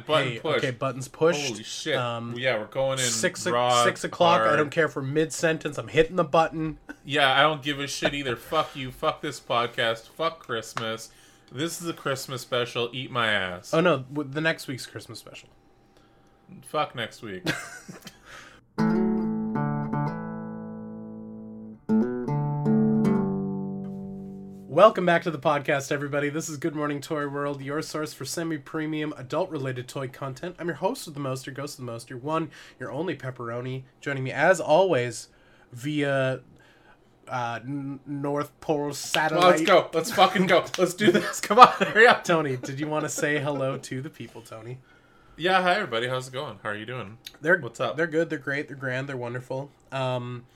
button 0.00 0.32
Hey, 0.32 0.38
push. 0.38 0.56
okay, 0.58 0.70
buttons 0.70 1.08
pushed. 1.08 1.48
Holy 1.50 1.62
shit! 1.62 1.96
Um, 1.96 2.34
yeah, 2.36 2.58
we're 2.58 2.64
going 2.66 2.98
in 2.98 3.04
six 3.04 3.46
o- 3.46 3.52
raw, 3.52 3.84
six 3.84 4.02
o'clock. 4.04 4.40
I 4.42 4.56
don't 4.56 4.70
care 4.70 4.88
for 4.88 5.02
mid 5.02 5.32
sentence. 5.32 5.76
I'm 5.76 5.88
hitting 5.88 6.16
the 6.16 6.24
button. 6.24 6.78
Yeah, 7.04 7.38
I 7.38 7.42
don't 7.42 7.62
give 7.62 7.78
a 7.78 7.86
shit 7.86 8.14
either. 8.14 8.34
fuck 8.36 8.74
you. 8.74 8.90
Fuck 8.90 9.20
this 9.20 9.38
podcast. 9.38 10.08
Fuck 10.08 10.40
Christmas. 10.40 11.10
This 11.52 11.82
is 11.82 11.86
a 11.88 11.92
Christmas 11.92 12.40
special. 12.40 12.88
Eat 12.94 13.10
my 13.10 13.30
ass. 13.30 13.74
Oh 13.74 13.80
no, 13.80 14.04
the 14.10 14.40
next 14.40 14.66
week's 14.68 14.86
Christmas 14.86 15.18
special. 15.18 15.50
Fuck 16.66 16.94
next 16.94 17.20
week. 17.22 17.44
Welcome 24.72 25.04
back 25.04 25.22
to 25.24 25.30
the 25.30 25.38
podcast, 25.38 25.92
everybody. 25.92 26.30
This 26.30 26.48
is 26.48 26.56
Good 26.56 26.74
Morning 26.74 27.02
Toy 27.02 27.28
World, 27.28 27.60
your 27.60 27.82
source 27.82 28.14
for 28.14 28.24
semi-premium 28.24 29.12
adult-related 29.18 29.86
toy 29.86 30.08
content. 30.08 30.56
I'm 30.58 30.66
your 30.66 30.76
host 30.76 31.06
of 31.06 31.12
the 31.12 31.20
most, 31.20 31.46
your 31.46 31.54
ghost 31.54 31.74
of 31.74 31.84
the 31.84 31.92
most, 31.92 32.08
your 32.08 32.18
one, 32.18 32.50
your 32.80 32.90
only 32.90 33.14
pepperoni. 33.14 33.82
Joining 34.00 34.24
me 34.24 34.32
as 34.32 34.60
always 34.60 35.28
via 35.72 36.40
uh, 37.28 37.60
North 37.66 38.58
Pole 38.62 38.94
satellite. 38.94 39.42
Well, 39.42 39.50
let's 39.50 39.62
go. 39.62 39.90
Let's 39.92 40.10
fucking 40.10 40.46
go. 40.46 40.64
Let's 40.78 40.94
do 40.94 41.12
this. 41.12 41.38
Come 41.42 41.58
on, 41.58 41.68
hurry 41.68 42.06
up. 42.06 42.24
Tony, 42.24 42.56
did 42.56 42.80
you 42.80 42.86
want 42.86 43.04
to 43.04 43.10
say 43.10 43.40
hello 43.40 43.76
to 43.76 44.00
the 44.00 44.08
people, 44.08 44.40
Tony? 44.40 44.78
Yeah, 45.36 45.60
hi 45.60 45.74
everybody. 45.74 46.08
How's 46.08 46.28
it 46.28 46.32
going? 46.32 46.60
How 46.62 46.70
are 46.70 46.76
you 46.76 46.86
doing? 46.86 47.18
They're 47.42 47.58
What's 47.58 47.78
up? 47.78 47.98
They're 47.98 48.06
good. 48.06 48.30
They're 48.30 48.38
great. 48.38 48.68
They're 48.68 48.76
grand. 48.78 49.06
They're 49.06 49.18
wonderful. 49.18 49.70
Um, 49.90 50.46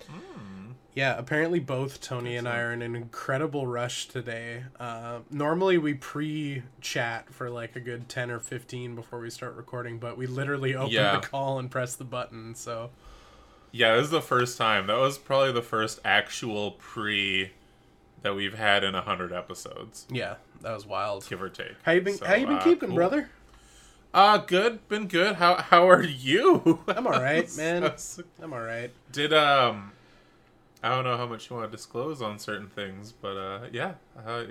yeah. 0.96 1.16
Apparently, 1.16 1.60
both 1.60 2.00
Tony 2.00 2.34
and 2.36 2.48
I 2.48 2.58
are 2.58 2.72
in 2.72 2.82
an 2.82 2.96
incredible 2.96 3.68
rush 3.68 4.08
today. 4.08 4.64
Uh, 4.80 5.20
normally, 5.30 5.78
we 5.78 5.94
pre-chat 5.94 7.32
for 7.32 7.48
like 7.50 7.76
a 7.76 7.80
good 7.80 8.08
ten 8.08 8.30
or 8.32 8.40
fifteen 8.40 8.94
before 8.96 9.20
we 9.20 9.30
start 9.30 9.54
recording, 9.54 9.98
but 9.98 10.16
we 10.18 10.26
literally 10.26 10.74
opened 10.74 10.92
Yeah. 10.92 11.20
the 11.20 11.26
call 11.26 11.58
and 11.60 11.70
pressed 11.70 11.98
the 11.98 12.04
button. 12.04 12.54
So 12.56 12.90
Yeah, 13.72 13.94
this 13.96 14.06
is 14.06 14.10
the 14.10 14.22
first 14.22 14.58
time. 14.58 14.86
That 14.88 14.96
was 14.98 15.18
probably 15.18 15.52
the 15.52 15.62
first 15.62 16.00
actual 16.04 16.72
pre 16.72 17.52
that 18.22 18.34
we've 18.34 18.54
had 18.54 18.82
in 18.82 18.94
a 18.96 19.02
hundred 19.02 19.32
episodes, 19.32 20.06
yeah, 20.10 20.36
that 20.62 20.72
was 20.72 20.84
wild. 20.86 21.24
give 21.28 21.40
or 21.40 21.48
take. 21.48 21.74
How 21.84 21.92
you 21.92 22.00
been? 22.00 22.16
So, 22.16 22.24
how 22.26 22.34
you 22.34 22.46
been 22.46 22.56
uh, 22.56 22.64
keeping, 22.64 22.88
cool. 22.88 22.96
brother? 22.96 23.30
Uh 24.14 24.38
good. 24.38 24.88
Been 24.88 25.06
good. 25.08 25.36
How 25.36 25.56
how 25.56 25.88
are 25.90 26.02
you? 26.02 26.80
I'm 26.88 27.06
all 27.06 27.12
right, 27.12 27.48
man. 27.56 27.92
I'm 28.42 28.52
all 28.52 28.62
right. 28.62 28.90
Did 29.12 29.32
um, 29.34 29.92
I 30.82 30.90
don't 30.90 31.04
know 31.04 31.16
how 31.16 31.26
much 31.26 31.48
you 31.48 31.56
want 31.56 31.70
to 31.70 31.76
disclose 31.76 32.20
on 32.20 32.38
certain 32.38 32.68
things, 32.68 33.12
but 33.12 33.36
uh, 33.36 33.60
yeah, 33.72 33.94
uh, 34.26 34.44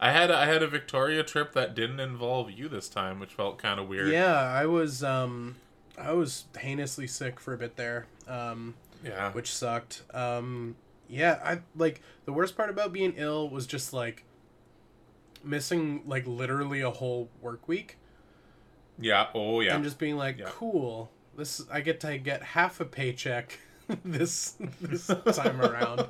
I 0.00 0.12
had 0.12 0.30
I 0.30 0.46
had 0.46 0.62
a 0.62 0.66
Victoria 0.66 1.22
trip 1.22 1.52
that 1.52 1.74
didn't 1.74 2.00
involve 2.00 2.50
you 2.50 2.68
this 2.68 2.88
time, 2.88 3.20
which 3.20 3.34
felt 3.34 3.58
kind 3.58 3.78
of 3.78 3.88
weird. 3.88 4.12
Yeah, 4.12 4.34
I 4.34 4.66
was 4.66 5.02
um, 5.04 5.56
I 5.96 6.12
was 6.12 6.44
heinously 6.58 7.06
sick 7.06 7.40
for 7.40 7.54
a 7.54 7.58
bit 7.58 7.76
there. 7.76 8.06
Um, 8.26 8.74
yeah. 9.04 9.30
which 9.32 9.52
sucked. 9.52 10.02
Um, 10.12 10.76
yeah, 11.08 11.38
I 11.44 11.60
like 11.76 12.02
the 12.24 12.32
worst 12.32 12.56
part 12.56 12.70
about 12.70 12.92
being 12.92 13.14
ill 13.16 13.48
was 13.48 13.66
just 13.66 13.92
like 13.92 14.24
missing 15.44 16.02
like 16.06 16.26
literally 16.26 16.80
a 16.80 16.90
whole 16.90 17.28
work 17.40 17.68
week 17.68 17.96
yeah. 19.00 19.26
Oh 19.34 19.60
yeah. 19.60 19.74
and 19.74 19.84
just 19.84 19.98
being 19.98 20.16
like, 20.16 20.38
Yeah. 20.38 20.46
cool, 20.48 21.10
this 21.36 21.64
I 21.70 21.80
get 21.80 22.00
to 22.00 22.18
get 22.18 22.42
half 22.42 22.80
a 22.80 22.84
paycheck 22.84 23.58
this 24.04 24.54
this 24.80 25.06
time 25.34 25.60
around, 25.60 26.06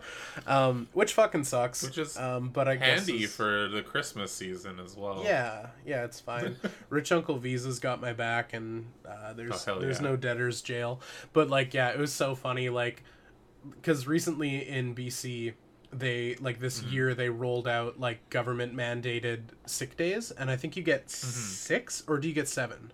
um, 0.47 0.89
which 0.93 1.15
fucking 1.15 1.45
sucks. 1.45 1.83
Which 1.83 1.99
is 1.99 2.17
um, 2.17 2.49
but 2.49 2.67
I 2.69 2.77
guess 2.77 3.07
Handy 3.07 3.25
is- 3.25 3.35
for 3.35 3.69
the 3.69 3.83
Christmas 3.83 4.33
season 4.33 4.81
as 4.81 4.97
well. 4.97 5.23
yeah, 5.25 5.67
yeah, 5.87 6.05
it's 6.05 6.21
fine. 6.21 6.57
Rich 6.91 7.13
Uncle 7.13 7.39
Visa's 7.39 7.79
got 7.79 8.01
my 8.01 8.13
back, 8.13 8.53
and 8.53 8.87
uh, 9.09 9.33
there's 9.33 9.67
Oh, 9.69 9.79
there's 9.79 9.99
yeah. 10.01 10.09
no 10.09 10.17
debtor's 10.17 10.61
jail. 10.63 11.01
But 11.33 11.49
like, 11.51 11.73
yeah, 11.75 11.91
it 11.91 11.99
was 11.99 12.13
so 12.13 12.35
funny. 12.35 12.69
Like, 12.69 13.05
because 13.71 14.07
recently 14.07 14.69
in 14.69 14.95
BC, 14.95 15.55
they 15.93 16.35
like 16.37 16.59
this 16.61 16.81
Mm-hmm. 16.81 16.93
year 16.93 17.15
they 17.15 17.29
rolled 17.31 17.69
out 17.69 17.99
like 18.01 18.29
government 18.31 18.75
mandated 18.75 19.41
sick 19.67 19.97
days, 19.97 20.31
and 20.33 20.51
I 20.51 20.57
think 20.57 20.77
you 20.77 20.83
get 20.83 21.07
Mm-hmm. 21.07 21.31
six 21.31 22.03
or 22.09 22.19
do 22.19 22.27
you 22.29 22.35
get 22.35 22.49
seven? 22.49 22.93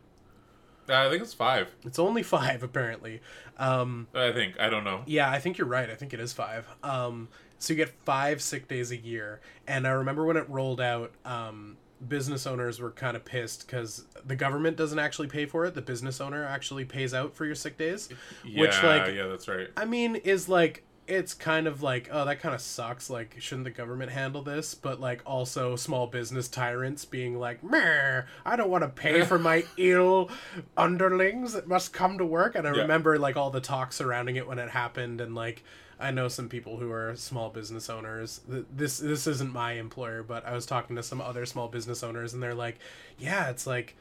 Uh, 0.89 1.07
I 1.07 1.11
think 1.11 1.23
it's 1.23 1.35
five. 1.35 1.75
It's 1.85 1.99
only 1.99 2.23
five 2.37 2.63
apparently. 2.63 3.21
Um, 3.59 4.09
I 4.15 4.33
think 4.33 4.59
I 4.59 4.69
don't 4.69 4.85
know. 4.85 5.03
yeah, 5.07 5.31
I 5.31 5.39
think 5.39 5.59
you're 5.59 5.67
right. 5.67 5.89
I 5.91 5.95
think 5.95 6.13
it 6.13 6.21
is 6.21 6.33
five. 6.33 6.67
Um, 6.83 7.29
so 7.59 7.73
you 7.73 7.77
get 7.77 7.91
five 8.05 8.43
sick 8.43 8.69
days 8.69 8.91
a 8.91 8.97
year. 8.97 9.41
And 9.67 9.87
I 9.87 9.91
remember 9.91 10.25
when 10.25 10.37
it 10.37 10.49
rolled 10.51 10.81
out, 10.81 11.13
um, 11.25 11.77
business 12.07 12.47
owners 12.47 12.81
were 12.81 12.91
kind 12.91 13.17
of 13.17 13.25
pissed 13.25 13.67
because 13.67 14.05
the 14.27 14.37
government 14.37 14.77
doesn't 14.77 14.99
actually 14.99 15.29
pay 15.29 15.47
for 15.47 15.65
it. 15.65 15.75
The 15.75 15.81
business 15.81 16.21
owner 16.21 16.45
actually 16.45 16.85
pays 16.85 17.15
out 17.15 17.35
for 17.35 17.47
your 17.47 17.55
sick 17.55 17.79
days. 17.79 18.09
Yeah, 18.45 18.61
Which, 18.61 18.83
like- 18.83 19.15
yeah, 19.15 19.27
that's 19.29 19.49
right. 19.49 19.69
I 19.77 19.85
mean, 19.87 20.17
is 20.17 20.49
like 20.49 20.83
it's 21.07 21.35
kind 21.35 21.67
of 21.67 21.83
like 21.83 22.09
oh 22.11 22.25
that 22.25 22.41
kind 22.41 22.55
of 22.55 22.61
sucks 22.63 23.11
like 23.11 23.37
shouldn't 23.39 23.65
the 23.65 23.71
government 23.71 24.11
handle 24.13 24.43
this? 24.43 24.75
But 24.75 25.01
like 25.01 25.21
also 25.27 25.77
small 25.77 26.07
business 26.07 26.49
tyrants 26.49 27.05
being 27.05 27.39
like 27.39 27.63
Meh, 27.63 28.23
i 28.45 28.57
don't 28.57 28.71
want 28.71 28.83
to 28.85 28.89
pay 28.89 29.23
for 29.23 29.39
my 29.39 29.65
ill 29.77 30.31
underlings 30.77 31.53
that 31.53 31.69
must 31.69 31.93
come 31.93 32.19
to 32.19 32.25
work. 32.25 32.55
And 32.55 32.67
i 32.67 32.75
Yeah. 32.75 32.83
remember 32.83 33.19
like 33.19 33.37
all 33.37 33.51
the 33.51 33.61
talk 33.61 33.93
surrounding 33.93 34.37
it 34.37 34.47
when 34.47 34.59
it 34.59 34.71
happened 34.71 35.21
and 35.21 35.35
like 35.35 35.63
i 36.01 36.11
know 36.11 36.29
some 36.29 36.49
people 36.49 36.79
who 36.79 36.91
are 36.91 37.15
small 37.17 37.51
business 37.51 37.89
owners. 37.91 38.41
This 38.49 38.99
this 38.99 39.27
isn't 39.27 39.53
my 39.53 39.73
employer 39.73 40.23
but 40.23 40.45
i 40.47 40.53
was 40.55 40.67
talking 40.67 40.97
to 40.97 41.03
some 41.03 41.21
other 41.21 41.45
small 41.47 41.69
business 41.69 42.03
owners 42.03 42.33
and 42.35 42.43
they're 42.43 42.55
like 42.55 42.79
yeah 43.19 43.51
it's 43.51 43.67
like 43.67 43.97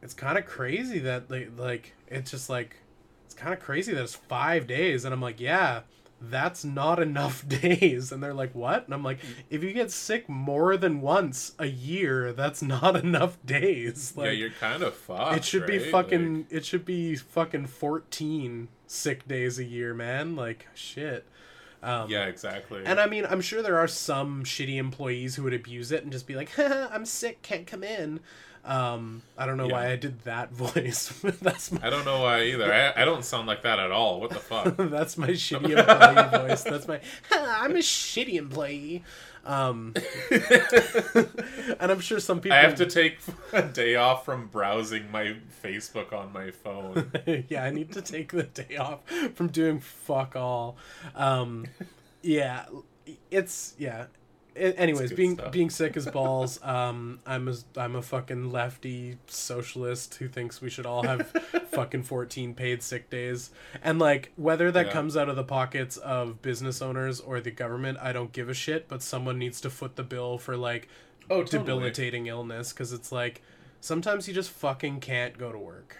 it's 0.00 0.14
kind 0.14 0.36
of 0.38 0.46
crazy 0.46 0.98
that 1.00 1.28
they 1.28 1.46
like 1.46 1.94
it's 2.08 2.30
just 2.30 2.48
like 2.50 2.76
it's 3.24 3.34
kind 3.34 3.52
of 3.54 3.60
crazy 3.60 3.92
that 3.92 4.02
it's 4.02 4.14
five 4.14 4.66
days. 4.66 5.04
And 5.04 5.12
i'm 5.14 5.20
like 5.22 5.38
yeah 5.40 5.82
that's 6.30 6.64
not 6.64 7.00
enough 7.00 7.46
days 7.60 8.12
and 8.12 8.22
they're 8.22 8.34
like 8.34 8.54
what 8.54 8.84
and 8.84 8.94
i'm 8.94 9.02
like 9.02 9.18
if 9.50 9.62
you 9.62 9.72
get 9.72 9.90
sick 9.90 10.28
more 10.28 10.76
than 10.76 11.00
once 11.00 11.52
a 11.58 11.66
year 11.66 12.32
that's 12.32 12.62
not 12.62 12.96
enough 13.04 13.36
days 13.44 14.12
yeah, 14.16 14.22
like 14.22 14.38
you're 14.38 14.50
kind 14.50 14.82
of 14.82 14.94
fucked. 14.94 15.36
it 15.36 15.44
should 15.44 15.66
be 15.66 15.78
fucking 15.78 16.36
Like, 16.36 16.46
it 16.50 16.64
should 16.64 16.84
be 16.84 17.16
fucking 17.16 17.66
14 17.66 18.68
sick 18.86 19.26
days 19.26 19.58
a 19.58 19.64
year 19.64 19.94
man 19.94 20.36
like 20.36 20.68
shit 20.74 21.26
um, 21.82 22.08
yeah, 22.08 22.26
exactly. 22.26 22.82
and 22.86 23.00
I 23.00 23.06
mean, 23.06 23.26
I'm 23.28 23.40
sure 23.40 23.60
there 23.60 23.78
are 23.78 23.88
some 23.88 24.44
shitty 24.44 24.76
employees 24.76 25.34
who 25.34 25.42
would 25.42 25.52
abuse 25.52 25.90
it 25.90 26.04
and 26.04 26.12
just 26.12 26.28
be 26.28 26.36
like, 26.36 26.50
Haha, 26.54 26.86
"I'm 26.92 27.04
sick, 27.04 27.42
can't 27.42 27.66
come 27.66 27.82
in." 27.82 28.20
Um, 28.64 29.22
I 29.36 29.46
don't 29.46 29.56
know 29.56 29.66
why 29.66 29.88
I 29.88 29.96
did 29.96 30.22
that 30.24 30.50
voice. 30.52 31.08
that's 31.42 31.72
my 31.72 31.86
I 31.86 31.90
don't 31.90 32.04
know 32.04 32.22
why 32.22 32.44
either. 32.44 32.72
I, 32.72 33.02
I 33.02 33.04
don't 33.04 33.24
sound 33.24 33.46
like 33.48 33.62
that 33.62 33.80
at 33.80 33.90
all. 33.90 34.20
What 34.20 34.30
the 34.30 34.38
fuck? 34.38 34.76
that's 34.78 35.18
my 35.18 35.28
shitty 35.28 35.76
employee 35.76 36.48
voice. 36.48 36.62
That's 36.62 36.86
my 36.86 37.00
I'm 37.32 37.72
a 37.72 37.80
shitty 37.80 38.34
employee. 38.34 39.02
Um, 39.44 39.94
and 40.30 41.90
I'm 41.90 41.98
sure 41.98 42.20
some 42.20 42.40
people. 42.40 42.56
I 42.56 42.60
have 42.60 42.76
to 42.76 42.86
take 42.86 43.18
a 43.52 43.62
day 43.62 43.96
off 43.96 44.24
from 44.24 44.46
browsing 44.46 45.10
my 45.10 45.34
Facebook 45.64 46.12
on 46.12 46.32
my 46.32 46.52
phone. 46.52 47.10
yeah, 47.48 47.64
I 47.64 47.70
need 47.70 47.92
to 47.94 48.02
take 48.02 48.30
the 48.30 48.44
day 48.44 48.76
off 48.76 49.00
from 49.34 49.48
doing 49.48 49.80
fuck 49.80 50.36
all. 50.36 50.76
Um, 51.16 51.66
yeah, 52.22 52.66
it's 53.32 53.74
yeah. 53.78 54.06
Anyways, 54.56 55.12
being 55.12 55.34
stuff. 55.34 55.50
being 55.52 55.70
sick 55.70 55.96
as 55.96 56.06
balls. 56.18 56.62
Um, 56.62 57.20
I'm 57.26 57.48
a 57.48 57.54
I'm 57.76 57.96
a 57.96 58.02
fucking 58.02 58.50
lefty 58.52 59.18
socialist 59.26 60.14
who 60.16 60.28
thinks 60.28 60.60
we 60.60 60.68
should 60.70 60.86
all 60.86 61.02
have 61.04 61.28
fucking 61.72 62.02
14 62.02 62.54
paid 62.54 62.82
sick 62.82 63.08
days. 63.10 63.50
And 63.82 63.98
like 63.98 64.32
whether 64.36 64.70
that 64.70 64.86
Yeah. 64.86 64.92
comes 64.92 65.16
out 65.16 65.28
of 65.28 65.36
the 65.36 65.44
pockets 65.44 65.96
of 65.96 66.42
business 66.42 66.82
owners 66.82 67.20
or 67.20 67.40
the 67.40 67.50
government, 67.50 67.98
I 68.02 68.12
don't 68.12 68.32
give 68.32 68.48
a 68.48 68.54
shit. 68.54 68.88
But 68.88 69.02
someone 69.02 69.38
needs 69.38 69.60
to 69.62 69.70
foot 69.70 69.96
the 69.96 70.04
bill 70.04 70.38
for 70.38 70.56
like 70.56 70.88
Oh, 71.30 71.42
totally. 71.44 71.58
debilitating 71.60 72.26
illness 72.26 72.72
because 72.72 72.92
it's 72.92 73.10
like 73.12 73.42
sometimes 73.80 74.28
you 74.28 74.34
just 74.34 74.50
fucking 74.50 75.00
can't 75.00 75.38
go 75.38 75.50
to 75.52 75.58
work. 75.58 75.98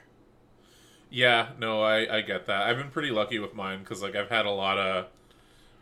Yeah, 1.11 1.49
no, 1.59 1.83
I 1.83 2.19
I 2.19 2.21
get 2.23 2.47
that. 2.47 2.67
I've 2.67 2.77
been 2.79 2.91
pretty 2.91 3.11
lucky 3.11 3.39
with 3.39 3.55
mine 3.55 3.81
because 3.81 4.03
like 4.03 4.17
I've 4.17 4.31
had 4.31 4.47
a 4.47 4.51
lot 4.51 4.79
of 4.79 5.07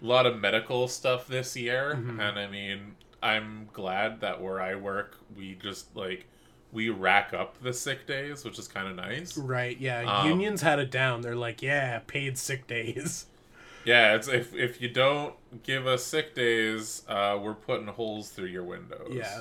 lot 0.00 0.26
of 0.26 0.38
medical 0.40 0.88
stuff 0.88 1.26
this 1.28 1.56
year, 1.56 1.94
Mm-hmm. 1.96 2.20
and 2.20 2.38
I 2.38 2.46
mean 2.48 2.96
I'm 3.22 3.68
glad 3.72 4.20
that 4.22 4.40
where 4.40 4.60
I 4.60 4.74
work 4.74 5.18
we 5.36 5.54
just 5.54 5.94
like 5.96 6.26
we 6.72 6.88
rack 6.88 7.34
up 7.34 7.60
the 7.62 7.72
sick 7.72 8.06
days, 8.06 8.44
which 8.44 8.58
is 8.58 8.68
kind 8.68 8.86
of 8.88 8.94
nice. 8.96 9.36
Right, 9.36 9.76
yeah. 9.80 10.02
Um, 10.02 10.28
Unions 10.28 10.62
had 10.62 10.78
it 10.78 10.90
down. 10.90 11.20
They're 11.20 11.34
like, 11.34 11.62
yeah, 11.62 11.98
paid 12.06 12.38
sick 12.38 12.66
days. 12.66 13.26
Yeah, 13.82 14.14
it's 14.14 14.28
if 14.28 14.54
if 14.54 14.82
you 14.82 14.90
don't 14.90 15.34
give 15.62 15.86
us 15.86 16.04
sick 16.04 16.34
days, 16.34 17.02
uh, 17.08 17.38
we're 17.42 17.54
putting 17.54 17.86
holes 17.86 18.28
through 18.28 18.48
your 18.48 18.62
windows. 18.62 19.08
Yeah. 19.10 19.40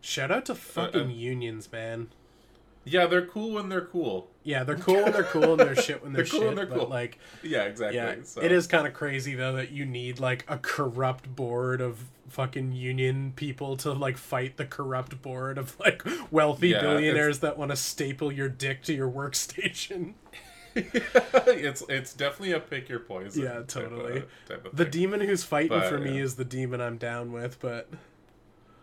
Shout 0.00 0.30
out 0.30 0.46
to 0.46 0.54
fucking 0.54 1.08
uh, 1.08 1.12
unions, 1.12 1.70
man. 1.70 2.08
Yeah, 2.84 3.04
they're 3.06 3.26
cool 3.26 3.52
when 3.52 3.68
they're 3.68 3.84
cool. 3.84 4.30
Yeah, 4.46 4.62
they're 4.62 4.76
cool 4.76 5.02
when 5.02 5.12
they're 5.12 5.24
cool 5.24 5.52
and 5.52 5.60
they're 5.60 5.74
shit 5.74 6.02
when 6.02 6.12
they're, 6.14 6.22
They're 6.22 6.30
cool 6.30 6.40
shit. 6.40 6.46
when 6.48 6.56
they're 6.56 6.66
but 6.66 6.78
cool. 6.80 6.88
like 6.88 7.18
Yeah, 7.42 7.62
exactly. 7.64 7.96
Yeah, 7.96 8.14
so. 8.24 8.42
it 8.42 8.52
is 8.52 8.66
kind 8.66 8.86
of 8.86 8.92
crazy 8.92 9.34
though 9.34 9.54
that 9.56 9.70
you 9.72 9.84
need 9.86 10.20
like 10.20 10.44
a 10.48 10.58
corrupt 10.58 11.34
board 11.34 11.80
of 11.80 11.98
fucking 12.28 12.72
union 12.72 13.32
people 13.36 13.76
to 13.78 13.92
like 13.92 14.16
fight 14.18 14.56
the 14.56 14.66
corrupt 14.66 15.20
board 15.22 15.56
of 15.58 15.78
like 15.80 16.02
wealthy 16.30 16.68
Yeah, 16.68 16.80
billionaires 16.82 17.38
that 17.40 17.56
want 17.56 17.70
to 17.70 17.76
staple 17.76 18.30
your 18.30 18.48
dick 18.48 18.82
to 18.84 18.92
your 18.92 19.10
workstation. 19.10 20.12
it's 20.76 21.82
it's 21.88 22.12
definitely 22.12 22.52
a 22.52 22.60
pick 22.60 22.88
your 22.88 22.98
poison. 23.00 23.44
Yeah, 23.44 23.52
type 23.52 23.60
of- 23.60 23.90
totally. 23.90 24.22
type 24.48 24.66
of 24.66 24.76
The 24.76 24.84
demon 24.84 25.20
who's 25.20 25.44
fighting 25.44 25.68
But, 25.70 25.88
for 25.88 25.98
me 25.98 26.18
is 26.18 26.34
the 26.34 26.44
demon 26.44 26.80
I'm 26.80 26.96
down 26.98 27.32
with, 27.32 27.60
but 27.60 27.88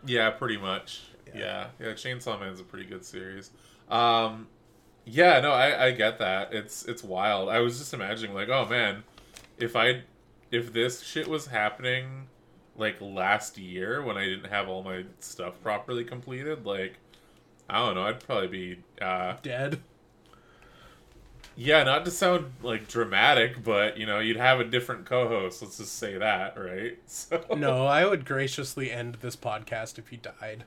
Yeah, 0.06 0.30
pretty 0.30 0.56
much. 0.56 1.02
Yeah. 1.26 1.38
Yeah. 1.38 1.66
yeah, 1.80 1.92
Chainsaw 1.92 2.40
Man's 2.40 2.60
a 2.60 2.64
pretty 2.64 2.86
good 2.86 3.04
series. 3.04 3.50
Um, 3.90 4.46
yeah, 5.04 5.40
no, 5.40 5.52
I, 5.52 5.86
I 5.86 5.90
get 5.92 6.18
that. 6.18 6.52
It's 6.52 6.84
it's 6.84 7.02
wild. 7.02 7.48
I 7.48 7.60
was 7.60 7.78
just 7.78 7.92
imagining, 7.94 8.34
like, 8.34 8.48
oh 8.48 8.66
man, 8.66 9.04
if 9.58 9.76
I 9.76 10.02
if 10.50 10.72
this 10.72 11.02
shit 11.02 11.28
was 11.28 11.46
happening 11.46 12.28
like 12.76 13.00
last 13.00 13.58
year 13.58 14.02
when 14.02 14.16
I 14.16 14.24
didn't 14.24 14.50
have 14.50 14.68
all 14.68 14.82
my 14.82 15.04
stuff 15.20 15.60
properly 15.62 16.04
completed, 16.04 16.64
like, 16.66 16.98
I 17.68 17.78
don't 17.84 17.94
know, 17.94 18.02
I'd 18.04 18.20
probably 18.20 18.48
be 18.48 18.78
uh, 19.04 19.36
dead. 19.42 19.80
yeah, 21.54 21.82
not 21.84 22.04
to 22.06 22.10
sound 22.10 22.52
like 22.62 22.88
dramatic, 22.88 23.62
but 23.62 23.98
you 23.98 24.06
know, 24.06 24.20
you'd 24.20 24.36
have 24.38 24.60
a 24.60 24.64
different 24.64 25.04
co-host. 25.06 25.62
Let's 25.62 25.78
just 25.78 25.98
say 25.98 26.16
that, 26.18 26.58
right? 26.58 26.98
So 27.06 27.44
No, 27.56 27.86
I 27.86 28.06
would 28.06 28.24
graciously 28.24 28.90
end 28.90 29.16
this 29.16 29.36
podcast 29.36 29.98
if 29.98 30.10
you 30.12 30.18
died. 30.18 30.64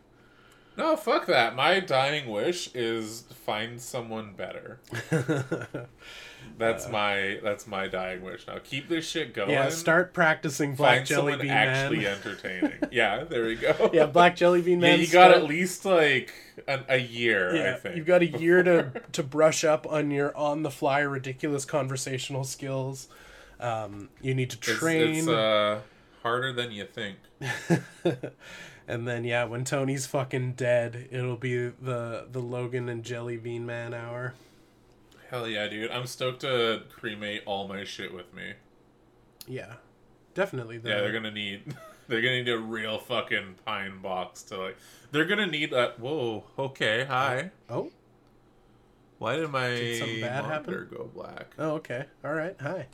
No, 0.77 0.95
fuck 0.97 1.25
that. 1.27 1.55
My 1.55 1.79
dying 1.79 2.29
wish 2.29 2.69
is 2.75 3.21
find 3.45 3.79
someone 3.81 4.33
better. 4.33 4.79
That's 6.57 6.87
my 6.87 7.39
that's 7.43 7.67
my 7.67 7.87
dying 7.87 8.21
wish. 8.21 8.47
Now 8.47 8.59
keep 8.63 8.87
this 8.87 9.05
shit 9.09 9.33
going. 9.33 9.49
yeah, 9.49 9.67
start 9.69 10.13
practicing 10.13 10.75
Black 10.75 10.97
find 10.99 11.05
Jelly 11.07 11.35
Bean 11.37 11.49
actually 11.49 11.97
Man. 12.03 12.15
entertaining. 12.17 12.71
yeah, 12.91 13.25
there 13.25 13.45
we 13.45 13.55
go. 13.55 13.89
yeah, 13.93 14.05
Black 14.05 14.37
Jelly 14.37 14.61
Bean 14.61 14.79
Yeah, 14.79 14.91
Man. 14.91 14.99
you 14.99 15.07
got 15.07 15.31
start- 15.31 15.43
at 15.43 15.49
least 15.49 15.83
like 15.83 16.33
an, 16.67 16.85
a 16.87 16.97
year. 16.97 17.51
I 17.51 17.55
Yeah, 17.57 17.75
think 17.75 17.97
you've 17.97 18.05
got 18.05 18.21
a 18.21 18.27
year 18.27 18.63
to 18.63 19.01
to 19.11 19.23
brush 19.23 19.65
up 19.65 19.85
on 19.91 20.11
your 20.11 20.37
on 20.37 20.63
the 20.63 20.71
fly 20.71 20.99
ridiculous 20.99 21.65
conversational 21.65 22.45
skills. 22.45 23.09
Um, 23.59 24.07
you 24.21 24.33
need 24.33 24.51
to 24.51 24.57
It's- 24.57 24.77
train, 24.77 25.15
It's, 25.17 25.27
uh, 25.27 25.79
harder 26.21 26.53
than 26.53 26.71
you 26.71 26.85
think. 26.85 27.17
And 28.87 29.07
then 29.07 29.23
yeah, 29.23 29.45
when 29.45 29.63
Tony's 29.63 30.05
fucking 30.05 30.53
dead, 30.53 31.07
it'll 31.11 31.37
be 31.37 31.67
the 31.67 32.27
the 32.31 32.39
Logan 32.39 32.89
and 32.89 33.03
Jelly 33.03 33.37
Bean 33.37 33.65
Man 33.65 33.93
hour. 33.93 34.33
Hell 35.29 35.47
yeah, 35.47 35.67
dude! 35.67 35.91
I'm 35.91 36.05
stoked 36.05 36.41
to 36.41 36.83
cremate 36.91 37.43
all 37.45 37.67
my 37.67 37.83
shit 37.83 38.13
with 38.13 38.33
me. 38.33 38.53
Yeah, 39.47 39.73
definitely. 40.33 40.77
The, 40.77 40.89
Yeah, 40.89 41.01
they're 41.01 41.11
gonna 41.11 41.31
need 41.31 41.75
they're 42.07 42.21
gonna 42.21 42.43
need 42.43 42.49
a 42.49 42.57
real 42.57 42.99
fucking 42.99 43.55
pine 43.65 44.01
box 44.01 44.43
to 44.43 44.57
like. 44.57 44.77
They're 45.11 45.25
gonna 45.25 45.47
need 45.47 45.71
that. 45.71 45.99
Whoa, 45.99 46.43
okay, 46.57 47.05
hi. 47.05 47.51
Oh, 47.69 47.91
Why 49.17 49.37
did 49.37 49.49
my 49.49 49.69
Did 49.69 49.99
something 49.99 50.21
bad 50.21 50.43
monitor 50.43 50.87
go 50.91 51.09
black? 51.13 51.55
oh, 51.57 51.71
okay. 51.75 52.05
All 52.23 52.33
right. 52.33 52.55
Hi. 52.61 52.87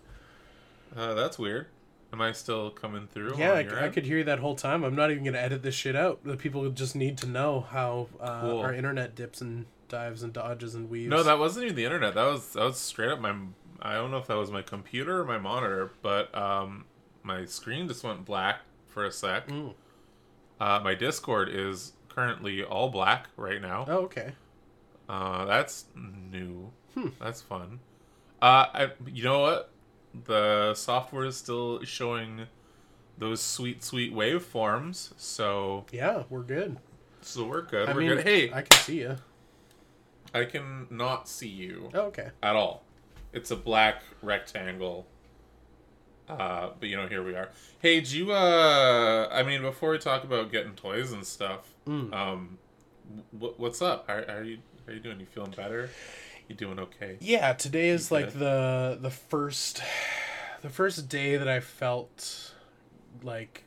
Uh, 0.96 1.14
that's 1.14 1.40
weird. 1.40 1.68
Am 2.14 2.20
I 2.22 2.34
still 2.34 2.70
coming 2.70 3.08
through? 3.08 3.36
Yeah, 3.38 3.54
I, 3.54 3.86
I 3.86 3.90
could 3.90 4.06
hear 4.06 4.18
you 4.18 4.24
that 4.26 4.40
whole 4.40 4.56
time. 4.56 4.84
I'm 4.84 4.96
not 4.96 5.12
even 5.12 5.24
gonna 5.24 5.38
edit 5.38 5.64
this 5.64 5.76
shit 5.76 5.96
out. 5.96 6.24
The 6.26 6.36
people 6.36 6.70
just 6.70 6.96
need 6.96 7.18
to 7.20 7.28
know 7.28 7.62
how 7.62 8.08
uh, 8.20 8.42
Cool. 8.42 8.60
our 8.60 8.74
internet 8.74 9.16
dips 9.16 9.40
and 9.40 9.66
dives 9.88 10.22
and 10.24 10.34
dodges 10.34 10.76
and 10.76 10.90
weaves. 10.90 11.10
No, 11.10 11.24
that 11.24 11.40
wasn't 11.40 11.66
even 11.66 11.76
the 11.76 11.86
internet. 11.86 12.14
That 12.16 12.26
was 12.26 12.54
that 12.54 12.64
was 12.64 12.78
straight 12.78 13.10
up 13.10 13.20
my. 13.20 13.36
I 13.82 13.94
don't 13.96 14.12
know 14.12 14.18
if 14.18 14.28
that 14.28 14.38
was 14.38 14.52
my 14.52 14.62
computer 14.62 15.22
or 15.22 15.26
my 15.26 15.38
monitor, 15.40 15.92
but 16.02 16.34
um, 16.36 16.86
my 17.24 17.46
screen 17.46 17.88
just 17.88 18.04
went 18.04 18.26
black 18.26 18.60
for 18.88 19.06
a 19.06 19.12
sec. 19.12 19.48
Mm. 19.48 19.74
Uh, 20.60 20.80
my 20.84 20.94
Discord 20.94 21.50
is 21.50 21.94
currently 22.10 22.64
all 22.64 22.90
black 22.90 23.30
right 23.38 23.62
now. 23.62 23.86
Oh, 23.88 24.00
okay. 24.02 24.34
Uh, 25.10 25.46
that's 25.46 25.86
new. 25.96 26.72
Hmm. 26.94 27.08
That's 27.20 27.42
fun. 27.42 27.80
Uh, 28.42 28.66
I, 28.74 28.92
you 29.08 29.24
know 29.24 29.40
what? 29.40 29.72
The 30.26 30.74
software 30.74 31.26
is 31.26 31.38
still 31.38 31.84
showing 31.84 32.48
those 33.18 33.42
sweet, 33.42 33.84
sweet 33.84 34.14
waveforms. 34.14 35.14
So, 35.18 35.86
Yeah, 35.92 36.24
we're 36.30 36.42
good. 36.44 36.78
so 37.22 37.46
we're 37.46 37.62
good. 37.62 37.88
I 37.90 37.94
we're 37.94 38.00
mean, 38.02 38.10
good. 38.16 38.24
Hey, 38.24 38.52
I 38.52 38.62
can 38.62 38.80
see 38.80 39.00
you. 39.02 39.18
I 40.34 40.46
can 40.46 40.88
not 40.90 41.28
see 41.28 41.48
you 41.50 41.90
Oh, 41.94 42.02
okay. 42.08 42.30
at 42.42 42.56
all. 42.56 42.84
It's 43.34 43.52
a 43.52 43.56
black 43.56 44.02
rectangle. 44.22 45.08
Uh, 46.30 46.70
but 46.80 46.88
you 46.88 46.96
know, 46.96 47.08
here 47.08 47.24
we 47.24 47.36
are. 47.36 47.50
Hey, 47.80 48.00
do 48.02 48.18
you? 48.18 48.32
Uh, 48.32 49.28
I 49.32 49.44
mean, 49.44 49.62
before 49.62 49.92
we 49.92 49.98
talk 49.98 50.24
about 50.24 50.52
getting 50.52 50.74
toys 50.76 51.12
and 51.12 51.26
stuff, 51.26 51.74
Mm. 51.86 52.14
um, 52.14 52.58
wh- 53.38 53.60
what's 53.60 53.82
up? 53.82 54.08
How, 54.08 54.24
how 54.26 54.36
are 54.36 54.44
you? 54.44 54.60
How 54.86 54.92
are 54.92 54.96
you 54.96 55.02
doing? 55.02 55.20
You 55.20 55.26
feeling 55.26 55.52
better? 55.52 55.90
You 56.52 56.58
doing 56.58 56.80
okay? 56.80 57.18
Yeah, 57.22 57.54
today 57.54 57.88
is 57.90 58.12
You 58.12 58.18
like 58.18 58.34
the 58.34 58.98
the 59.00 59.10
first 59.10 59.82
the 60.62 60.68
first 60.70 61.08
day 61.08 61.38
that 61.38 61.48
I 61.48 61.62
felt 61.62 62.54
like 63.24 63.64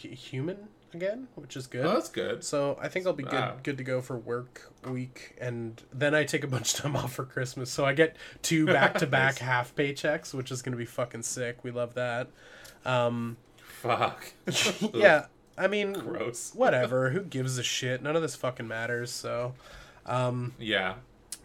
hu- 0.00 0.10
human 0.10 0.68
again, 0.92 1.26
which 1.34 1.56
is 1.56 1.66
good. 1.66 1.84
Oh, 1.84 1.94
that's 1.94 2.08
good. 2.08 2.44
So 2.44 2.78
I 2.80 2.86
think 2.86 3.04
I'll 3.08 3.14
be 3.14 3.24
good 3.24 3.32
Wow. 3.32 3.56
good 3.64 3.78
to 3.78 3.82
go 3.84 4.00
for 4.00 4.16
work 4.16 4.72
week, 4.88 5.34
and 5.40 5.82
then 5.92 6.14
I 6.14 6.22
take 6.22 6.44
a 6.44 6.46
bunch 6.46 6.74
of 6.74 6.80
time 6.82 6.94
off 7.02 7.12
for 7.14 7.24
Christmas. 7.24 7.68
So 7.68 7.84
I 7.84 7.92
get 7.94 8.16
two 8.42 8.64
back 8.66 8.94
to 8.98 9.08
back 9.08 9.38
half 9.38 9.74
paychecks, 9.74 10.32
which 10.32 10.52
is 10.52 10.62
gonna 10.62 10.76
be 10.76 10.84
fucking 10.84 11.24
sick. 11.24 11.64
We 11.64 11.72
love 11.72 11.94
that. 11.94 12.28
Um, 12.84 13.38
Fuck. 13.58 14.32
yeah, 14.94 15.26
I 15.58 15.66
mean, 15.66 15.94
Gross. 15.94 16.52
whatever. 16.54 17.10
Who 17.10 17.22
gives 17.22 17.58
a 17.58 17.64
shit? 17.64 18.02
None 18.04 18.14
of 18.14 18.22
this 18.22 18.36
fucking 18.36 18.68
matters. 18.68 19.10
So, 19.10 19.54
um, 20.06 20.54
Yeah. 20.60 20.94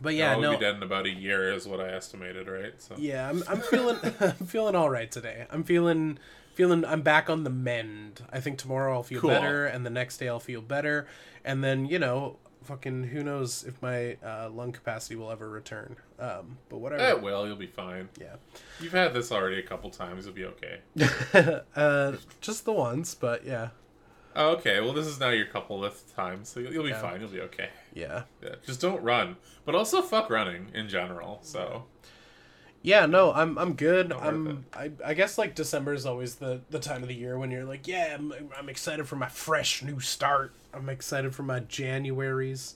But 0.02 0.16
yeah, 0.16 0.34
I'll 0.34 0.42
no, 0.42 0.52
be 0.52 0.60
dead 0.60 0.76
in 0.76 0.84
about 0.84 1.06
a 1.06 1.10
year, 1.12 1.52
is 1.54 1.68
what 1.68 1.80
I 1.80 1.90
estimated, 1.90 2.48
right? 2.48 2.74
So. 2.82 2.96
Yeah, 2.98 3.30
I'm 3.30 3.44
I'm 3.48 3.62
feeling 3.62 3.98
I'm 4.20 4.46
feeling 4.46 4.76
all 4.76 4.90
right 4.90 5.12
today. 5.12 5.46
I'm 5.50 5.64
feeling 5.64 6.20
feeling 6.56 6.84
I'm 6.84 7.02
back 7.02 7.30
on 7.30 7.44
the 7.46 7.50
mend. 7.50 8.22
I 8.34 8.42
think 8.42 8.58
tomorrow 8.58 8.94
I'll 8.94 9.04
feel 9.04 9.22
Cool. 9.22 9.30
better 9.30 9.66
and 9.66 9.86
the 9.86 9.90
next 9.90 10.18
day 10.18 10.28
I'll 10.28 10.42
feel 10.42 10.62
better 10.62 11.08
and 11.46 11.64
then, 11.64 11.86
you 11.86 12.00
know, 12.00 12.38
fucking 12.64 13.06
who 13.06 13.24
knows 13.24 13.64
if 13.64 13.82
my 13.82 14.18
uh, 14.24 14.50
lung 14.50 14.72
capacity 14.72 15.16
will 15.16 15.32
ever 15.32 15.50
return. 15.50 15.96
Um, 16.20 16.58
but 16.68 16.80
whatever. 16.80 17.02
Eh, 17.02 17.14
well, 17.14 17.48
you'll 17.48 17.56
be 17.56 17.66
fine. 17.68 18.10
Yeah. 18.20 18.36
You've 18.82 18.92
had 18.92 19.14
this 19.14 19.32
already 19.32 19.60
a 19.60 19.64
couple 19.64 19.90
times. 19.90 20.26
You'll 20.26 20.36
be 20.36 20.46
okay. 20.46 20.80
uh, 21.76 22.14
just 22.42 22.66
the 22.66 22.74
once, 22.74 23.16
but 23.16 23.46
yeah. 23.46 23.70
Oh, 24.36 24.52
okay. 24.52 24.80
Well, 24.80 24.94
this 24.94 25.08
is 25.08 25.20
now 25.20 25.30
your 25.30 25.48
coupleth 25.48 26.16
time, 26.16 26.46
so 26.46 26.60
you'll, 26.60 26.74
you'll 26.74 26.84
be 26.84 26.90
Yeah. 26.90 27.02
fine. 27.02 27.20
You'll 27.20 27.30
be 27.30 27.42
okay. 27.42 27.70
Yeah. 27.94 28.24
Yeah. 28.44 28.56
Just 28.66 28.80
don't 28.80 29.02
run, 29.04 29.36
but 29.66 29.76
also 29.76 30.02
fuck 30.02 30.30
running 30.30 30.68
in 30.74 30.88
general. 30.88 31.40
So 31.42 31.86
Yeah, 32.82 33.06
no, 33.08 33.34
I'm 33.34 33.58
I'm 33.58 33.74
good. 33.74 34.10
Not 34.10 34.24
I'm 34.24 34.66
I, 34.74 34.92
I 35.04 35.14
guess 35.16 35.38
like 35.38 35.56
December 35.56 35.94
is 35.94 36.06
always 36.06 36.36
the 36.36 36.62
the 36.70 36.80
time 36.80 37.02
of 37.02 37.10
the 37.10 37.16
year 37.16 37.38
when 37.40 37.52
you're 37.52 37.66
like, 37.66 37.88
yeah, 37.88 38.16
I'm, 38.18 38.34
I'm 38.58 38.70
excited 38.70 39.08
for 39.08 39.16
my 39.18 39.28
fresh 39.28 39.82
new 39.84 40.00
start. 40.00 40.54
I'm 40.74 40.88
excited 40.90 41.34
for 41.36 41.44
my 41.44 41.60
Januaries. 41.62 42.76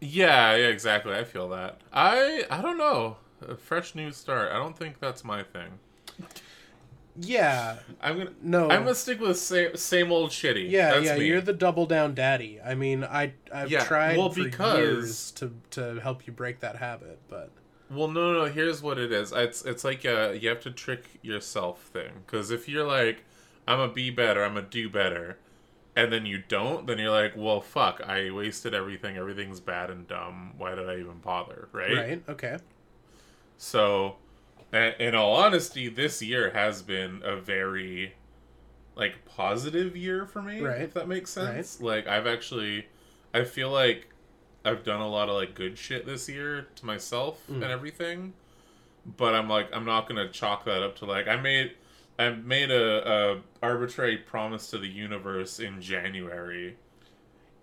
yeah, 0.00 0.56
yeah, 0.56 0.66
exactly. 0.68 1.14
I 1.14 1.24
feel 1.24 1.48
that. 1.50 1.80
I 1.92 2.44
I 2.50 2.62
don't 2.62 2.78
know. 2.78 3.18
A 3.46 3.54
fresh 3.54 3.94
new 3.94 4.10
start. 4.10 4.50
I 4.50 4.54
don't 4.56 4.76
think 4.76 4.98
that's 4.98 5.22
my 5.24 5.42
thing. 5.44 5.78
Yeah, 7.20 7.78
I'm 8.00 8.18
gonna 8.18 8.30
no. 8.42 8.70
I'm 8.70 8.82
gonna 8.82 8.94
stick 8.94 9.20
with 9.20 9.38
same 9.38 9.76
same 9.76 10.12
old 10.12 10.30
shitty. 10.30 10.70
yeah, 10.70 10.94
That's 10.94 11.06
yeah, 11.06 11.16
me. 11.18 11.26
you're 11.26 11.40
the 11.40 11.52
double 11.52 11.86
down 11.86 12.14
daddy. 12.14 12.60
I 12.64 12.74
mean, 12.74 13.02
I 13.04 13.32
I've 13.52 13.70
Yeah, 13.70 13.84
tried 13.84 14.16
well, 14.18 14.30
for 14.30 14.44
because- 14.44 14.78
years 14.78 15.30
to 15.32 15.52
to 15.70 16.00
help 16.00 16.26
you 16.26 16.32
break 16.32 16.60
that 16.60 16.76
habit, 16.76 17.18
but 17.28 17.50
Well, 17.90 18.08
no, 18.08 18.32
no. 18.34 18.44
Here's 18.44 18.82
what 18.82 18.98
it 18.98 19.10
is. 19.12 19.32
It's 19.32 19.62
it's 19.64 19.82
like 19.84 20.04
a 20.04 20.38
you 20.40 20.48
have 20.48 20.60
to 20.60 20.70
trick 20.70 21.04
yourself 21.22 21.84
thing. 21.92 22.10
Because 22.26 22.50
if 22.50 22.68
you're 22.68 22.86
like, 22.86 23.24
I'm 23.66 23.80
a 23.80 23.88
be 23.88 24.10
better, 24.10 24.44
I'm 24.44 24.56
a 24.56 24.62
do 24.62 24.88
better, 24.88 25.38
and 25.96 26.12
then 26.12 26.24
you 26.24 26.42
don't, 26.46 26.86
then 26.86 26.98
you're 26.98 27.10
like, 27.10 27.32
well, 27.36 27.60
fuck, 27.60 28.00
I 28.06 28.30
wasted 28.30 28.74
everything. 28.74 29.16
Everything's 29.16 29.58
bad 29.60 29.90
and 29.90 30.06
dumb. 30.06 30.52
Why 30.56 30.74
did 30.76 30.88
I 30.88 30.94
even 30.98 31.18
bother? 31.18 31.68
Right. 31.72 31.96
right, 31.96 32.22
okay, 32.28 32.58
So, 33.56 34.16
in 34.72 35.14
all 35.14 35.34
honesty, 35.34 35.88
this 35.88 36.20
year 36.22 36.50
has 36.50 36.82
been 36.82 37.22
a 37.24 37.36
very 37.36 38.14
like 38.96 39.24
positive 39.24 39.96
year 39.96 40.26
for 40.26 40.42
me. 40.42 40.60
Right. 40.60 40.82
If 40.82 40.94
that 40.94 41.08
makes 41.08 41.30
sense. 41.30 41.80
Like 41.80 42.06
I've 42.06 42.26
actually, 42.26 42.86
I 43.32 43.44
feel 43.44 43.70
like 43.70 44.08
I've 44.64 44.82
done 44.84 45.00
a 45.00 45.08
lot 45.08 45.28
of 45.28 45.36
like 45.36 45.54
good 45.54 45.78
shit 45.78 46.04
this 46.04 46.28
year 46.28 46.66
to 46.76 46.86
myself 46.86 47.40
Mm. 47.48 47.54
and 47.56 47.64
everything. 47.64 48.32
But 49.16 49.34
I'm 49.34 49.48
like, 49.48 49.68
I'm 49.74 49.84
not 49.86 50.06
gonna 50.08 50.28
chalk 50.28 50.64
that 50.66 50.82
up 50.82 50.96
to 50.96 51.04
like 51.06 51.28
I 51.28 51.36
made. 51.36 51.72
I 52.20 52.30
made 52.30 52.72
a, 52.72 53.08
a 53.36 53.40
arbitrary 53.62 54.16
promise 54.16 54.70
to 54.70 54.78
the 54.78 54.88
universe 54.88 55.60
in 55.60 55.80
January, 55.80 56.76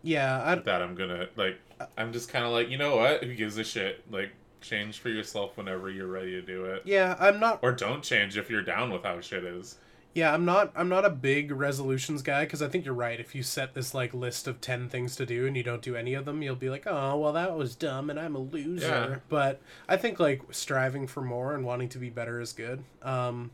Yeah, 0.01 0.41
I, 0.41 0.55
that 0.55 0.81
I'm 0.81 0.95
gonna 0.95 1.27
like. 1.35 1.59
I'm 1.97 2.13
just 2.13 2.29
kind 2.29 2.45
of 2.45 2.51
like, 2.53 2.69
you 2.69 2.77
know 2.77 2.95
what? 2.95 3.21
Who 3.25 3.35
gives 3.35 3.57
a 3.57 3.65
shit? 3.65 4.09
Like, 4.09 4.31
change 4.65 5.00
for 5.00 5.10
yourself 5.10 5.57
whenever 5.57 5.89
you're 5.89 6.07
ready 6.07 6.31
to 6.31 6.41
do 6.41 6.65
it, 6.65 6.81
yeah, 6.86 7.15
I'm 7.19 7.39
not 7.39 7.60
or 7.62 7.72
don't 7.72 8.03
change 8.03 8.38
if 8.38 8.50
you're 8.50 8.63
down 8.63 8.91
with 8.91 9.03
how 9.03 9.22
shit 9.22 9.43
is. 9.43 9.77
Yeah, 10.15 10.34
I'm 10.34 10.45
not 10.45 10.72
I'm 10.77 10.88
not 10.88 11.03
a 11.03 11.10
big 11.10 11.51
resolutions 11.51 12.22
guy 12.22 12.45
because 12.45 12.62
I 12.62 12.69
think 12.69 12.86
you're 12.86 12.93
right. 12.93 13.19
If 13.19 13.36
you 13.36 13.43
set 13.43 13.74
this 13.74 13.93
like 13.93 14.13
list 14.13 14.48
of 14.48 14.62
10 14.62 14.88
things 14.88 15.17
to 15.17 15.25
do 15.25 15.45
and 15.45 15.57
you 15.57 15.62
don't 15.62 15.81
do 15.81 15.98
any 15.98 16.13
of 16.13 16.24
them, 16.24 16.41
you'll 16.41 16.55
be 16.55 16.69
like, 16.69 16.88
"Oh, 16.88 17.17
well 17.17 17.34
that 17.34 17.55
was 17.55 17.75
dumb 17.75 18.10
and 18.10 18.17
I'm 18.17 18.34
a 18.34 18.39
loser." 18.39 18.88
Yeah. 18.88 19.15
But 19.27 19.62
I 19.89 19.98
think 19.98 20.17
like 20.17 20.41
striving 20.51 21.05
for 21.05 21.22
more 21.22 21.53
and 21.53 21.65
wanting 21.65 21.89
to 21.89 21.98
be 21.98 22.10
better 22.10 22.39
is 22.39 22.53
good. 22.53 22.86
Um 23.01 23.51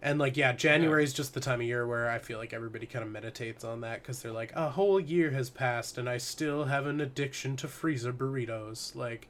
and 0.00 0.20
like 0.20 0.36
yeah, 0.36 0.52
January 0.52 1.02
is 1.02 1.12
just 1.12 1.34
the 1.34 1.40
time 1.40 1.60
of 1.60 1.66
year 1.66 1.88
where 1.88 2.08
I 2.08 2.20
feel 2.20 2.38
like 2.38 2.52
everybody 2.52 2.86
kind 2.86 3.04
of 3.04 3.10
meditates 3.10 3.64
on 3.64 3.80
that 3.80 4.04
cuz 4.04 4.22
they're 4.22 4.30
like, 4.30 4.52
"A 4.54 4.70
whole 4.70 5.00
year 5.00 5.32
has 5.32 5.50
passed 5.50 5.98
and 5.98 6.08
I 6.08 6.18
still 6.18 6.66
have 6.66 6.86
an 6.86 7.00
addiction 7.00 7.56
to 7.56 7.66
freezer 7.66 8.12
burritos." 8.12 8.94
Like 8.94 9.26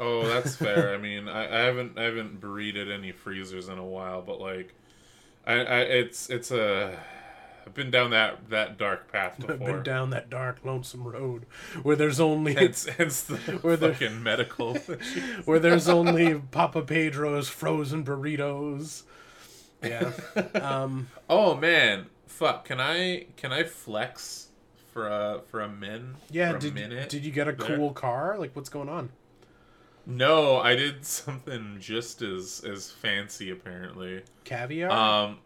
Oh, 0.00 0.26
that's 0.26 0.54
fair. 0.56 0.94
I 0.94 0.98
mean, 0.98 1.28
I, 1.28 1.44
I 1.46 1.64
haven't 1.64 1.98
I 1.98 2.04
haven't 2.04 2.40
burrited 2.40 2.90
any 2.90 3.12
freezers 3.12 3.68
in 3.68 3.78
a 3.78 3.84
while, 3.84 4.22
but 4.22 4.40
like, 4.40 4.74
I, 5.46 5.54
I 5.54 5.78
it's 5.80 6.30
it's 6.30 6.50
a 6.50 6.98
I've 7.66 7.74
been 7.74 7.90
down 7.90 8.10
that 8.10 8.48
that 8.50 8.78
dark 8.78 9.10
path 9.12 9.36
before. 9.40 9.54
I've 9.54 9.60
been 9.64 9.82
down 9.82 10.10
that 10.10 10.30
dark 10.30 10.58
lonesome 10.64 11.06
road 11.06 11.46
where 11.82 11.96
there's 11.96 12.20
only 12.20 12.54
Hence, 12.54 12.86
hence 12.86 13.22
the 13.22 13.36
Where 13.62 13.76
fucking 13.76 14.22
medical. 14.22 14.74
where 15.44 15.58
there's 15.58 15.88
only 15.88 16.34
Papa 16.50 16.82
Pedro's 16.82 17.48
frozen 17.48 18.04
burritos. 18.04 19.02
Yeah. 19.82 20.12
Um, 20.54 21.08
oh 21.28 21.56
man, 21.56 22.06
fuck! 22.26 22.64
Can 22.64 22.80
I 22.80 23.26
can 23.36 23.52
I 23.52 23.64
flex 23.64 24.48
for 24.92 25.06
a 25.06 25.42
for 25.50 25.60
a 25.60 25.68
min? 25.68 26.14
yeah. 26.30 26.52
Did 26.56 26.74
minute 26.74 27.08
did 27.08 27.24
you 27.24 27.30
get 27.30 27.48
a 27.48 27.52
there? 27.52 27.76
cool 27.76 27.92
car? 27.92 28.36
Like, 28.38 28.56
what's 28.56 28.68
going 28.70 28.88
on? 28.88 29.10
No, 30.10 30.56
I 30.56 30.74
did 30.74 31.04
something 31.04 31.76
just 31.78 32.22
as 32.22 32.64
as 32.66 32.90
fancy 32.90 33.50
apparently. 33.50 34.22
Caviar. 34.44 34.90
Um. 34.90 35.38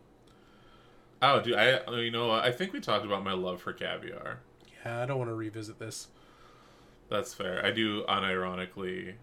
Oh, 1.20 1.40
dude, 1.42 1.54
I 1.56 1.80
you 1.98 2.12
know? 2.12 2.30
I 2.30 2.52
think 2.52 2.72
we 2.72 2.80
talked 2.80 3.04
about 3.04 3.24
my 3.24 3.32
love 3.32 3.60
for 3.60 3.72
caviar. 3.72 4.38
yeah, 4.84 5.02
I 5.02 5.06
don't 5.06 5.18
want 5.18 5.30
to 5.30 5.34
revisit 5.34 5.78
this. 5.80 6.06
That's 7.10 7.34
fair. 7.34 7.64
I 7.66 7.72
do 7.72 8.04
unironically 8.04 9.14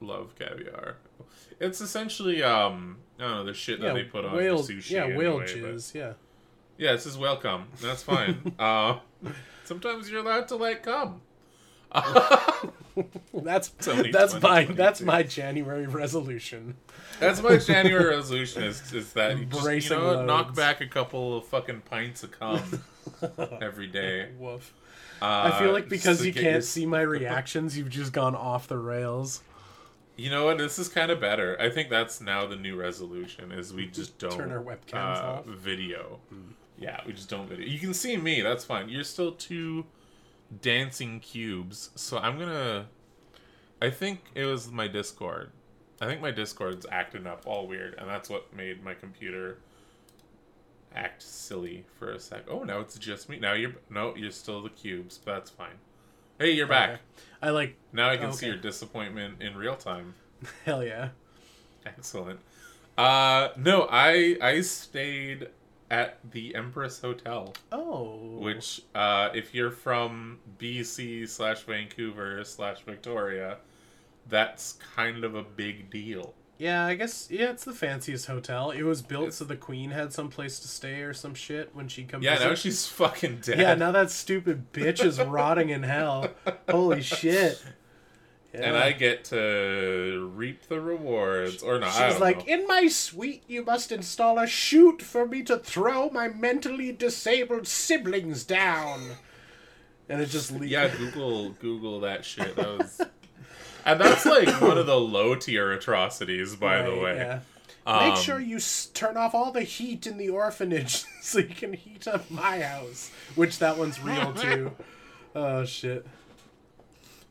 love 0.00 0.34
caviar. 0.38 0.96
It's 1.58 1.80
essentially 1.80 2.42
um 2.44 2.98
I 3.18 3.22
don't 3.22 3.30
know 3.32 3.44
the 3.44 3.54
shit 3.54 3.80
that 3.80 3.88
Yeah, 3.88 3.92
they 3.94 4.04
put 4.04 4.24
on 4.24 4.36
whale. 4.36 4.62
sushi. 4.62 4.90
yeah, 4.90 5.06
whale 5.16 5.40
anyway, 5.40 5.60
but- 5.60 5.74
jizz. 5.74 5.94
Yeah. 5.94 6.12
Yeah, 6.76 6.92
this 6.92 7.06
is 7.06 7.16
welcome. 7.18 7.66
That's 7.80 8.02
fine. 8.04 8.52
uh, 8.60 8.98
sometimes 9.64 10.08
you're 10.10 10.20
allowed 10.20 10.48
to 10.48 10.56
like 10.56 10.82
come. 10.84 11.20
That's 13.34 13.68
that's 14.12 14.40
my 14.40 14.64
that's 14.64 15.00
my 15.00 15.22
January 15.22 15.86
resolution. 15.86 16.76
That's 17.18 17.42
my 17.42 17.56
January 17.56 18.14
resolution 18.14 18.62
is, 18.62 18.92
is 18.92 19.12
that 19.14 19.38
you 19.38 19.44
just, 19.46 19.52
you 19.52 19.58
Embracing 19.58 19.98
know, 19.98 20.24
knock 20.24 20.54
back 20.54 20.80
a 20.80 20.86
couple 20.86 21.36
of 21.38 21.46
fucking 21.46 21.82
pints 21.82 22.22
of 22.22 22.30
cum 22.32 22.60
every 23.62 23.88
day. 23.88 24.28
Woof. 24.38 24.72
Uh, 25.20 25.50
I 25.52 25.58
feel 25.58 25.72
like 25.72 25.88
because 25.88 26.24
you 26.24 26.32
can't 26.32 26.44
your- 26.44 26.60
see 26.60 26.86
my 26.86 27.00
reactions, 27.00 27.76
you've 27.76 27.90
just 27.90 28.12
gone 28.12 28.34
off 28.34 28.68
the 28.68 28.78
rails. 28.78 29.42
You 30.16 30.30
know 30.30 30.44
what? 30.44 30.58
This 30.58 30.78
is 30.78 30.88
kind 30.88 31.10
of 31.10 31.18
better. 31.20 31.60
I 31.60 31.70
think 31.70 31.90
that's 31.90 32.20
now 32.20 32.46
the 32.46 32.54
new 32.56 32.76
resolution 32.76 33.50
is 33.50 33.72
we 33.74 33.86
just 33.86 34.16
don't 34.18 34.30
Turn 34.30 34.52
our 34.52 34.62
webcams 34.62 34.94
uh, 35.18 35.26
off. 35.38 35.46
video. 35.46 36.20
Yeah, 36.78 37.00
we 37.06 37.12
just 37.12 37.28
don't 37.28 37.48
video. 37.48 37.66
You 37.66 37.80
can 37.80 37.94
see 37.94 38.16
me. 38.16 38.40
That's 38.40 38.64
fine. 38.64 38.88
You're 38.88 39.02
still 39.02 39.32
two 39.32 39.84
dancing 40.60 41.20
cubes. 41.20 41.90
So 41.94 42.18
I'm 42.18 42.38
gonna. 42.38 42.86
I 43.82 43.90
think 43.90 44.20
it 44.34 44.44
was 44.44 44.70
my 44.70 44.88
Discord. 44.88 45.50
I 46.00 46.06
think 46.06 46.20
my 46.20 46.30
Discord's 46.30 46.86
acting 46.90 47.26
up 47.26 47.42
all 47.46 47.66
weird, 47.66 47.94
and 47.98 48.08
that's 48.08 48.28
what 48.28 48.54
made 48.54 48.82
my 48.82 48.94
computer 48.94 49.58
act 50.94 51.22
silly 51.22 51.84
for 51.98 52.12
a 52.12 52.20
sec. 52.20 52.44
Oh, 52.48 52.62
now 52.62 52.80
it's 52.80 52.98
just 52.98 53.28
me. 53.28 53.38
Now 53.38 53.52
you're 53.52 53.74
no, 53.90 54.14
you're 54.16 54.30
still 54.30 54.62
the 54.62 54.70
cubes. 54.70 55.18
But 55.18 55.34
that's 55.34 55.50
fine. 55.50 55.76
Hey, 56.38 56.50
you're 56.52 56.66
back. 56.66 56.90
Okay. 56.90 57.00
I 57.42 57.50
like 57.50 57.76
Now 57.92 58.10
I 58.10 58.16
can 58.16 58.32
see 58.32 58.46
your 58.46 58.56
disappointment 58.56 59.40
in 59.40 59.56
real 59.56 59.76
time. 59.76 60.14
hell 60.64 60.82
yeah. 60.82 61.10
Excellent. 61.86 62.40
Uh 62.96 63.48
no, 63.56 63.88
I 63.90 64.36
I 64.40 64.60
stayed 64.62 65.48
at 65.90 66.18
the 66.30 66.54
Empress 66.54 67.00
Hotel, 67.00 67.52
Oh. 67.72 68.38
which 68.38 68.82
uh 68.94 69.30
if 69.34 69.54
you're 69.54 69.70
from 69.70 70.38
BC 70.58 71.28
slash 71.28 71.60
Vancouver 71.62 72.42
slash 72.44 72.80
Victoria, 72.82 73.58
that's 74.28 74.78
kind 74.96 75.24
of 75.24 75.34
a 75.34 75.42
big 75.42 75.90
deal. 75.90 76.34
Yeah, 76.56 76.86
I 76.86 76.94
guess 76.94 77.28
yeah, 77.30 77.50
it's 77.50 77.64
the 77.64 77.72
fanciest 77.72 78.26
hotel. 78.26 78.70
It 78.70 78.82
was 78.84 79.02
built 79.02 79.24
It's- 79.24 79.36
so 79.38 79.44
the 79.44 79.56
queen 79.56 79.90
had 79.90 80.12
some 80.12 80.28
place 80.30 80.58
to 80.60 80.68
stay 80.68 81.02
or 81.02 81.12
some 81.12 81.34
shit 81.34 81.74
when 81.74 81.88
she 81.88 82.04
comes. 82.04 82.24
Yeah, 82.24 82.38
now 82.38 82.54
she's 82.54 82.86
fucking 82.86 83.40
dead. 83.42 83.58
Yeah, 83.58 83.74
now 83.74 83.90
that 83.92 84.10
stupid 84.10 84.72
bitch 84.72 85.04
is 85.04 85.20
rotting 85.20 85.70
in 85.70 85.82
hell. 85.82 86.28
Holy 86.70 87.02
shit. 87.02 87.60
Yeah. 88.54 88.68
and 88.68 88.76
I 88.76 88.92
get 88.92 89.24
to 89.26 90.30
reap 90.34 90.68
the 90.68 90.80
rewards, 90.80 91.62
or 91.62 91.80
not. 91.80 91.92
She's 91.92 92.20
like, 92.20 92.46
know. 92.46 92.54
in 92.54 92.66
my 92.68 92.86
suite, 92.86 93.42
you 93.48 93.64
must 93.64 93.90
install 93.90 94.38
a 94.38 94.46
chute 94.46 95.02
for 95.02 95.26
me 95.26 95.42
to 95.42 95.58
throw 95.58 96.08
my 96.10 96.28
mentally 96.28 96.92
disabled 96.92 97.66
siblings 97.66 98.44
down. 98.44 99.16
And 100.08 100.20
it 100.20 100.26
just 100.26 100.52
leaves. 100.52 100.70
yeah, 100.70 100.88
Google 100.88 101.50
Google 101.50 102.00
that 102.00 102.24
shit. 102.24 102.54
That 102.56 102.78
was, 102.78 103.00
and 103.84 104.00
that's 104.00 104.24
like 104.24 104.60
one 104.60 104.78
of 104.78 104.86
the 104.86 105.00
low 105.00 105.34
tier 105.34 105.72
atrocities, 105.72 106.54
by 106.54 106.82
the 106.82 106.94
way. 106.94 107.16
yeah. 107.16 107.40
Um, 107.86 108.08
Make 108.10 108.16
sure 108.18 108.40
you 108.40 108.56
s- 108.56 108.86
turn 108.94 109.16
off 109.18 109.34
all 109.34 109.50
the 109.52 109.62
heat 109.62 110.06
in 110.06 110.16
the 110.16 110.30
orphanage 110.30 111.04
so 111.20 111.38
you 111.40 111.54
can 111.54 111.72
heat 111.74 112.06
up 112.08 112.30
my 112.30 112.60
house. 112.62 113.10
Which 113.34 113.58
that 113.58 113.76
one's 113.76 114.00
real 114.00 114.32
too. 114.32 114.70
Oh 115.36 115.64
shit! 115.64 116.06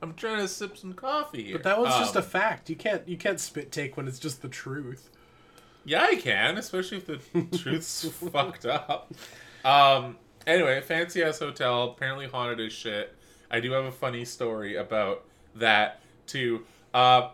I'm 0.03 0.13
trying 0.13 0.37
to 0.39 0.47
sip 0.47 0.77
some 0.77 0.93
coffee. 0.93 1.45
Here. 1.45 1.53
But 1.55 1.63
that 1.63 1.79
one's 1.79 1.95
just 1.95 2.15
a 2.15 2.19
Um, 2.19 2.25
fact. 2.25 2.69
You 2.69 2.75
can't 2.75 3.07
you 3.07 3.17
can't 3.17 3.39
spit 3.39 3.71
take 3.71 3.97
when 3.97 4.07
it's 4.07 4.19
just 4.19 4.41
the 4.41 4.49
truth. 4.49 5.09
Yeah, 5.85 6.03
I 6.03 6.15
can, 6.15 6.57
especially 6.57 6.97
if 6.97 7.07
the 7.07 7.57
truth's 7.57 8.07
fucked 8.09 8.65
up. 8.65 9.11
Um. 9.65 10.17
Anyway, 10.45 10.81
fancy 10.81 11.23
ass 11.23 11.39
hotel, 11.39 11.83
apparently 11.91 12.27
haunted 12.27 12.59
as 12.59 12.73
shit. 12.73 13.15
I 13.49 13.61
do 13.61 13.71
have 13.71 13.85
a 13.85 13.91
funny 13.91 14.25
story 14.25 14.75
about 14.75 15.23
that 15.55 16.01
too. 16.27 16.65
Uh, 16.93 17.29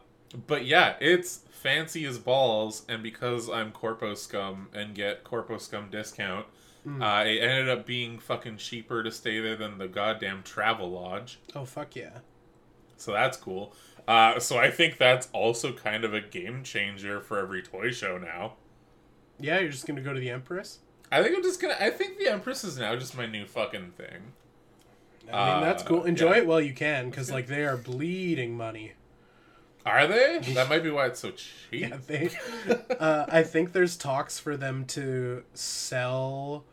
but 0.46 0.66
yeah, 0.66 0.94
it's 1.02 1.40
fancy 1.50 2.06
as 2.06 2.20
balls, 2.20 2.86
and 2.88 3.02
because 3.02 3.50
I'm 3.50 3.72
Corpo 3.72 4.14
Scum 4.14 4.68
and 4.74 4.94
get 4.94 5.24
Corpo 5.24 5.58
Scum 5.58 5.90
discount, 5.90 6.46
uh, 7.02 7.24
it 7.26 7.40
ended 7.42 7.68
up 7.70 7.86
being 7.86 8.20
fucking 8.20 8.58
cheaper 8.58 9.02
to 9.04 9.12
stay 9.12 9.40
there 9.40 9.56
than 9.56 9.78
the 9.80 9.88
goddamn 9.88 10.44
Travel 10.44 10.92
Lodge. 10.92 11.40
Oh 11.56 11.66
fuck 11.66 11.96
yeah! 11.96 12.20
So 13.00 13.12
that's 13.14 13.38
cool. 13.38 13.74
Uh, 14.08 14.40
so 14.40 14.58
I 14.58 14.72
think 14.72 14.98
that's 14.98 15.28
also 15.34 15.72
kind 15.74 16.04
of 16.04 16.14
a 16.14 16.22
game 16.22 16.64
changer 16.64 17.22
for 17.22 17.40
every 17.40 17.62
toy 17.62 17.92
show 17.92 18.18
now. 18.18 18.54
Yeah, 19.40 19.60
you're 19.60 19.70
just 19.72 19.86
gonna 19.88 20.02
go 20.02 20.14
to 20.14 20.20
the 20.20 20.30
Empress. 20.30 20.80
I 21.12 21.24
think 21.24 21.36
I'm 21.36 21.44
just 21.44 21.62
gonna. 21.62 21.78
I 21.80 21.90
think 21.90 22.18
the 22.18 22.28
Empress 22.28 22.64
is 22.64 22.78
now 22.78 22.96
just 22.96 23.16
my 23.16 23.26
new 23.26 23.46
fucking 23.46 23.92
thing. 23.92 24.34
I 25.32 25.54
mean, 25.54 25.64
that's 25.64 25.84
Uh, 25.84 25.88
cool. 25.88 26.04
Enjoy 26.06 26.32
yeah. 26.32 26.38
it 26.40 26.48
while 26.48 26.60
you 26.62 26.74
can, 26.74 27.10
because 27.10 27.32
like 27.32 27.48
they 27.48 27.64
are 27.64 27.78
bleeding 27.78 28.58
money. 28.58 28.94
Are 29.86 30.08
they? 30.08 30.40
That 30.56 30.68
might 30.70 30.84
be 30.84 30.90
why 30.92 31.06
it's 31.08 31.20
so 31.20 31.32
cheap. 31.32 31.50
Yeah, 31.72 31.98
they. 32.08 32.30
uh, 33.00 33.26
I 33.30 33.44
think 33.44 33.72
there's 33.72 33.96
talks 33.96 34.38
for 34.40 34.58
them 34.58 34.86
to 34.88 35.44
sell 35.54 36.66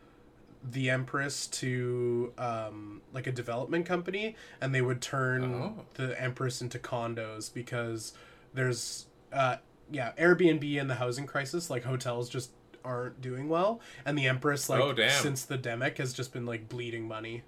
the 0.69 0.89
Empress 0.89 1.47
to 1.47 2.33
um, 2.37 3.01
like 3.13 3.27
a 3.27 3.31
development 3.31 3.85
company, 3.85 4.35
and 4.61 4.73
they 4.73 4.81
would 4.81 5.01
turn 5.01 5.43
Oh. 5.53 5.85
the 5.95 6.19
Empress 6.21 6.61
into 6.61 6.79
condos 6.79 7.53
because 7.53 8.13
there's 8.53 9.05
uh, 9.31 9.57
yeah 9.91 10.11
Airbnb 10.19 10.79
and 10.79 10.89
the 10.89 10.95
housing 10.95 11.25
crisis. 11.25 11.69
Like 11.69 11.83
hotels 11.83 12.29
just 12.29 12.51
aren't 12.83 13.21
doing 13.21 13.49
well, 13.49 13.79
and 14.05 14.17
the 14.17 14.27
Empress 14.27 14.69
like 14.69 14.81
Oh, 14.81 14.95
since 15.09 15.43
the 15.45 15.57
demic 15.57 15.97
has 15.97 16.13
just 16.13 16.33
been 16.33 16.45
like 16.45 16.67
bleeding 16.69 17.07
money. 17.07 17.43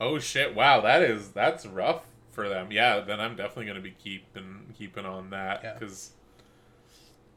Oh 0.00 0.18
shit! 0.18 0.54
Wow, 0.54 0.80
that 0.80 1.02
is 1.02 1.28
that's 1.30 1.66
rough 1.66 2.04
for 2.30 2.48
them. 2.48 2.72
Yeah, 2.72 3.00
then 3.00 3.20
I'm 3.20 3.36
definitely 3.36 3.66
gonna 3.66 3.80
be 3.80 3.90
keeping 4.02 4.72
keeping 4.78 5.04
on 5.04 5.30
that 5.30 5.60
Yeah. 5.62 5.74
because. 5.74 6.12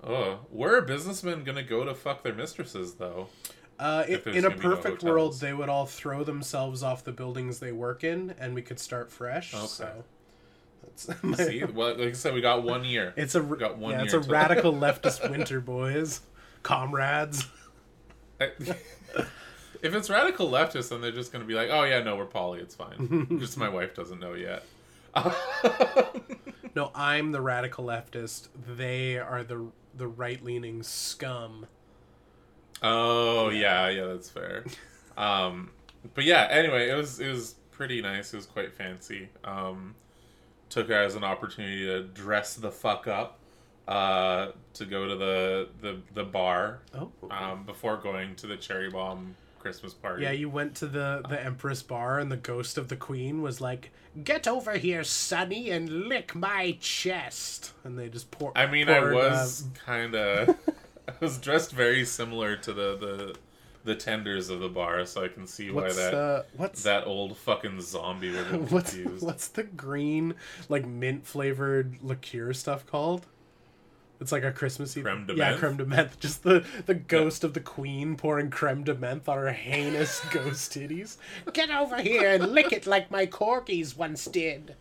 Oh, 0.05 0.39
where 0.51 0.75
are 0.75 0.81
businessmen 0.81 1.45
gonna 1.45 1.63
go 1.63 1.85
to 1.85 1.95
fuck 1.95 2.23
their 2.23 2.33
mistresses 2.33 2.95
though? 2.95 3.29
Uh, 3.79 4.03
If 4.07 4.27
in 4.27 4.45
a 4.45 4.49
no 4.49 4.55
perfect 4.55 5.03
world, 5.03 5.39
they 5.39 5.53
would 5.53 5.67
all 5.69 5.85
throw 5.85 6.23
themselves 6.23 6.83
off 6.83 7.03
the 7.03 7.11
buildings 7.11 7.59
they 7.59 7.71
work 7.71 8.03
in, 8.03 8.33
and 8.39 8.53
we 8.53 8.61
could 8.61 8.79
start 8.79 9.11
fresh. 9.11 9.53
Okay. 9.53 9.65
So 9.65 10.03
that's 10.83 11.37
See, 11.47 11.63
well, 11.63 11.95
like 11.97 12.09
I 12.09 12.11
said, 12.13 12.33
we 12.33 12.41
got 12.41 12.63
one 12.63 12.83
year. 12.85 13.13
it's 13.17 13.35
a 13.35 13.41
We 13.43 13.57
got 13.57 13.77
one 13.77 13.91
yeah, 13.91 13.97
year 13.97 14.05
it's 14.05 14.13
a 14.13 14.21
to- 14.21 14.29
radical 14.29 14.73
leftist 14.85 15.29
winter, 15.29 15.59
boys, 15.59 16.21
comrades. 16.61 17.47
if 18.39 18.75
it's 19.81 20.09
radical 20.09 20.49
leftist, 20.49 20.89
then 20.89 21.01
they're 21.01 21.11
just 21.11 21.31
gonna 21.31 21.45
be 21.45 21.53
like, 21.53 21.69
"Oh 21.71 21.83
yeah, 21.83 22.01
no, 22.03 22.15
we're 22.15 22.25
poly. 22.25 22.59
It's 22.59 22.75
fine." 22.75 23.27
just 23.39 23.57
my 23.57 23.69
wife 23.69 23.93
doesn't 23.95 24.19
know 24.19 24.33
yet. 24.33 24.63
No, 26.75 26.91
I'm 26.95 27.31
the 27.31 27.41
radical 27.41 27.85
leftist. 27.85 28.47
They 28.77 29.17
are 29.17 29.43
the 29.43 29.67
the 29.95 30.07
right 30.07 30.43
leaning 30.43 30.81
scum. 30.83 31.67
Oh 32.83 33.49
yeah, 33.49 33.89
yeah, 33.89 34.05
that's 34.05 34.29
fair. 34.29 34.63
Um, 35.17 35.71
but 36.13 36.23
yeah, 36.25 36.47
anyway, 36.51 36.89
it 36.89 36.95
was 36.95 37.19
it 37.19 37.29
was 37.31 37.55
pretty 37.71 38.01
nice. 38.01 38.33
It 38.33 38.37
was 38.37 38.45
quite 38.45 38.73
fancy. 38.73 39.29
Um, 39.43 39.95
took 40.69 40.89
it 40.89 40.93
as 40.93 41.15
an 41.15 41.23
opportunity 41.23 41.85
to 41.85 42.03
dress 42.03 42.55
the 42.55 42.71
fuck 42.71 43.07
up. 43.07 43.39
Uh, 43.85 44.51
to 44.73 44.85
go 44.85 45.07
to 45.09 45.15
the 45.17 45.67
the 45.81 45.97
the 46.13 46.23
bar 46.23 46.79
Oh. 46.95 47.11
um, 47.29 47.65
before 47.65 47.97
going 47.97 48.33
to 48.37 48.47
the 48.47 48.55
cherry 48.55 48.89
bomb 48.89 49.35
Christmas 49.59 49.93
party. 49.93 50.23
Yeah, 50.23 50.31
you 50.31 50.49
went 50.49 50.75
to 50.75 50.87
the 50.87 51.21
the 51.27 51.41
Empress 51.43 51.83
bar, 51.83 52.19
and 52.19 52.31
the 52.31 52.37
ghost 52.37 52.77
of 52.77 52.87
the 52.87 52.95
Queen 52.95 53.41
was 53.41 53.59
like, 53.59 53.91
"Get 54.23 54.47
over 54.47 54.77
here, 54.77 55.03
Sonny, 55.03 55.69
and 55.69 56.07
lick 56.07 56.33
my 56.33 56.77
chest." 56.79 57.73
And 57.83 57.99
they 57.99 58.07
just 58.07 58.31
pour. 58.31 58.53
I 58.57 58.67
mean, 58.67 58.87
I 58.87 59.01
was 59.01 59.63
uh, 59.65 59.79
kind 59.85 60.15
of, 60.15 60.55
I 61.07 61.13
was 61.19 61.37
dressed 61.37 61.71
very 61.71 62.05
similar 62.05 62.55
to 62.57 62.73
the 62.73 62.97
the 62.97 63.35
the 63.85 63.95
tenders 63.95 64.49
of 64.49 64.61
the 64.61 64.69
bar, 64.69 65.05
so 65.05 65.23
I 65.23 65.27
can 65.27 65.45
see 65.45 65.69
why 65.69 65.91
that 65.91 66.13
uh, 66.13 66.43
what's 66.55 66.83
that 66.83 67.05
old 67.05 67.37
fucking 67.37 67.81
zombie 67.81 68.31
would 68.31 68.47
have 68.47 68.71
what's 68.71 68.93
confused. 68.93 69.25
what's 69.25 69.47
the 69.49 69.63
green 69.63 70.35
like 70.69 70.85
mint 70.85 71.25
flavored 71.25 71.97
liqueur 72.01 72.53
stuff 72.53 72.85
called? 72.85 73.27
It's 74.21 74.31
like 74.31 74.43
a 74.45 74.53
Christmassy 74.53 75.01
Creme 75.01 75.25
de 75.25 75.33
menthe. 75.33 75.37
yeah 75.37 75.57
creme 75.57 75.75
de 75.75 75.85
menthe. 75.85 76.17
Just 76.19 76.43
the 76.43 76.65
the 76.85 76.93
ghost 76.93 77.43
of 77.43 77.53
the 77.53 77.59
queen 77.59 78.15
pouring 78.15 78.49
creme 78.49 78.85
de 78.85 78.95
menthe 78.95 79.27
on 79.27 79.37
her 79.37 79.51
heinous 79.51 80.21
ghost 80.31 80.71
titties. 80.71 81.17
Get 81.51 81.69
over 81.69 82.01
here 82.01 82.29
and 82.35 82.53
lick 82.53 82.71
it 82.71 82.87
like 82.87 83.11
my 83.11 83.25
corgis 83.25 83.97
once 83.97 84.23
did. 84.25 84.75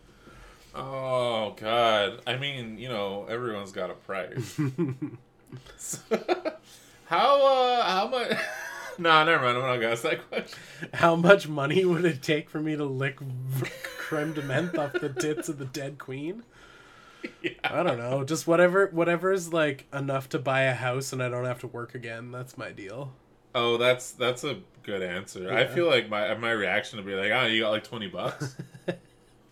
Oh 0.73 1.55
God! 1.59 2.21
I 2.25 2.37
mean, 2.37 2.77
you 2.77 2.87
know, 2.87 3.25
everyone's 3.29 3.73
got 3.73 3.89
a 3.91 3.95
price. 3.95 4.57
how 7.05 7.45
uh 7.45 7.83
how 7.83 8.07
much? 8.07 8.37
nah, 8.97 9.23
never 9.23 9.43
mind. 9.43 9.57
I'm 9.57 9.63
not 9.63 9.75
gonna 9.75 9.93
ask 9.93 10.03
that 10.03 10.27
question. 10.29 10.59
How 10.93 11.15
much 11.15 11.47
money 11.47 11.85
would 11.85 12.05
it 12.05 12.21
take 12.21 12.49
for 12.49 12.61
me 12.61 12.75
to 12.75 12.85
lick 12.85 13.19
creme 13.97 14.33
de 14.33 14.41
menthe 14.41 14.77
off 14.77 14.93
the 14.93 15.09
tits 15.09 15.49
of 15.49 15.59
the 15.59 15.65
dead 15.65 15.97
queen? 15.97 16.43
Yeah. 17.41 17.51
I 17.63 17.83
don't 17.83 17.97
know. 17.97 18.23
Just 18.23 18.47
whatever 18.47 18.87
whatever 18.87 19.31
is 19.31 19.53
like 19.53 19.87
enough 19.93 20.29
to 20.29 20.39
buy 20.39 20.63
a 20.63 20.73
house 20.73 21.13
and 21.13 21.23
I 21.23 21.29
don't 21.29 21.45
have 21.45 21.59
to 21.59 21.67
work 21.67 21.95
again. 21.95 22.31
That's 22.31 22.57
my 22.57 22.71
deal. 22.71 23.13
Oh, 23.55 23.77
that's 23.77 24.11
that's 24.11 24.43
a 24.43 24.59
good 24.81 25.01
answer. 25.01 25.53
I 25.53 25.67
feel 25.67 25.85
like 25.87 26.09
my 26.09 26.33
my 26.35 26.51
reaction 26.51 26.97
would 26.97 27.05
be 27.05 27.13
like, 27.13 27.31
oh, 27.31 27.45
you 27.45 27.61
got 27.61 27.69
like 27.71 27.83
twenty 27.83 28.07
bucks. 28.07 28.55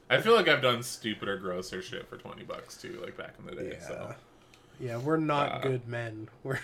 I 0.10 0.20
feel 0.20 0.36
like 0.36 0.50
I've 0.50 0.62
done 0.62 0.84
stupider, 0.84 1.38
grosser 1.38 1.82
shit 1.82 2.08
for 2.08 2.18
twenty 2.18 2.44
bucks 2.44 2.76
too, 2.76 3.00
like 3.02 3.16
back 3.16 3.36
in 3.40 3.46
the 3.46 3.56
day. 3.56 3.78
Yeah. 3.80 3.88
So 3.88 4.16
Yeah, 4.82 4.98
we're 4.98 5.18
not 5.18 5.52
Uh, 5.52 5.60
good 5.60 5.88
men. 5.88 6.28
We're 6.44 6.60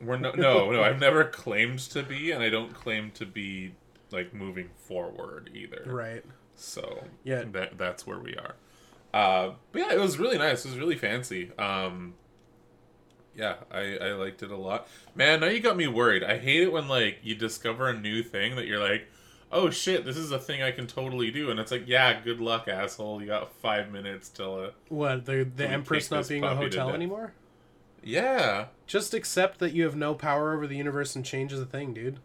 we're 0.00 0.16
no, 0.16 0.32
no, 0.32 0.70
no. 0.72 0.82
I've 0.82 0.98
never 1.00 1.24
claimed 1.24 1.78
to 1.90 2.02
be, 2.02 2.30
and 2.32 2.42
I 2.42 2.48
don't 2.48 2.72
claim 2.74 3.10
to 3.12 3.26
be 3.26 3.72
like 4.10 4.32
moving 4.34 4.70
forward 4.76 5.50
either. 5.54 5.82
right. 5.86 6.24
So 6.56 7.04
Yeah. 7.24 7.44
that 7.52 7.78
that's 7.78 8.06
where 8.06 8.18
we 8.18 8.34
are. 8.36 8.54
Uh, 9.12 9.54
but 9.72 9.78
yeah, 9.80 9.92
it 9.92 10.00
was 10.00 10.18
really 10.18 10.38
nice. 10.38 10.64
It 10.64 10.70
was 10.70 10.78
really 10.78 10.96
fancy. 10.96 11.50
Um, 11.58 12.14
yeah, 13.34 13.56
I 13.70 13.96
I 13.98 14.12
liked 14.12 14.42
it 14.42 14.50
a 14.50 14.56
lot. 14.56 14.88
Man, 15.14 15.40
now 15.40 15.46
you 15.46 15.60
got 15.60 15.76
me 15.76 15.86
worried. 15.86 16.24
I 16.24 16.38
hate 16.38 16.62
it 16.62 16.72
when 16.72 16.88
like 16.88 17.18
you 17.22 17.34
discover 17.34 17.88
a 17.88 17.98
new 17.98 18.22
thing 18.22 18.56
that 18.56 18.66
you're 18.66 18.80
like, 18.82 19.08
oh 19.52 19.70
shit, 19.70 20.04
this 20.04 20.16
is 20.16 20.32
a 20.32 20.38
thing 20.38 20.62
I 20.62 20.70
can 20.72 20.86
totally 20.86 21.30
do, 21.30 21.50
and 21.50 21.60
it's 21.60 21.70
like, 21.70 21.84
yeah, 21.86 22.20
good 22.20 22.40
luck, 22.40 22.68
asshole. 22.68 23.20
You 23.20 23.26
got 23.28 23.52
five 23.54 23.90
minutes 23.90 24.28
till 24.28 24.60
uh, 24.64 24.70
What 24.88 25.24
the 25.26 25.44
the 25.56 25.68
Empress 25.68 26.10
not 26.10 26.28
being 26.28 26.44
a 26.44 26.54
hotel 26.54 26.90
anymore? 26.90 27.32
Yeah. 28.02 28.66
Just 28.86 29.14
accept 29.14 29.58
that 29.58 29.72
you 29.72 29.84
have 29.84 29.96
no 29.96 30.14
power 30.14 30.54
over 30.54 30.66
the 30.66 30.76
universe 30.76 31.14
and 31.16 31.24
change 31.24 31.52
is 31.52 31.60
a 31.60 31.66
thing, 31.66 31.92
dude. 31.92 32.18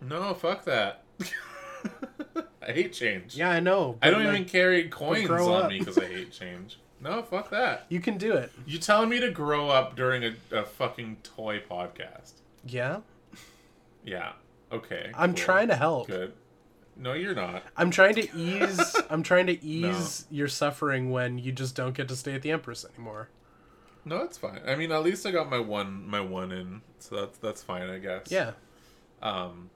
No, 0.00 0.34
fuck 0.34 0.64
that. 0.64 1.04
I 2.62 2.72
hate 2.72 2.92
change. 2.92 3.36
Yeah, 3.36 3.50
I 3.50 3.60
know. 3.60 3.98
I 4.02 4.10
don't 4.10 4.24
like, 4.24 4.34
even 4.34 4.44
carry 4.44 4.88
coins 4.88 5.30
on 5.30 5.64
up. 5.64 5.70
me 5.70 5.78
because 5.78 5.98
I 5.98 6.06
hate 6.06 6.32
change. 6.32 6.78
No, 7.00 7.22
fuck 7.22 7.50
that. 7.50 7.86
You 7.88 8.00
can 8.00 8.18
do 8.18 8.32
it. 8.32 8.52
You 8.66 8.78
telling 8.78 9.08
me 9.08 9.20
to 9.20 9.30
grow 9.30 9.68
up 9.68 9.96
during 9.96 10.24
a, 10.24 10.34
a 10.50 10.64
fucking 10.64 11.18
toy 11.22 11.60
podcast? 11.60 12.32
Yeah. 12.66 13.00
Yeah. 14.04 14.32
Okay. 14.72 15.10
I'm 15.14 15.34
cool. 15.34 15.44
trying 15.44 15.68
to 15.68 15.76
help. 15.76 16.08
Good. 16.08 16.32
No, 16.96 17.12
you're 17.12 17.34
not. 17.34 17.62
I'm 17.76 17.90
trying 17.90 18.16
to 18.16 18.36
ease 18.36 18.96
I'm 19.10 19.22
trying 19.22 19.46
to 19.46 19.64
ease 19.64 20.26
your 20.30 20.48
suffering 20.48 21.10
when 21.10 21.38
you 21.38 21.52
just 21.52 21.76
don't 21.76 21.94
get 21.94 22.08
to 22.08 22.16
stay 22.16 22.34
at 22.34 22.42
the 22.42 22.50
Empress 22.50 22.84
anymore. 22.84 23.28
No, 24.08 24.22
it's 24.22 24.38
fine. 24.38 24.60
I 24.66 24.74
mean, 24.74 24.90
at 24.92 25.02
least 25.02 25.26
I 25.26 25.30
got 25.30 25.48
my 25.50 25.58
one 25.58 26.08
my 26.08 26.20
one 26.20 26.50
in, 26.52 26.80
so 26.98 27.16
that's 27.16 27.38
that's 27.38 27.62
fine, 27.62 27.88
I 27.90 27.98
guess. 27.98 28.30
Yeah. 28.30 28.52
Um, 29.22 29.70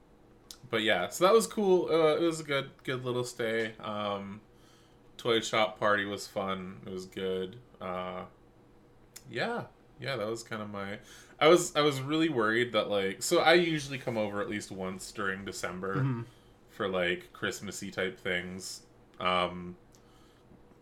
but 0.69 0.81
yeah, 0.81 1.09
so 1.09 1.25
that 1.25 1.33
was 1.33 1.45
cool. 1.47 1.87
Uh, 1.89 2.15
it 2.15 2.21
was 2.21 2.39
a 2.39 2.43
good 2.43 2.71
good 2.83 3.05
little 3.05 3.23
stay. 3.23 3.73
Um, 3.79 4.41
toy 5.17 5.39
shop 5.41 5.79
party 5.79 6.05
was 6.05 6.25
fun. 6.27 6.77
It 6.85 6.91
was 6.91 7.05
good. 7.05 7.57
Uh, 7.79 8.23
yeah, 9.29 9.63
yeah, 9.99 10.15
that 10.15 10.27
was 10.27 10.43
kind 10.43 10.61
of 10.61 10.69
my. 10.69 10.97
I 11.39 11.47
was 11.47 11.75
I 11.75 11.81
was 11.81 11.99
really 12.01 12.29
worried 12.29 12.71
that 12.73 12.89
like 12.89 13.21
so 13.21 13.39
I 13.39 13.53
usually 13.53 13.97
come 13.97 14.17
over 14.17 14.41
at 14.41 14.49
least 14.49 14.71
once 14.71 15.11
during 15.11 15.43
December 15.45 15.95
Mhm. 15.97 16.25
for 16.69 16.87
like 16.87 17.33
Christmassy 17.33 17.91
type 17.91 18.19
things. 18.19 18.81
Um, 19.19 19.75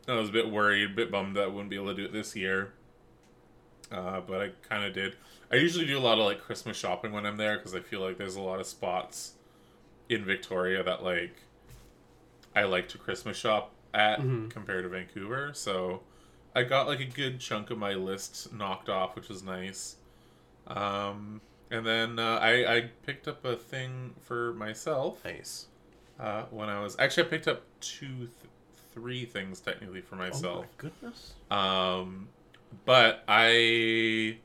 I 0.07 0.13
was 0.15 0.29
a 0.29 0.31
bit 0.31 0.49
worried, 0.49 0.91
a 0.91 0.93
bit 0.93 1.11
bummed 1.11 1.35
that 1.35 1.43
I 1.43 1.47
wouldn't 1.47 1.69
be 1.69 1.75
able 1.75 1.87
to 1.87 1.93
do 1.95 2.05
it 2.05 2.11
this 2.13 2.35
year. 2.35 2.73
Uh, 3.91 4.21
but 4.21 4.41
I 4.41 4.49
kind 4.69 4.85
of 4.85 4.93
did. 4.93 5.15
I 5.51 5.55
usually 5.55 5.85
do 5.85 5.97
a 5.97 5.99
lot 5.99 6.17
of 6.17 6.25
like 6.25 6.39
Christmas 6.39 6.77
shopping 6.77 7.11
when 7.11 7.25
I'm 7.25 7.37
there 7.37 7.57
because 7.57 7.75
I 7.75 7.81
feel 7.81 7.99
like 7.99 8.17
there's 8.17 8.37
a 8.37 8.41
lot 8.41 8.59
of 8.59 8.65
spots 8.65 9.33
in 10.09 10.23
Victoria 10.23 10.81
that 10.83 11.03
like 11.03 11.35
I 12.55 12.63
like 12.63 12.87
to 12.89 12.97
Christmas 12.97 13.37
shop 13.37 13.71
at 13.93 14.19
Mhm. 14.21 14.49
compared 14.49 14.83
to 14.83 14.89
Vancouver. 14.89 15.51
So 15.53 16.03
I 16.55 16.63
got 16.63 16.87
like 16.87 16.99
a 17.01 17.05
good 17.05 17.39
chunk 17.39 17.69
of 17.69 17.77
my 17.77 17.93
list 17.93 18.53
knocked 18.53 18.87
off, 18.89 19.15
which 19.15 19.27
was 19.29 19.43
nice. 19.43 19.97
Um, 20.67 21.41
and 21.69 21.85
then 21.85 22.19
uh, 22.19 22.39
I 22.41 22.75
I 22.77 22.81
picked 23.05 23.27
up 23.27 23.43
a 23.45 23.55
thing 23.55 24.13
for 24.21 24.53
myself 24.53 25.23
Nice. 25.25 25.67
uh, 26.19 26.43
when 26.51 26.69
I 26.69 26.81
was 26.81 26.95
actually 26.99 27.23
I 27.23 27.29
picked 27.29 27.47
up 27.47 27.63
two, 27.81 28.07
th- 28.17 28.29
three 28.93 29.25
things 29.25 29.59
technically 29.59 30.01
for 30.01 30.15
myself. 30.15 30.43
Oh 30.57 30.61
my 30.61 30.67
goodness. 30.77 31.33
Um, 31.49 32.29
but 32.85 33.23
I 33.27 34.37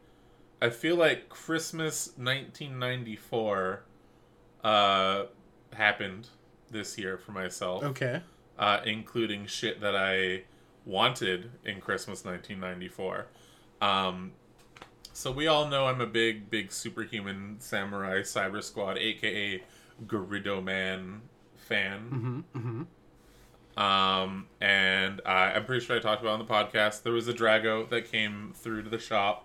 I 0.61 0.71
feel 0.71 0.97
like 0.97 1.29
Christmas 1.29 2.09
1994 2.17 3.83
uh 4.65 5.25
happened 5.73 6.29
this 6.71 6.99
year 6.99 7.19
for 7.19 7.33
myself, 7.33 7.83
Okay. 7.85 8.23
uh, 8.59 8.81
including 8.85 9.47
shit 9.47 9.81
that 9.81 9.95
I 9.95 10.43
wanted 10.85 11.51
in 11.65 11.81
Christmas 11.81 12.25
1994. 12.25 13.27
Um, 13.81 14.33
so 15.13 15.31
we 15.31 15.47
all 15.47 15.69
know 15.69 15.87
I'm 15.87 16.01
a 16.01 16.07
big, 16.07 16.51
big 16.51 16.73
superhuman 16.73 17.57
samurai 17.61 18.21
cyber 18.23 18.63
squad, 18.63 18.97
aka 18.99 19.63
Gridman 20.07 21.21
fan. 21.57 22.01
Mm-hmm. 22.11 22.59
Mm-hmm. 22.59 22.83
Um, 23.77 24.47
and 24.61 25.21
I, 25.27 25.53
I'm 25.53 25.65
pretty 25.67 25.85
sure 25.85 25.97
I 25.97 26.01
talked 26.01 26.23
about 26.23 26.31
it 26.31 26.41
on 26.41 26.47
the 26.47 26.53
podcast. 26.53 27.03
There 27.03 27.13
was 27.13 27.29
a 27.29 27.35
Drago 27.35 27.89
that 27.91 28.11
came 28.11 28.53
through 28.55 28.83
to 28.85 28.89
the 28.89 28.99
shop, 28.99 29.45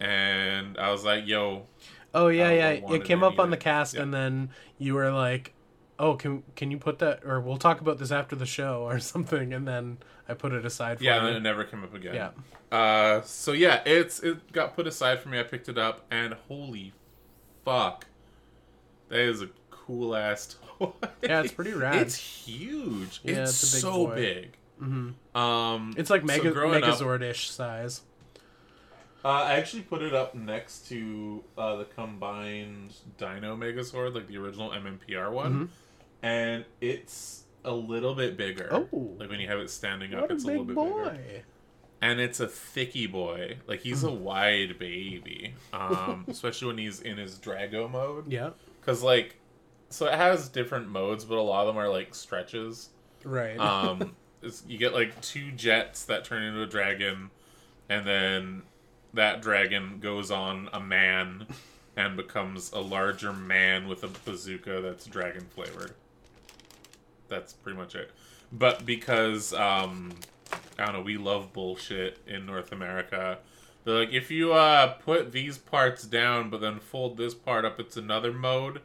and 0.00 0.76
I 0.78 0.90
was 0.90 1.04
like, 1.04 1.26
"Yo, 1.26 1.66
Oh 2.14 2.28
yeah, 2.28 2.50
yeah. 2.50 2.70
It 2.92 3.04
came 3.04 3.22
up 3.22 3.38
on 3.38 3.50
the 3.50 3.56
cast, 3.56 3.94
Yeah. 3.94 4.02
and 4.02 4.12
then 4.12 4.50
you 4.78 4.94
were 4.94 5.12
like, 5.12 5.52
"Oh, 5.98 6.14
can 6.16 6.42
can 6.56 6.70
you 6.70 6.78
put 6.78 6.98
that?" 6.98 7.24
Or 7.24 7.40
we'll 7.40 7.56
talk 7.56 7.80
about 7.80 7.98
this 7.98 8.10
after 8.10 8.34
the 8.34 8.46
show, 8.46 8.82
or 8.82 8.98
something. 9.12 9.52
And 9.52 9.66
then 9.66 9.98
I 10.28 10.34
put 10.34 10.52
it 10.52 10.64
aside 10.64 10.98
for 10.98 11.04
yeah," 11.04 11.18
and 11.18 11.26
then 11.26 11.36
it 11.36 11.40
never 11.42 11.64
came 11.64 11.84
up 11.84 11.94
again. 11.94 12.14
Yeah. 12.14 12.30
Uh, 12.76 13.22
so 13.22 13.52
yeah, 13.52 13.82
it's 13.86 14.20
it 14.20 14.52
got 14.52 14.74
put 14.74 14.86
aside 14.86 15.20
for 15.20 15.28
me. 15.28 15.38
I 15.38 15.44
picked 15.44 15.68
it 15.68 15.78
up, 15.78 16.04
and 16.10 16.34
holy 16.48 16.94
fuck, 17.64 18.06
that 19.08 19.20
is 19.20 19.42
a 19.42 19.48
cool 19.90 20.14
ass 20.16 20.56
toy. 20.78 20.92
Yeah, 21.22 21.42
it's 21.42 21.52
pretty 21.52 21.72
rad. 21.72 21.96
It's 21.96 22.16
huge. 22.16 23.20
Yeah, 23.24 23.42
it's, 23.42 23.62
it's 23.62 23.72
a 23.72 23.76
big 23.76 23.80
so 23.82 24.06
big. 24.08 24.56
hmm 24.78 25.10
Um, 25.38 25.94
It's 25.96 26.10
like 26.10 26.20
so 26.22 26.26
Mega 26.26 26.48
up- 26.50 26.82
Megazord-ish 26.82 27.50
size. 27.50 28.02
Uh, 29.22 29.28
I 29.28 29.52
actually 29.54 29.82
put 29.82 30.00
it 30.00 30.14
up 30.14 30.34
next 30.34 30.88
to 30.88 31.44
uh, 31.58 31.76
the 31.76 31.84
combined 31.84 32.94
Dino 33.18 33.54
Megazord, 33.56 34.14
like 34.14 34.26
the 34.28 34.38
original 34.38 34.70
MMPR 34.70 35.30
one, 35.30 35.52
Mhm. 35.54 35.68
and 36.22 36.64
it's 36.80 37.44
a 37.62 37.72
little 37.72 38.14
bit 38.14 38.38
bigger. 38.38 38.68
Oh. 38.72 39.14
like 39.18 39.28
when 39.28 39.38
you 39.40 39.48
have 39.48 39.58
it 39.58 39.68
standing 39.70 40.14
up, 40.14 40.30
a 40.30 40.32
it's 40.32 40.44
a 40.44 40.46
little 40.46 40.64
bit 40.64 40.74
boy! 40.74 41.10
bigger. 41.10 41.42
And 42.00 42.18
it's 42.18 42.40
a 42.40 42.48
thicky 42.48 43.06
boy. 43.06 43.58
Like 43.66 43.80
he's 43.80 44.04
a 44.04 44.10
wide 44.10 44.78
baby, 44.78 45.52
um, 45.74 46.24
especially 46.28 46.68
when 46.68 46.78
he's 46.78 47.02
in 47.02 47.18
his 47.18 47.36
Drago 47.38 47.90
mode. 47.90 48.32
Yeah. 48.32 48.50
Because 48.80 49.02
like 49.02 49.36
so 49.90 50.06
it 50.06 50.14
has 50.14 50.48
different 50.48 50.88
modes, 50.88 51.24
but 51.24 51.36
a 51.36 51.42
lot 51.42 51.62
of 51.62 51.66
them 51.74 51.76
are 51.76 51.88
like 51.88 52.14
stretches. 52.14 52.90
Right. 53.24 53.58
Um, 53.58 54.14
you 54.66 54.78
get 54.78 54.94
like 54.94 55.20
two 55.20 55.50
jets 55.52 56.04
that 56.06 56.24
turn 56.24 56.42
into 56.42 56.62
a 56.62 56.66
dragon, 56.66 57.30
and 57.88 58.06
then 58.06 58.62
that 59.12 59.42
dragon 59.42 59.98
goes 60.00 60.30
on 60.30 60.68
a 60.72 60.80
man 60.80 61.46
and 61.96 62.16
becomes 62.16 62.72
a 62.72 62.80
larger 62.80 63.32
man 63.32 63.88
with 63.88 64.04
a 64.04 64.08
bazooka 64.24 64.80
that's 64.80 65.04
dragon 65.06 65.46
flavored. 65.50 65.92
That's 67.28 67.52
pretty 67.52 67.78
much 67.78 67.94
it. 67.94 68.12
But 68.52 68.86
because 68.86 69.52
um, 69.52 70.12
I 70.78 70.86
don't 70.86 70.94
know, 70.94 71.02
we 71.02 71.16
love 71.16 71.52
bullshit 71.52 72.18
in 72.26 72.46
North 72.46 72.72
America. 72.72 73.38
They're 73.84 74.00
like, 74.00 74.12
if 74.12 74.30
you 74.30 74.52
uh, 74.52 74.94
put 74.94 75.32
these 75.32 75.58
parts 75.58 76.04
down, 76.04 76.50
but 76.50 76.60
then 76.60 76.78
fold 76.78 77.16
this 77.16 77.34
part 77.34 77.64
up, 77.64 77.80
it's 77.80 77.96
another 77.96 78.32
mode. 78.32 78.80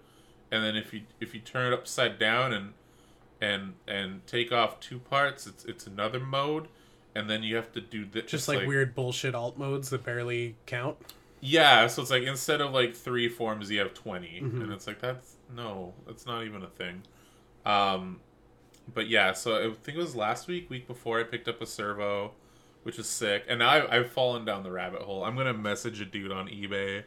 And 0.52 0.64
then 0.64 0.76
if 0.76 0.94
you 0.94 1.02
if 1.20 1.34
you 1.34 1.40
turn 1.42 1.72
it 1.72 1.76
upside 1.76 2.18
down 2.20 2.54
and 2.54 2.74
and 3.42 3.74
and 3.88 4.26
take 4.28 4.52
off 4.52 4.80
two 4.80 5.00
parts, 5.00 5.48
it's 5.48 5.66
it's 5.66 5.88
another 5.88 6.20
mode. 6.20 6.68
And 7.16 7.30
then 7.30 7.44
you 7.44 7.56
have 7.56 7.72
to 7.72 7.82
do 7.82 8.06
this. 8.06 8.26
Just 8.30 8.48
like, 8.50 8.68
weird 8.68 8.94
bullshit 8.94 9.36
alt 9.36 9.58
modes 9.58 9.90
that 9.92 10.04
barely 10.04 10.56
count. 10.66 10.98
Yeah, 11.40 11.88
so 11.88 12.02
it's 12.02 12.12
like 12.12 12.24
instead 12.24 12.60
of 12.60 12.74
like 12.74 12.94
three 12.96 13.30
forms, 13.30 13.70
you 13.72 13.80
have 13.80 13.94
20 13.94 14.42
Mhm. 14.42 14.64
and 14.64 14.72
it's 14.74 14.86
like 14.88 15.00
that's 15.00 15.36
no, 15.56 15.94
that's 16.06 16.26
not 16.26 16.44
even 16.44 16.64
a 16.64 16.68
thing. 16.68 17.04
Um, 17.66 18.20
but 18.94 19.08
yeah, 19.08 19.32
so 19.34 19.56
I 19.72 19.74
think 19.74 19.98
it 19.98 20.02
was 20.02 20.16
last 20.16 20.48
week, 20.48 20.70
week 20.70 20.88
before, 20.88 21.20
I 21.20 21.24
picked 21.24 21.48
up 21.48 21.62
a 21.62 21.66
servo, 21.66 22.34
which 22.84 23.00
is 23.00 23.08
sick, 23.08 23.46
and 23.48 23.60
now 23.60 23.70
I've, 23.70 23.90
I've 23.92 24.12
fallen 24.12 24.44
down 24.46 24.64
the 24.64 24.72
rabbit 24.72 25.02
hole. 25.04 25.24
I'm 25.24 25.36
gonna 25.36 25.54
message 25.54 26.02
a 26.02 26.06
dude 26.06 26.32
on 26.32 26.48
eBay, 26.48 27.04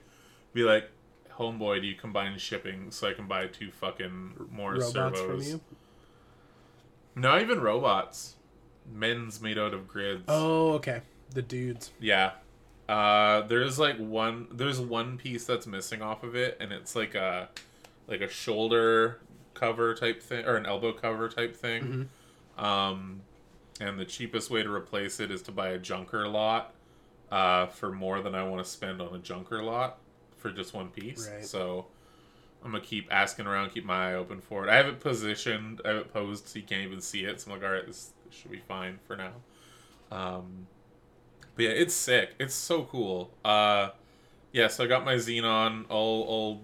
be 0.55 0.63
like, 0.63 0.91
"Homeboy, 1.39 1.81
do 1.81 1.87
you 1.87 1.95
combine 1.95 2.39
shipping 2.39 2.91
so 2.91 3.09
I 3.09 3.13
can 3.15 3.27
buy 3.27 3.47
two 3.47 3.71
fucking 3.71 4.49
more 4.51 4.73
Robots 4.73 4.93
servos?" 4.93 5.21
from 5.21 5.43
you. 5.43 5.61
Not 7.15 7.43
even 7.43 7.61
robots, 7.61 8.37
men's 8.93 9.41
made 9.41 9.59
out 9.59 9.75
of 9.75 9.89
grids. 9.89 10.25
Oh, 10.29 10.73
okay. 10.75 11.03
The 11.31 11.43
dudes. 11.43 11.91
Yeah. 12.01 12.33
Uh 12.89 13.43
there's 13.43 13.79
like 13.79 13.99
one 13.99 14.47
there's 14.51 14.81
one 14.81 15.19
piece 15.19 15.45
that's 15.45 15.67
missing 15.67 16.01
off 16.01 16.23
of 16.23 16.35
it 16.35 16.57
and 16.59 16.73
it's 16.73 16.97
like 16.97 17.15
a 17.15 17.51
like 18.07 18.23
a 18.23 18.29
shoulder 18.29 19.21
cover 19.53 19.95
type 19.95 20.23
thing 20.23 20.47
or 20.47 20.57
an 20.57 20.65
elbow 20.65 20.93
cover 20.93 21.29
type 21.29 21.55
thing. 21.55 22.09
Um 22.57 23.21
and 23.81 23.99
the 23.99 24.07
cheapest 24.07 24.51
way 24.51 24.63
to 24.63 24.73
replace 24.73 25.21
it 25.21 25.31
is 25.31 25.43
to 25.43 25.53
buy 25.53 25.69
a 25.69 25.79
junker 25.79 26.27
lot 26.27 26.73
uh 27.31 27.67
for 27.67 27.93
more 27.93 28.23
than 28.23 28.35
I 28.35 28.43
want 28.45 28.65
to 28.65 28.71
spend 28.71 29.03
on 29.03 29.15
a 29.15 29.19
junker 29.19 29.63
lot 29.63 29.99
for 30.39 30.51
just 30.51 30.75
one 30.75 30.89
piece. 30.89 31.29
Right. 31.33 31.45
So 31.45 31.87
I'm 32.65 32.73
gonna 32.73 32.83
keep 32.85 33.09
asking 33.13 33.47
around, 33.47 33.71
keep 33.71 33.85
my 33.85 34.11
eye 34.13 34.15
open 34.15 34.41
for 34.41 34.67
it. 34.67 34.71
I 34.71 34.77
have 34.77 34.87
it 34.87 35.01
positioned, 35.01 35.81
I 35.85 35.89
have 35.89 35.97
it 35.99 36.13
posed 36.13 36.49
so 36.49 36.59
you 36.59 36.65
can't 36.65 36.83
even 36.87 37.01
see 37.01 37.25
it. 37.25 37.41
So 37.41 37.51
I'm 37.51 37.59
like, 37.59 37.67
all 37.69 37.75
right, 37.75 37.87
this, 37.87 38.11
this 38.27 38.35
should 38.39 38.51
be 38.51 38.59
fine 38.59 38.99
for 39.07 39.17
now. 39.17 39.33
Um, 40.11 40.67
but 41.55 41.65
yeah, 41.65 41.71
it's 41.71 41.95
sick. 41.95 42.35
It's 42.39 42.55
so 42.55 42.85
cool. 42.85 43.31
Uh, 43.45 43.91
yeah, 44.53 44.69
so 44.69 44.85
I 44.85 44.87
got 44.87 45.05
my 45.05 45.15
Xenon 45.17 45.85
all 45.89 46.23
all 46.23 46.63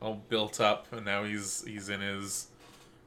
all 0.00 0.22
built 0.28 0.60
up, 0.60 0.86
and 0.92 1.04
now 1.06 1.24
he's 1.24 1.64
he's 1.66 1.88
in 1.88 2.00
his 2.00 2.48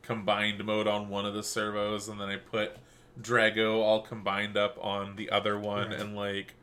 combined 0.01 0.63
mode 0.65 0.87
on 0.87 1.09
one 1.09 1.25
of 1.25 1.33
the 1.35 1.43
servos, 1.43 2.07
and 2.09 2.19
then 2.19 2.29
I 2.29 2.37
put 2.37 2.75
Drago 3.21 3.75
all 3.81 4.01
combined 4.01 4.57
up 4.57 4.77
on 4.83 5.15
the 5.15 5.29
other 5.29 5.59
one, 5.59 5.89
Right. 5.89 5.99
and 5.99 6.15
like, 6.15 6.55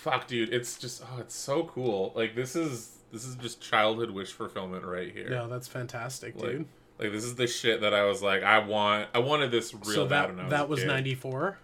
fuck, 0.00 0.26
dude, 0.26 0.52
it's 0.52 0.78
just 0.78 1.02
oh, 1.02 1.18
it's 1.20 1.34
so 1.34 1.64
cool. 1.64 2.12
Like 2.16 2.34
this 2.34 2.56
is 2.56 2.98
this 3.12 3.24
is 3.24 3.36
just 3.36 3.60
childhood 3.60 4.10
wish 4.10 4.32
fulfillment 4.32 4.84
right 4.84 5.12
here. 5.12 5.28
No, 5.28 5.48
that's 5.48 5.68
fantastic, 5.68 6.34
Like, 6.36 6.50
dude. 6.50 6.66
Like 6.98 7.12
this 7.12 7.24
is 7.24 7.34
the 7.34 7.46
shit 7.46 7.80
that 7.82 7.94
I 7.94 8.04
was 8.04 8.22
like, 8.22 8.42
I 8.42 8.58
want. 8.58 9.08
I 9.14 9.18
wanted 9.18 9.50
this 9.50 9.74
real 9.74 9.84
so 9.84 10.06
bad 10.06 10.36
that 10.36 10.42
was 10.42 10.50
that 10.50 10.68
was 10.68 10.84
ninety 10.84 11.14
four. 11.14 11.58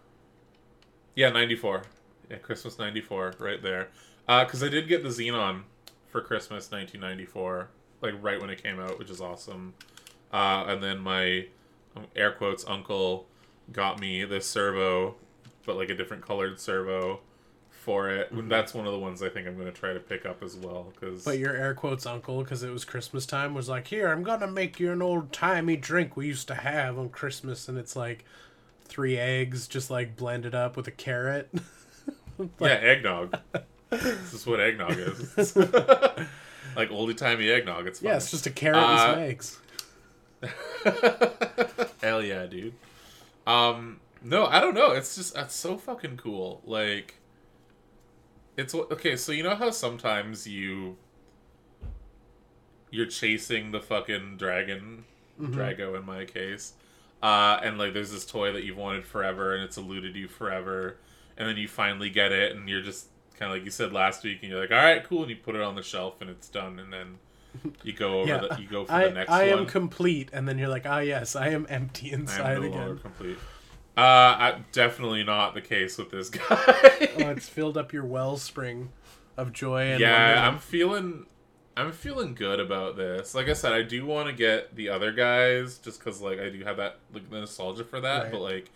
Yeah, 1.14 1.30
94. 1.30 1.84
Yeah, 2.30 2.36
Christmas 2.36 2.78
94, 2.78 3.36
right 3.38 3.62
there. 3.62 3.88
Because 4.26 4.62
I 4.62 4.68
did 4.68 4.86
get 4.86 5.02
the 5.02 5.08
Xenon 5.08 5.62
for 6.08 6.20
Christmas 6.20 6.70
1994, 6.70 7.70
like 8.02 8.12
right 8.20 8.38
when 8.38 8.50
it 8.50 8.62
came 8.62 8.78
out, 8.78 8.98
which 8.98 9.08
is 9.08 9.22
awesome. 9.22 9.72
Uh, 10.30 10.66
and 10.68 10.82
then 10.82 10.98
my 10.98 11.46
um, 11.96 12.04
air 12.14 12.32
quotes 12.32 12.66
uncle 12.66 13.26
got 13.72 13.98
me 13.98 14.26
this 14.26 14.46
servo, 14.46 15.14
but 15.64 15.76
like 15.76 15.88
a 15.88 15.94
different 15.94 16.22
colored 16.22 16.60
servo 16.60 17.20
for 17.86 18.10
it. 18.10 18.34
Mm-hmm. 18.34 18.48
That's 18.48 18.74
one 18.74 18.84
of 18.84 18.92
the 18.92 18.98
ones 18.98 19.22
I 19.22 19.28
think 19.28 19.46
I'm 19.46 19.54
going 19.54 19.72
to 19.72 19.80
try 19.80 19.92
to 19.94 20.00
pick 20.00 20.26
up 20.26 20.42
as 20.42 20.56
well. 20.56 20.92
Because 20.92 21.24
But 21.24 21.38
your 21.38 21.56
air 21.56 21.72
quotes 21.72 22.04
uncle, 22.04 22.42
because 22.42 22.64
it 22.64 22.70
was 22.70 22.84
Christmas 22.84 23.24
time, 23.24 23.54
was 23.54 23.68
like, 23.68 23.86
"Here, 23.86 24.08
I'm 24.08 24.24
gonna 24.24 24.48
make 24.48 24.80
you 24.80 24.90
an 24.90 25.00
old 25.00 25.32
timey 25.32 25.76
drink 25.76 26.16
we 26.16 26.26
used 26.26 26.48
to 26.48 26.56
have 26.56 26.98
on 26.98 27.08
Christmas," 27.10 27.68
and 27.68 27.78
it's 27.78 27.94
like 27.94 28.24
three 28.84 29.16
eggs 29.16 29.68
just 29.68 29.88
like 29.88 30.16
blended 30.16 30.54
up 30.54 30.76
with 30.76 30.88
a 30.88 30.90
carrot. 30.92 31.48
yeah, 32.60 32.66
eggnog. 32.68 33.38
this 33.90 34.34
is 34.34 34.46
what 34.46 34.60
eggnog 34.60 34.98
is. 34.98 35.36
like 35.56 36.90
oldie 36.90 37.16
timey 37.16 37.48
eggnog. 37.50 37.86
It's 37.86 38.00
fun. 38.00 38.08
yeah, 38.10 38.16
it's 38.16 38.30
just 38.32 38.46
a 38.46 38.50
carrot 38.50 38.78
and 38.78 38.98
some 39.00 39.18
Uh, 39.18 39.22
eggs. 39.22 39.60
Hell 42.02 42.22
yeah, 42.22 42.46
dude. 42.46 42.74
Um, 43.46 44.00
no, 44.22 44.46
I 44.46 44.60
don't 44.60 44.74
know. 44.74 44.90
It's 44.90 45.14
just 45.16 45.34
that's 45.34 45.54
so 45.54 45.78
fucking 45.78 46.16
cool. 46.16 46.60
Like, 46.64 47.14
it's 48.56 48.74
okay. 48.74 49.16
So 49.16 49.32
you 49.32 49.42
know 49.42 49.54
how 49.54 49.70
sometimes 49.70 50.46
you 50.46 50.96
you're 52.90 53.06
chasing 53.06 53.72
the 53.72 53.80
fucking 53.80 54.36
dragon, 54.36 55.04
Mm-hmm. 55.40 55.52
Drago 55.54 55.98
in 55.98 56.06
my 56.06 56.24
case, 56.24 56.72
uh, 57.22 57.60
and 57.62 57.76
like 57.76 57.92
there's 57.92 58.10
this 58.10 58.24
toy 58.24 58.52
that 58.52 58.64
you've 58.64 58.78
wanted 58.78 59.04
forever, 59.04 59.54
and 59.54 59.62
it's 59.62 59.76
eluded 59.76 60.16
you 60.16 60.28
forever, 60.28 60.96
and 61.36 61.46
then 61.46 61.58
you 61.58 61.68
finally 61.68 62.08
get 62.08 62.32
it, 62.32 62.56
and 62.56 62.70
you're 62.70 62.80
just 62.80 63.08
kind 63.38 63.52
of 63.52 63.58
like 63.58 63.64
you 63.66 63.70
said 63.70 63.92
last 63.92 64.24
week, 64.24 64.38
and 64.40 64.50
you're 64.50 64.60
like, 64.62 64.70
all 64.70 64.78
right, 64.78 65.04
cool, 65.04 65.20
and 65.20 65.28
you 65.30 65.36
put 65.36 65.54
it 65.54 65.60
on 65.60 65.74
the 65.74 65.82
shelf, 65.82 66.22
and 66.22 66.30
it's 66.30 66.48
done, 66.48 66.78
and 66.78 66.90
then 66.90 67.18
you 67.82 67.92
go 67.92 68.20
over 68.22 68.28
Yeah, 68.28 68.38
the 68.38 68.62
you 68.62 68.66
go 68.66 68.86
for 68.86 68.92
I 68.92 69.08
the 69.08 69.10
next 69.10 69.30
one. 69.30 69.40
I 69.40 69.50
one. 69.50 69.58
am 69.60 69.66
complete, 69.66 70.30
and 70.32 70.48
then 70.48 70.56
you're 70.56 70.68
like, 70.70 70.86
"Ah, 70.86 71.00
yes, 71.00 71.36
I 71.36 71.48
am 71.48 71.66
empty 71.68 72.10
I 72.10 72.14
am 72.14 72.20
inside 72.20 72.60
no 72.62 72.66
again." 72.68 72.98
complete. 72.98 73.38
Uh, 73.96 74.00
I, 74.00 74.58
definitely 74.72 75.24
not 75.24 75.54
the 75.54 75.62
case 75.62 75.96
with 75.96 76.10
this 76.10 76.28
guy. 76.30 76.42
oh, 76.50 77.30
it's 77.30 77.48
filled 77.48 77.78
up 77.78 77.92
your 77.94 78.04
wellspring 78.04 78.90
of 79.38 79.52
joy 79.52 79.84
and 79.92 80.00
yeah, 80.00 80.46
I'm 80.46 80.58
feeling, 80.58 81.26
I'm 81.76 81.92
feeling 81.92 82.34
good 82.34 82.60
about 82.60 82.96
this. 82.96 83.34
Like 83.34 83.48
I 83.48 83.54
said, 83.54 83.72
I 83.72 83.82
do 83.82 84.04
want 84.04 84.28
to 84.28 84.34
get 84.34 84.76
the 84.76 84.90
other 84.90 85.12
guys 85.12 85.78
just 85.78 85.98
because, 85.98 86.20
like, 86.20 86.38
I 86.38 86.50
do 86.50 86.62
have 86.64 86.76
that 86.76 86.98
like 87.12 87.30
nostalgia 87.30 87.84
for 87.84 88.00
that. 88.00 88.24
Right. 88.24 88.32
But 88.32 88.40
like, 88.40 88.70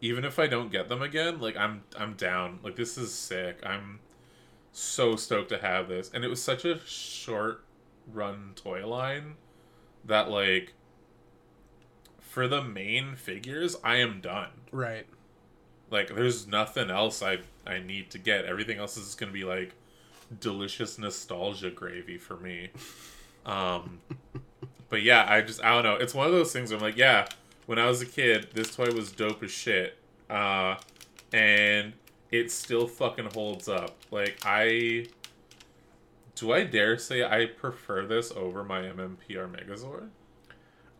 even 0.00 0.24
if 0.24 0.38
I 0.38 0.48
don't 0.48 0.72
get 0.72 0.88
them 0.88 1.02
again, 1.02 1.40
like, 1.40 1.56
I'm 1.56 1.82
I'm 1.96 2.14
down. 2.14 2.58
Like, 2.62 2.76
this 2.76 2.98
is 2.98 3.12
sick. 3.14 3.58
I'm 3.64 4.00
so 4.72 5.14
stoked 5.14 5.50
to 5.50 5.58
have 5.58 5.88
this, 5.88 6.10
and 6.12 6.24
it 6.24 6.28
was 6.28 6.42
such 6.42 6.64
a 6.64 6.80
short 6.84 7.64
run 8.12 8.52
toy 8.56 8.86
line 8.86 9.34
that 10.04 10.30
like. 10.30 10.74
For 12.34 12.48
the 12.48 12.60
main 12.62 13.14
figures, 13.14 13.76
I 13.84 13.98
am 13.98 14.20
done. 14.20 14.48
right. 14.72 15.06
like 15.88 16.08
there's 16.16 16.48
nothing 16.48 16.90
else 16.90 17.22
i 17.22 17.38
i 17.64 17.78
need 17.78 18.10
to 18.10 18.18
get. 18.18 18.44
Everything 18.44 18.78
else 18.78 18.96
is 18.96 19.14
going 19.14 19.30
to 19.30 19.32
be 19.32 19.44
like 19.44 19.72
delicious 20.40 20.98
nostalgia 20.98 21.70
gravy 21.70 22.18
for 22.18 22.36
me. 22.36 22.70
Um 23.46 24.00
but 24.88 25.02
yeah 25.02 25.24
i 25.28 25.42
just 25.42 25.62
i 25.62 25.70
don't 25.74 25.84
know. 25.84 25.94
It's 25.94 26.12
one 26.12 26.26
of 26.26 26.32
those 26.32 26.52
things 26.52 26.70
where 26.70 26.78
i'm 26.78 26.82
like 26.84 26.96
yeah 26.96 27.28
when 27.66 27.78
i 27.78 27.86
was 27.86 28.02
a 28.02 28.06
kid 28.06 28.48
this 28.52 28.74
toy 28.74 28.90
was 28.90 29.12
dope 29.12 29.40
as 29.44 29.52
shit 29.52 29.96
uh 30.28 30.74
and 31.32 31.92
it 32.32 32.50
still 32.50 32.88
fucking 32.88 33.28
holds 33.32 33.68
up. 33.68 33.94
Like 34.10 34.40
i 34.44 35.06
do 36.34 36.52
i 36.52 36.64
dare 36.64 36.98
say 36.98 37.22
i 37.22 37.46
prefer 37.46 38.04
this 38.04 38.32
over 38.32 38.64
my 38.64 38.80
mmpr 38.82 39.48
megazord 39.48 40.08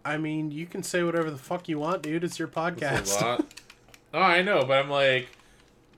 I 0.04 0.18
mean, 0.18 0.50
you 0.50 0.66
can 0.66 0.82
say 0.82 1.02
whatever 1.02 1.30
the 1.30 1.38
fuck 1.38 1.68
you 1.68 1.78
want, 1.78 2.02
dude. 2.02 2.24
It's 2.24 2.38
your 2.38 2.48
podcast. 2.48 3.16
oh, 4.14 4.18
I 4.20 4.42
know, 4.42 4.64
but 4.64 4.78
I'm 4.84 4.90
like, 4.90 5.28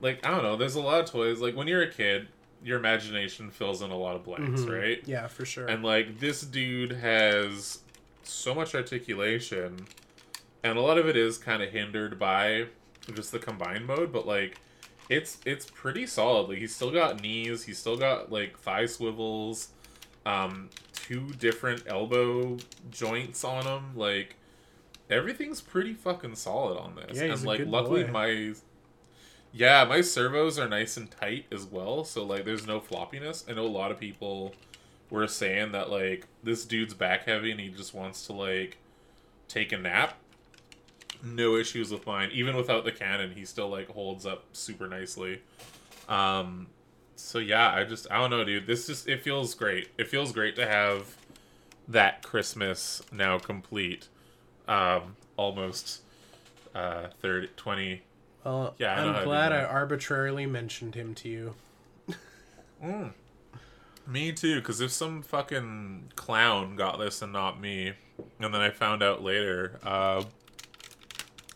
like 0.01 0.25
I 0.25 0.31
don't 0.31 0.43
know. 0.43 0.55
There's 0.55 0.75
a 0.75 0.81
lot 0.81 0.99
of 1.01 1.09
toys. 1.11 1.39
Like 1.41 1.55
when 1.55 1.67
you're 1.67 1.81
a 1.83 1.91
kid, 1.91 2.27
your 2.63 2.79
imagination 2.79 3.49
fills 3.51 3.81
in 3.81 3.91
a 3.91 3.97
lot 3.97 4.15
of 4.15 4.23
blanks, 4.23 4.61
Mhm. 4.61 4.81
right? 4.81 5.01
Yeah, 5.05 5.27
for 5.27 5.45
sure. 5.45 5.67
And 5.67 5.83
like 5.83 6.19
this 6.19 6.41
dude 6.41 6.91
has 6.93 7.79
so 8.23 8.53
much 8.55 8.73
articulation, 8.75 9.85
and 10.63 10.77
a 10.77 10.81
lot 10.81 10.97
of 10.97 11.07
it 11.07 11.15
is 11.17 11.37
kind 11.37 11.61
of 11.61 11.71
hindered 11.71 12.17
by 12.17 12.67
just 13.13 13.31
the 13.31 13.39
combined 13.39 13.85
mode. 13.85 14.11
But 14.11 14.25
like, 14.25 14.59
it's 15.09 15.37
it's 15.45 15.65
pretty 15.69 16.07
solid. 16.07 16.49
Like 16.49 16.57
he's 16.59 16.75
still 16.75 16.91
got 16.91 17.21
knees. 17.21 17.63
He's 17.63 17.77
still 17.77 17.97
got 17.97 18.31
like 18.31 18.57
thigh 18.59 18.85
swivels. 18.85 19.69
Um, 20.25 20.69
two 21.07 21.31
different 21.39 21.83
elbow 21.87 22.57
joints 22.91 23.43
on 23.43 23.65
him. 23.65 23.95
Like 23.95 24.35
everything's 25.09 25.61
pretty 25.61 25.93
fucking 25.93 26.35
solid 26.35 26.77
on 26.77 26.95
this. 26.95 27.17
Yeah, 27.17 27.33
and 27.33 27.43
like 27.43 27.61
luckily 27.65 28.03
boy. 28.03 28.11
my 28.11 28.53
yeah, 29.53 29.85
my 29.85 30.01
servos 30.01 30.59
are 30.59 30.67
nice 30.67 30.97
and 30.97 31.09
tight 31.09 31.45
as 31.51 31.65
well, 31.65 32.03
so 32.03 32.23
like 32.23 32.45
there's 32.45 32.67
no 32.67 32.79
floppiness. 32.79 33.49
I 33.49 33.53
know 33.53 33.65
a 33.65 33.67
lot 33.67 33.91
of 33.91 33.99
people 33.99 34.53
were 35.09 35.27
saying 35.27 35.71
that 35.71 35.89
like 35.89 36.27
this 36.43 36.65
dude's 36.65 36.93
back 36.93 37.25
heavy 37.25 37.51
and 37.51 37.59
he 37.59 37.69
just 37.69 37.93
wants 37.93 38.25
to 38.27 38.33
like 38.33 38.77
take 39.47 39.71
a 39.71 39.77
nap. 39.77 40.17
No 41.23 41.55
issues 41.55 41.91
with 41.91 42.05
mine, 42.05 42.29
even 42.33 42.55
without 42.55 42.83
the 42.83 42.91
cannon. 42.91 43.31
He 43.31 43.45
still 43.45 43.69
like 43.69 43.89
holds 43.89 44.25
up 44.25 44.43
super 44.53 44.87
nicely. 44.87 45.41
Um, 46.07 46.67
so 47.19 47.39
yeah, 47.39 47.71
I 47.73 47.83
just 47.83 48.07
I 48.11 48.17
don't 48.17 48.29
know, 48.29 48.43
dude. 48.43 48.67
This 48.67 48.87
just 48.87 49.07
it 49.07 49.21
feels 49.21 49.53
great. 49.55 49.89
It 49.97 50.07
feels 50.07 50.31
great 50.31 50.55
to 50.55 50.67
have 50.67 51.15
that 51.87 52.23
Christmas 52.23 53.01
now 53.11 53.39
complete. 53.39 54.07
Um, 54.67 55.15
almost 55.37 56.01
uh 56.75 57.07
30 57.21 57.49
20 57.55 58.01
Well, 58.43 58.75
Yeah, 58.77 58.93
I 58.93 58.95
know 58.97 59.07
how 59.07 59.11
to 59.13 59.17
I'm 59.19 59.23
glad 59.25 59.53
I 59.53 59.63
arbitrarily 59.63 60.45
mentioned 60.45 60.95
him 60.95 61.15
to 61.15 61.29
you. 61.29 61.55
Mm. 62.83 63.13
Me 64.05 64.31
too, 64.31 64.59
because 64.59 64.79
if 64.81 64.91
some 64.91 65.21
fucking 65.21 66.11
clown 66.15 66.75
got 66.75 66.99
this 66.99 67.21
and 67.21 67.33
not 67.33 67.59
me, 67.59 67.93
and 68.39 68.53
then 68.53 68.61
I 68.61 68.69
found 68.69 69.01
out 69.03 69.23
later, 69.23 69.79
uh, 69.83 70.23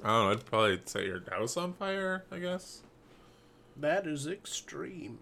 I 0.04 0.08
don't 0.08 0.26
know, 0.26 0.32
I'd 0.32 0.46
probably 0.46 0.82
set 0.86 1.06
your 1.06 1.22
house 1.30 1.56
on 1.56 1.74
fire, 1.74 2.26
I 2.32 2.40
guess. 2.40 2.82
That 3.78 4.06
is 4.06 4.28
extreme. 4.28 5.20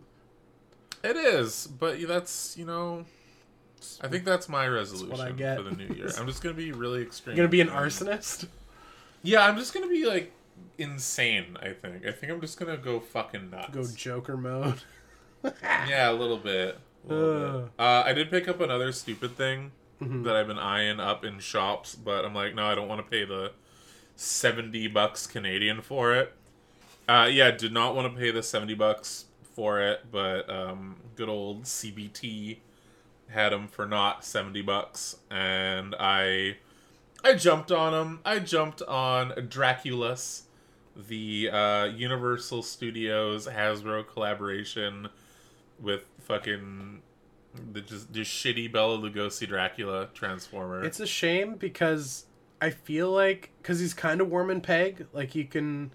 It 1.03 1.15
is, 1.15 1.67
but 1.67 2.05
that's, 2.07 2.57
you 2.57 2.65
know, 2.65 3.05
I 4.01 4.07
think 4.07 4.25
that's 4.25 4.49
my 4.49 4.67
resolution 4.67 5.09
what 5.09 5.19
I 5.21 5.31
get. 5.31 5.57
for 5.57 5.63
the 5.63 5.71
new 5.75 5.93
year. 5.93 6.09
I'm 6.17 6.27
just 6.27 6.43
going 6.43 6.53
to 6.55 6.61
be 6.61 6.71
really 6.71 7.01
extreme. 7.01 7.35
You're 7.37 7.45
gonna 7.45 7.51
be 7.51 7.61
an 7.61 7.69
arsonist? 7.69 8.47
Yeah, 9.23 9.45
I'm 9.45 9.57
just 9.57 9.73
going 9.73 9.87
to 9.87 9.93
be, 9.93 10.05
like, 10.05 10.31
insane, 10.77 11.57
I 11.61 11.69
think. 11.73 12.05
I 12.05 12.11
think 12.11 12.31
I'm 12.31 12.41
just 12.41 12.59
going 12.59 12.75
to 12.75 12.81
go 12.81 12.99
fucking 12.99 13.49
nuts. 13.49 13.69
Go 13.71 13.85
Joker 13.95 14.37
mode. 14.37 14.81
Yeah, 15.63 16.11
a 16.11 16.11
little 16.11 16.37
bit. 16.37 16.77
A 17.09 17.13
little 17.13 17.61
bit. 17.61 17.69
Uh, 17.79 18.03
I 18.05 18.11
did 18.11 18.29
pick 18.29 18.49
up 18.49 18.59
another 18.59 18.91
stupid 18.91 19.37
thing 19.37 19.71
Mhm. 20.01 20.25
that 20.25 20.35
I've 20.35 20.47
been 20.47 20.59
eyeing 20.59 20.99
up 20.99 21.23
in 21.23 21.39
shops, 21.39 21.95
but 21.95 22.25
I'm 22.25 22.35
like, 22.35 22.53
no, 22.55 22.65
I 22.65 22.75
don't 22.75 22.89
want 22.89 22.99
to 23.05 23.09
pay 23.09 23.23
the 23.23 23.53
seventy 24.17 24.87
bucks 24.87 25.25
Canadian 25.27 25.81
for 25.81 26.13
it. 26.13 26.33
Uh, 27.07 27.29
yeah, 27.31 27.51
did 27.51 27.71
not 27.71 27.95
want 27.95 28.13
to 28.13 28.19
pay 28.19 28.31
the 28.31 28.43
seventy 28.43 28.73
bucks 28.73 29.25
for 29.59 29.81
it, 29.81 30.05
but 30.09 30.49
um, 30.49 30.95
good 31.17 31.27
old 31.27 31.63
CBT 31.63 32.59
had 33.27 33.51
them 33.51 33.67
for 33.67 33.85
not 33.85 34.23
seventy 34.23 34.61
bucks, 34.61 35.17
and 35.29 35.93
I 35.99 36.55
I 37.25 37.33
jumped 37.33 37.69
on 37.69 37.91
them. 37.91 38.19
I 38.23 38.39
jumped 38.39 38.81
on 38.83 39.31
Draculus, 39.31 40.43
the 40.95 41.49
uh, 41.49 41.85
Universal 41.87 42.63
Studios 42.63 43.47
Hasbro 43.47 44.07
collaboration 44.07 45.09
with 45.77 46.05
fucking 46.21 47.01
the 47.73 47.81
just, 47.81 48.13
just 48.13 48.31
shitty 48.31 48.71
Bela 48.71 48.97
Lugosi 48.97 49.45
Dracula 49.45 50.07
Transformer. 50.13 50.85
It's 50.85 51.01
a 51.01 51.07
shame 51.07 51.55
because 51.55 52.27
I 52.61 52.69
feel 52.69 53.11
like 53.11 53.51
because 53.61 53.81
he's 53.81 53.93
kind 53.93 54.21
of 54.21 54.29
warm 54.29 54.49
and 54.49 54.63
peg. 54.63 55.07
Like 55.11 55.35
you 55.35 55.43
can, 55.43 55.91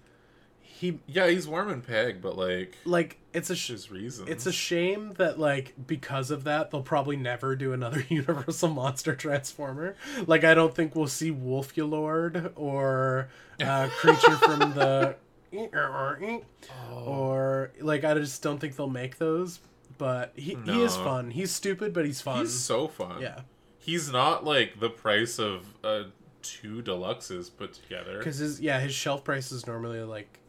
he 0.79 0.99
yeah, 1.07 1.27
he's 1.27 1.47
warm 1.47 1.69
and 1.69 1.85
peg, 1.85 2.21
but 2.21 2.37
like 2.37 2.77
like 2.85 3.17
it's 3.33 3.49
a 3.49 3.55
sh- 3.55 3.89
reasons. 3.89 4.29
it's 4.29 4.45
a 4.45 4.51
shame 4.51 5.13
that 5.17 5.39
like 5.39 5.73
because 5.87 6.31
of 6.31 6.43
that 6.45 6.71
they'll 6.71 6.81
probably 6.81 7.15
never 7.17 7.55
do 7.55 7.71
another 7.73 8.03
Universal 8.09 8.69
Monster 8.69 9.15
Transformer. 9.15 9.95
Like 10.27 10.43
I 10.43 10.53
don't 10.53 10.73
think 10.75 10.95
we'll 10.95 11.07
see 11.07 11.31
Wolfulord 11.31 12.51
or 12.55 13.29
uh, 13.61 13.87
creature 13.97 14.35
from 14.37 14.59
the 14.73 15.15
Oh. 15.57 16.41
or 17.05 17.71
like 17.79 18.03
I 18.03 18.13
just 18.15 18.41
don't 18.41 18.59
think 18.59 18.75
they'll 18.75 18.89
make 18.89 19.17
those. 19.17 19.59
But 19.97 20.33
he 20.35 20.57
he 20.65 20.81
is 20.81 20.97
fun. 20.97 21.31
He's 21.31 21.51
stupid, 21.51 21.93
but 21.93 22.05
he's 22.05 22.19
fun. 22.19 22.41
He's 22.41 22.53
so 22.59 22.89
fun. 22.89 23.21
yeah, 23.21 23.41
He's 23.79 24.11
not 24.11 24.43
like 24.43 24.81
the 24.81 24.89
price 24.89 25.39
of 25.39 25.67
uh, 25.85 26.03
two 26.41 26.81
deluxes 26.81 27.49
put 27.55 27.71
together. 27.73 28.17
because 28.17 28.37
his 28.39 28.59
yeah 28.59 28.81
his 28.81 28.93
shelf 28.93 29.23
price 29.23 29.53
is 29.53 29.65
normally 29.65 30.01
like 30.01 30.39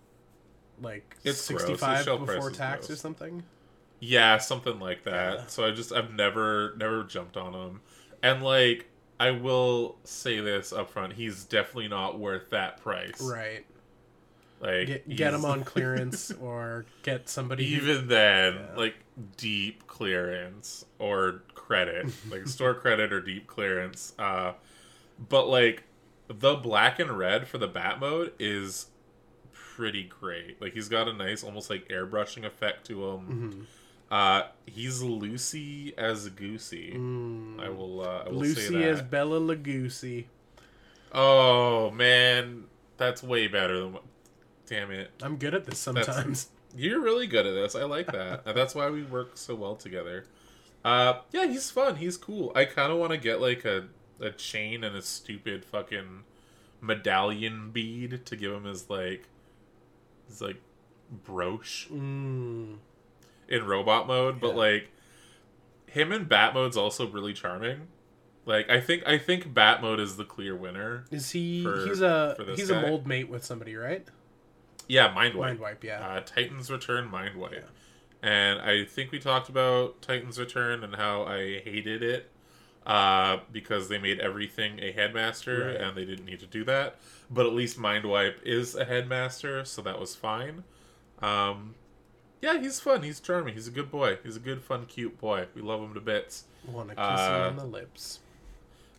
like 0.80 1.16
It's 1.24 1.46
gross. 1.48 1.60
sixty 1.60 1.72
His 1.72 1.80
five 1.80 2.04
shelf 2.04 2.24
price 2.24 2.36
before 2.36 2.50
tax 2.50 2.90
or 2.90 2.96
something. 2.96 3.42
Yeah, 4.00 4.38
something 4.38 4.78
like 4.78 5.04
that. 5.04 5.34
Yeah. 5.38 5.46
So 5.46 5.66
I 5.66 5.70
just 5.70 5.92
I've 5.92 6.12
never 6.12 6.74
never 6.76 7.02
jumped 7.04 7.36
on 7.36 7.54
him. 7.54 7.80
And 8.22 8.42
like 8.42 8.86
I 9.18 9.30
will 9.30 9.96
say 10.04 10.40
this 10.40 10.72
up 10.72 10.90
front, 10.90 11.14
he's 11.14 11.44
definitely 11.44 11.88
not 11.88 12.18
worth 12.18 12.50
that 12.50 12.82
price. 12.82 13.20
Right. 13.20 13.64
Like 14.60 14.86
Get 14.86 15.08
get 15.08 15.34
him 15.34 15.44
on 15.44 15.64
clearance 15.64 16.30
or 16.40 16.86
get 17.02 17.28
somebody 17.28 17.66
who- 17.72 17.76
even 17.90 18.08
then, 18.08 18.54
Yeah. 18.54 18.76
like 18.76 18.94
deep 19.36 19.86
clearance 19.86 20.84
or 20.98 21.42
credit, 21.54 22.06
like 22.30 22.46
store 22.48 22.74
credit 22.74 23.12
or 23.12 23.20
deep 23.20 23.46
clearance. 23.46 24.12
Uh 24.18 24.52
but 25.28 25.48
like 25.48 25.84
the 26.28 26.54
black 26.54 26.98
and 26.98 27.16
red 27.16 27.46
for 27.48 27.58
the 27.58 27.68
bat 27.68 28.00
mode 28.00 28.32
is 28.38 28.86
pretty 29.76 30.04
great. 30.04 30.60
Like 30.60 30.72
he's 30.72 30.88
got 30.88 31.06
a 31.08 31.12
nice 31.12 31.44
almost 31.44 31.68
like 31.70 31.88
airbrushing 31.88 32.44
effect 32.44 32.86
to 32.86 33.04
him. 33.08 33.20
Mhm. 33.28 33.66
Uh 34.10 34.46
he's 34.66 35.02
Lucy 35.02 35.92
as 35.98 36.28
Goosey. 36.30 36.92
Mm. 36.96 37.60
I 37.60 37.68
will 37.68 38.00
uh 38.00 38.24
I 38.24 38.28
will 38.28 38.38
Lucy 38.40 38.60
say 38.62 38.74
that. 38.74 38.82
as 38.84 39.02
Bela 39.02 39.38
Lugosi. 39.40 40.26
Oh 41.12 41.90
man, 41.90 42.64
that's 42.96 43.22
way 43.22 43.48
better 43.48 43.80
than 43.80 43.92
what 43.94 44.02
Damn 44.66 44.90
it. 44.90 45.10
I'm 45.22 45.36
good 45.36 45.54
at 45.54 45.64
this 45.64 45.84
That's- 45.84 46.06
sometimes. 46.06 46.48
You're 46.76 47.00
really 47.00 47.26
good 47.26 47.46
at 47.46 47.52
this. 47.54 47.74
I 47.74 47.84
like 47.84 48.06
that. 48.12 48.42
and 48.44 48.56
that's 48.56 48.74
why 48.74 48.90
we 48.90 49.02
work 49.02 49.30
so 49.38 49.54
well 49.54 49.76
together. 49.76 50.24
Uh, 50.84 51.20
yeah, 51.32 51.46
he's 51.46 51.70
fun. 51.70 51.96
He's 51.96 52.16
cool. 52.18 52.52
I 52.54 52.64
kind 52.66 52.92
of 52.92 52.98
want 52.98 53.12
to 53.12 53.16
get 53.18 53.40
like 53.40 53.64
a, 53.64 53.86
a 54.20 54.30
chain 54.30 54.84
and 54.84 54.94
a 54.94 55.00
stupid 55.02 55.64
fucking 55.64 56.24
medallion 56.82 57.70
bead 57.70 58.26
to 58.26 58.36
give 58.36 58.52
him 58.52 58.64
his 58.64 58.90
like 58.90 59.26
his 60.28 60.40
like 60.40 60.60
brooch 61.24 61.88
Mm. 61.92 62.76
in 63.48 63.64
robot 63.64 64.06
mode. 64.06 64.40
But 64.40 64.50
Yeah. 64.50 64.54
like 64.54 64.90
him 65.86 66.12
in 66.12 66.24
bat 66.24 66.52
mode's 66.54 66.76
also 66.76 67.06
really 67.06 67.32
charming. 67.32 67.88
Like 68.44 68.68
I 68.70 68.80
think 68.80 69.06
I 69.06 69.18
think 69.18 69.52
bat 69.54 69.82
mode 69.82 69.98
is 70.00 70.16
the 70.16 70.24
clear 70.24 70.54
winner. 70.56 71.04
Is 71.10 71.30
he? 71.30 71.62
For- 71.62 71.84
he's 71.86 72.00
a 72.00 72.36
he's 72.56 72.70
guy? 72.70 72.78
a 72.82 72.82
mold 72.88 73.06
mate 73.06 73.28
with 73.28 73.44
somebody, 73.44 73.74
right? 73.76 74.06
Yeah, 74.88 75.12
mind 75.12 75.34
wipe. 75.34 75.48
Mind 75.48 75.58
wipe, 75.60 75.82
yeah. 75.84 76.06
uh, 76.06 76.20
Titans 76.20 76.70
Return 76.70 77.10
Mindwipe. 77.10 77.52
Yeah. 77.54 77.60
And 78.22 78.60
I 78.60 78.84
think 78.84 79.10
we 79.10 79.18
talked 79.18 79.48
about 79.48 80.00
Titans 80.00 80.38
Return 80.38 80.84
and 80.84 80.94
how 80.94 81.24
I 81.24 81.58
hated 81.60 82.02
it 82.04 82.30
uh, 82.86 83.38
because 83.52 83.88
they 83.88 83.98
made 83.98 84.20
everything 84.20 84.78
a 84.80 84.92
headmaster 84.92 85.66
Right. 85.66 85.76
and 85.76 85.96
they 85.96 86.04
didn't 86.04 86.24
need 86.24 86.40
to 86.40 86.46
do 86.46 86.64
that. 86.64 86.96
But 87.30 87.44
at 87.46 87.52
least 87.52 87.78
Mindwipe 87.78 88.42
is 88.44 88.74
a 88.76 88.84
headmaster, 88.84 89.64
so 89.64 89.82
that 89.82 89.98
was 90.00 90.14
fine. 90.14 90.62
Um, 91.20 91.74
yeah, 92.40 92.58
he's 92.60 92.78
fun. 92.78 93.02
He's 93.02 93.18
charming. 93.18 93.54
He's 93.54 93.66
a 93.66 93.72
good 93.72 93.90
boy. 93.90 94.18
He's 94.22 94.36
a 94.36 94.40
good, 94.40 94.62
fun, 94.62 94.86
cute 94.86 95.18
boy. 95.18 95.46
We 95.54 95.62
love 95.62 95.80
him 95.82 95.94
to 95.94 96.00
bits. 96.00 96.44
Want 96.70 96.90
to 96.90 96.94
kiss 96.94 97.04
uh, 97.04 97.48
him 97.50 97.50
on 97.50 97.56
the 97.56 97.64
lips. 97.66 98.20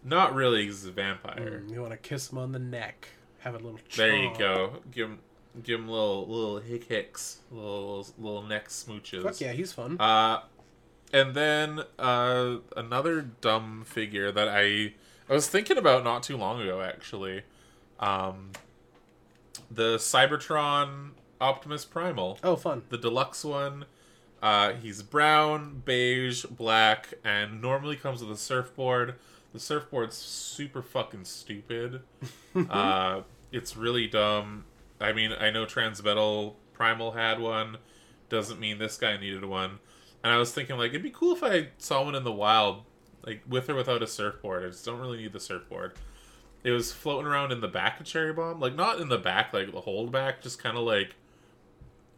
Not 0.03 0.33
really, 0.35 0.65
he's 0.65 0.85
a 0.85 0.91
vampire. 0.91 1.63
Mm, 1.65 1.71
you 1.73 1.79
want 1.81 1.91
to 1.91 1.97
kiss 1.97 2.31
him 2.31 2.37
on 2.37 2.51
the 2.51 2.59
neck. 2.59 3.09
Have 3.39 3.55
a 3.55 3.57
little. 3.59 3.79
There 3.95 4.15
you 4.15 4.31
go. 4.37 4.77
Give 4.91 5.09
him, 5.09 5.19
give 5.63 5.79
him 5.79 5.87
little, 5.89 6.27
little 6.27 6.59
hick 6.59 6.85
hicks, 6.85 7.39
little, 7.51 8.07
little 8.17 8.43
neck 8.43 8.69
smooches. 8.69 9.23
Fuck 9.23 9.39
yeah, 9.41 9.51
he's 9.51 9.71
fun. 9.73 9.99
Uh, 9.99 10.41
and 11.13 11.33
then 11.33 11.81
uh, 11.97 12.57
another 12.75 13.21
dumb 13.21 13.83
figure 13.85 14.31
that 14.31 14.47
I 14.47 14.93
I 15.29 15.33
was 15.33 15.47
thinking 15.47 15.77
about 15.77 16.03
not 16.03 16.23
too 16.23 16.37
long 16.37 16.61
ago, 16.61 16.81
actually. 16.81 17.43
Um, 17.99 18.51
the 19.69 19.97
Cybertron 19.97 21.11
Optimus 21.41 21.85
Primal, 21.85 22.39
oh, 22.43 22.55
fun. 22.55 22.83
the 22.89 22.97
deluxe 22.97 23.43
one. 23.43 23.85
Uh, 24.41 24.73
he's 24.73 25.01
brown, 25.01 25.81
beige, 25.83 26.45
black, 26.45 27.13
and 27.23 27.61
normally 27.61 27.95
comes 27.95 28.21
with 28.21 28.31
a 28.31 28.37
surfboard. 28.37 29.15
The 29.51 29.59
surfboard's 29.59 30.15
super 30.15 30.81
fucking 30.81 31.25
stupid. 31.25 32.01
uh, 32.69 33.21
it's 33.51 33.75
really 33.75 34.07
dumb. 34.07 34.65
I 35.01 35.11
mean, 35.11 35.33
I 35.33 35.49
know 35.49 35.65
Transmetal 35.65 36.53
Primal 36.73 37.11
had 37.11 37.39
one. 37.39 37.77
Doesn't 38.29 38.59
mean 38.59 38.77
this 38.77 38.97
guy 38.97 39.17
needed 39.17 39.43
one. 39.45 39.79
And 40.23 40.33
I 40.33 40.37
was 40.37 40.51
thinking, 40.51 40.77
like, 40.77 40.89
it'd 40.89 41.03
be 41.03 41.09
cool 41.09 41.35
if 41.35 41.43
I 41.43 41.69
saw 41.77 42.03
one 42.03 42.15
in 42.15 42.23
the 42.23 42.31
wild, 42.31 42.83
like 43.25 43.43
with 43.47 43.69
or 43.69 43.75
without 43.75 44.01
a 44.01 44.07
surfboard. 44.07 44.63
I 44.63 44.67
just 44.67 44.85
don't 44.85 44.99
really 44.99 45.17
need 45.17 45.33
the 45.33 45.39
surfboard. 45.39 45.93
It 46.63 46.71
was 46.71 46.91
floating 46.91 47.27
around 47.27 47.51
in 47.51 47.61
the 47.61 47.67
back 47.67 47.99
of 47.99 48.05
Cherry 48.05 48.33
Bomb, 48.33 48.59
like 48.59 48.75
not 48.75 48.99
in 48.99 49.09
the 49.09 49.17
back, 49.17 49.53
like 49.53 49.71
the 49.71 49.81
hold 49.81 50.11
back, 50.11 50.41
just 50.41 50.61
kind 50.61 50.77
of 50.77 50.83
like 50.83 51.15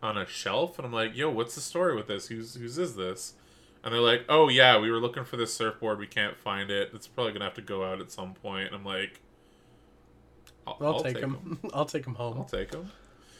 on 0.01 0.17
a 0.17 0.25
shelf. 0.25 0.79
And 0.79 0.85
I'm 0.85 0.93
like, 0.93 1.15
yo, 1.15 1.29
what's 1.29 1.55
the 1.55 1.61
story 1.61 1.95
with 1.95 2.07
this? 2.07 2.27
Who's 2.27 2.55
whose 2.55 2.77
is 2.77 2.95
this? 2.95 3.33
And 3.83 3.93
they're 3.93 4.01
like, 4.01 4.25
oh 4.29 4.49
yeah, 4.49 4.77
we 4.79 4.91
were 4.91 4.99
looking 4.99 5.23
for 5.23 5.37
this 5.37 5.53
surfboard. 5.53 5.99
We 5.99 6.07
can't 6.07 6.37
find 6.37 6.69
it. 6.69 6.91
It's 6.93 7.07
probably 7.07 7.33
gonna 7.33 7.45
have 7.45 7.53
to 7.55 7.61
go 7.61 7.83
out 7.83 8.01
at 8.01 8.11
some 8.11 8.33
point. 8.33 8.67
And 8.67 8.75
I'm 8.75 8.85
like, 8.85 9.21
I'll, 10.67 10.77
I'll, 10.81 11.03
take, 11.03 11.17
him. 11.17 11.59
I'll 11.73 11.85
take 11.85 12.05
him 12.05 12.15
home. 12.15 12.37
I'll 12.37 12.45
take 12.45 12.73
him. 12.73 12.91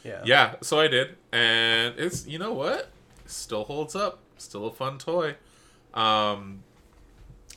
yeah. 0.04 0.22
Yeah, 0.24 0.54
so 0.62 0.80
I 0.80 0.88
did, 0.88 1.16
and 1.32 1.98
it's 1.98 2.26
you 2.26 2.38
know 2.38 2.52
what, 2.52 2.90
still 3.26 3.64
holds 3.64 3.94
up, 3.94 4.20
still 4.40 4.66
a 4.66 4.72
fun 4.72 4.98
toy. 4.98 5.36
Um, 5.94 6.62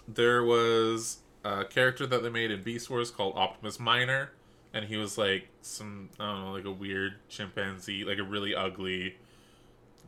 there 0.08 0.44
was 0.44 1.20
a 1.44 1.66
character 1.66 2.06
that 2.08 2.24
they 2.24 2.30
made 2.30 2.52
in 2.52 2.62
Beast 2.64 2.90
Wars 2.90 3.12
called 3.12 3.36
Optimus 3.36 3.80
Minor, 3.80 4.32
and 4.74 4.86
he 4.86 4.98
was 4.98 5.18
like 5.18 5.48
some 5.62 6.10
I 6.20 6.26
don't 6.32 6.46
know, 6.46 6.52
like 6.52 6.66
a 6.66 6.72
weird 6.72 7.14
chimpanzee, 7.30 8.04
like 8.04 8.18
a 8.18 8.24
really 8.24 8.56
ugly, 8.56 9.18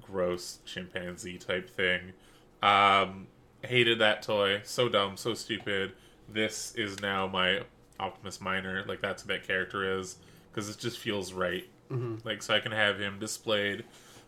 gross 0.01 0.59
chimpanzee 0.65 1.37
type 1.37 1.69
thing. 1.69 2.13
Um, 2.61 3.27
hated 3.61 3.99
that 3.99 4.21
toy. 4.21 4.61
So 4.63 4.89
dumb, 4.89 5.17
so 5.17 5.33
stupid. 5.33 5.93
This 6.27 6.73
is 6.75 6.99
now 7.01 7.27
my 7.27 7.61
Optimus 7.99 8.41
Minor. 8.41 8.83
Like 8.87 9.01
that's 9.01 9.23
who 9.23 9.27
that 9.29 9.45
character 9.47 9.99
is 9.99 10.17
because 10.51 10.69
it 10.69 10.77
just 10.79 10.97
feels 10.97 11.33
right. 11.33 11.67
Mhm. 11.91 12.23
Like 12.25 12.41
so, 12.41 12.55
I 12.55 12.59
can 12.59 12.71
have 12.71 12.99
him 12.99 13.19
displayed 13.19 13.83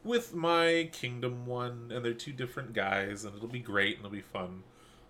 with 0.08 0.34
my 0.34 0.90
Kingdom 0.92 1.46
one, 1.46 1.92
and 1.94 2.04
they're 2.04 2.14
two 2.14 2.32
different 2.32 2.74
guys, 2.74 3.24
and 3.24 3.36
it'll 3.36 3.48
be 3.48 3.60
great 3.60 3.98
and 3.98 4.06
it'll 4.06 4.16
be 4.16 4.22
fun. 4.22 4.64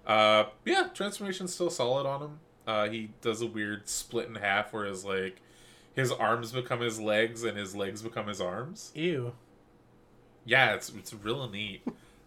Uh, 0.06 0.46
yeah, 0.66 0.88
transformation's 0.94 1.54
still 1.54 1.70
solid 1.70 2.06
on 2.06 2.22
him. 2.22 2.40
Uh, 2.66 2.90
he 2.90 3.12
does 3.22 3.42
a 3.42 3.46
weird 3.46 3.88
split 3.88 4.28
in 4.28 4.36
half 4.36 4.74
where 4.74 4.86
his 4.86 5.06
like 5.06 5.42
his 5.96 6.12
arms 6.12 6.52
become 6.52 6.82
his 6.82 7.00
legs 7.00 7.44
and 7.44 7.58
his 7.58 7.76
legs 7.76 8.02
become 8.02 8.28
his 8.28 8.42
arms. 8.42 8.92
Ew. 8.96 9.34
Yeah, 10.46 10.74
it's 10.74 10.90
it's 10.90 11.14
real 11.14 11.50
neat. 11.50 11.86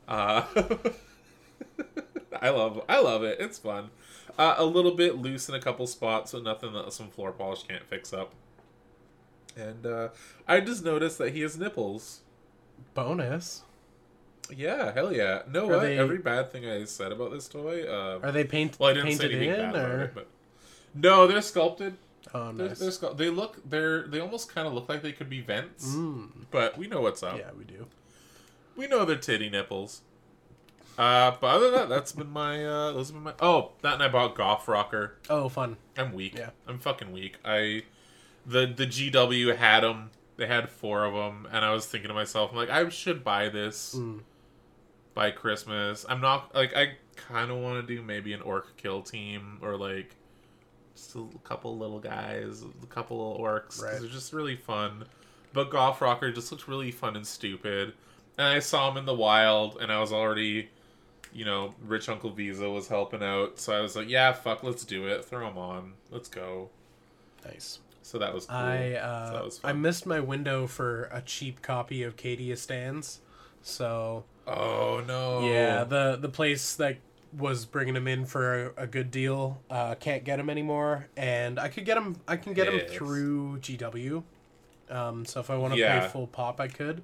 Uh, 0.08 0.44
I 2.42 2.50
love 2.50 2.82
I 2.88 3.00
love 3.00 3.22
it. 3.22 3.38
It's 3.40 3.58
fun. 3.58 3.90
Uh, 4.38 4.54
a 4.56 4.64
little 4.64 4.94
bit 4.94 5.18
loose 5.18 5.48
in 5.48 5.54
a 5.54 5.60
couple 5.60 5.86
spots, 5.86 6.30
so 6.30 6.40
nothing 6.40 6.72
that 6.72 6.92
some 6.92 7.08
floor 7.08 7.32
polish 7.32 7.62
can't 7.64 7.84
fix 7.84 8.12
up. 8.12 8.32
And 9.56 9.84
uh, 9.84 10.08
I 10.46 10.60
just 10.60 10.84
noticed 10.84 11.18
that 11.18 11.34
he 11.34 11.40
has 11.42 11.58
nipples. 11.58 12.20
Bonus. 12.94 13.62
Yeah, 14.54 14.92
hell 14.92 15.12
yeah. 15.12 15.42
No, 15.50 15.66
what? 15.68 15.80
they- 15.82 15.98
Every 15.98 16.18
bad 16.18 16.50
thing 16.50 16.66
I 16.68 16.84
said 16.84 17.12
about 17.12 17.30
this 17.30 17.48
toy. 17.48 17.84
Uh, 17.84 18.18
Are 18.22 18.32
they 18.32 18.44
paint 18.44 18.78
well, 18.80 18.90
I 18.90 18.94
didn't 18.94 19.12
say 19.12 19.28
painted 19.28 19.36
anything 19.36 19.54
in 19.66 19.72
bad 19.72 19.84
about 19.84 20.00
it, 20.00 20.14
but 20.14 20.26
no, 20.94 21.26
they're 21.26 21.40
sculpted. 21.42 21.96
Oh, 22.34 22.52
They're, 22.52 22.68
they're 22.68 22.90
sculpt- 22.90 23.16
They 23.16 23.30
look. 23.30 23.58
They're. 23.68 24.06
They 24.06 24.20
almost 24.20 24.52
kind 24.54 24.66
of 24.68 24.74
look 24.74 24.88
like 24.88 25.02
they 25.02 25.12
could 25.12 25.30
be 25.30 25.40
vents, 25.40 25.86
Mm. 25.94 26.28
but 26.50 26.76
we 26.76 26.86
know 26.86 27.00
what's 27.00 27.22
up. 27.22 27.38
Yeah, 27.38 27.50
we 27.56 27.64
do. 27.64 27.86
We 28.76 28.86
know 28.86 29.04
they're 29.04 29.16
titty 29.16 29.48
nipples. 29.48 30.02
Uh, 30.98 31.32
but 31.40 31.46
other 31.46 31.70
than 31.70 31.80
that, 31.80 31.88
that's 31.88 32.12
been 32.12 32.30
my. 32.30 32.64
Uh, 32.64 32.92
those 32.92 33.08
have 33.08 33.14
been 33.14 33.22
my. 33.24 33.34
Oh, 33.40 33.72
that 33.82 33.94
and 33.94 34.02
I 34.02 34.08
bought 34.08 34.34
Golf 34.34 34.68
Rocker. 34.68 35.14
Oh, 35.30 35.48
fun. 35.48 35.76
I'm 35.96 36.12
weak. 36.12 36.34
Yeah. 36.36 36.50
I'm 36.68 36.78
fucking 36.78 37.10
weak. 37.12 37.36
I, 37.44 37.84
the 38.44 38.66
the 38.66 38.86
GW 38.86 39.56
had 39.56 39.80
them. 39.82 40.10
They 40.40 40.46
had 40.46 40.70
four 40.70 41.04
of 41.04 41.12
them, 41.12 41.46
and 41.52 41.62
I 41.66 41.70
was 41.70 41.84
thinking 41.84 42.08
to 42.08 42.14
myself, 42.14 42.50
I'm 42.50 42.56
like, 42.56 42.70
I 42.70 42.88
should 42.88 43.22
buy 43.22 43.50
this 43.50 43.94
Mm. 43.94 44.22
by 45.12 45.30
Christmas. 45.32 46.06
I'm 46.08 46.22
not 46.22 46.54
like 46.54 46.74
I 46.74 46.92
kind 47.14 47.50
of 47.50 47.58
want 47.58 47.86
to 47.86 47.94
do 47.94 48.00
maybe 48.02 48.32
an 48.32 48.40
orc 48.40 48.74
kill 48.78 49.02
team 49.02 49.58
or 49.60 49.76
like 49.76 50.16
just 50.96 51.14
a 51.14 51.26
couple 51.44 51.76
little 51.76 51.98
guys, 51.98 52.64
a 52.82 52.86
couple 52.86 53.34
of 53.34 53.38
orcs. 53.38 53.82
Right. 53.82 54.00
They're 54.00 54.08
just 54.08 54.32
really 54.32 54.56
fun. 54.56 55.04
But 55.52 55.68
Golf 55.70 56.00
Rocker 56.00 56.32
just 56.32 56.50
looks 56.50 56.66
really 56.66 56.90
fun 56.90 57.16
and 57.16 57.26
stupid. 57.26 57.92
And 58.38 58.46
I 58.46 58.60
saw 58.60 58.90
him 58.90 58.96
in 58.96 59.04
the 59.04 59.14
wild, 59.14 59.76
and 59.78 59.92
I 59.92 60.00
was 60.00 60.10
already, 60.10 60.70
you 61.34 61.44
know, 61.44 61.74
Rich 61.86 62.08
Uncle 62.08 62.30
Visa 62.30 62.70
was 62.70 62.88
helping 62.88 63.22
out, 63.22 63.58
so 63.58 63.74
I 63.74 63.80
was 63.82 63.94
like, 63.94 64.08
yeah, 64.08 64.32
fuck, 64.32 64.62
let's 64.62 64.86
do 64.86 65.06
it. 65.06 65.22
Throw 65.22 65.46
him 65.46 65.58
on. 65.58 65.92
Let's 66.10 66.30
go. 66.30 66.70
Nice. 67.44 67.80
So 68.10 68.18
that 68.18 68.34
was 68.34 68.46
cool. 68.46 68.56
I 68.56 68.92
So 68.94 68.98
uh, 68.98 69.32
that 69.34 69.44
was 69.44 69.60
I 69.62 69.72
missed 69.72 70.04
my 70.04 70.18
window 70.18 70.66
for 70.66 71.04
a 71.12 71.22
cheap 71.22 71.62
copy 71.62 72.02
of 72.02 72.16
Cadia 72.16 72.56
Stands, 72.58 73.20
so 73.62 74.24
oh 74.48 75.00
no. 75.06 75.40
yeah, 75.46 75.84
the 75.84 76.16
the 76.20 76.28
place 76.28 76.74
that 76.74 76.96
was 77.38 77.64
bringing 77.64 77.94
them 77.94 78.08
in 78.08 78.24
for 78.24 78.72
a, 78.76 78.82
a 78.82 78.86
good 78.88 79.12
deal 79.12 79.60
uh, 79.70 79.94
can't 79.94 80.24
get 80.24 80.38
them 80.38 80.50
anymore, 80.50 81.06
and 81.16 81.60
I 81.60 81.68
could 81.68 81.84
get 81.84 81.94
them. 81.94 82.16
I 82.26 82.36
can 82.36 82.52
get 82.52 82.64
them 82.66 82.78
Yes. 82.78 82.90
through 82.90 83.58
GW. 83.58 84.24
Um, 84.90 85.24
so 85.24 85.38
if 85.38 85.48
I 85.50 85.56
want 85.56 85.74
to 85.74 85.78
Yeah. 85.78 86.00
pay 86.00 86.08
full 86.08 86.26
pop, 86.26 86.60
I 86.60 86.66
could. 86.66 87.02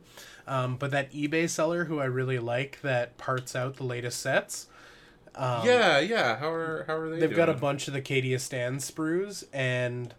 Um, 0.48 0.76
but 0.76 0.90
that 0.90 1.12
eBay 1.12 1.48
seller 1.48 1.84
who 1.84 2.00
I 2.00 2.06
really 2.06 2.40
like 2.40 2.80
that 2.82 3.16
parts 3.16 3.54
out 3.54 3.76
the 3.76 3.84
latest 3.84 4.18
sets. 4.20 4.66
Um, 5.36 5.66
yeah, 5.66 6.00
yeah. 6.00 6.36
How 6.38 6.50
are 6.50 6.84
how 6.88 6.96
are 6.96 7.10
they? 7.10 7.20
They've 7.20 7.36
got 7.36 7.48
a 7.48 7.54
bunch 7.54 7.86
of 7.86 7.94
the 7.94 8.02
Cadia 8.02 8.40
stand 8.40 8.78
sprues, 8.80 9.44
and 9.52 10.14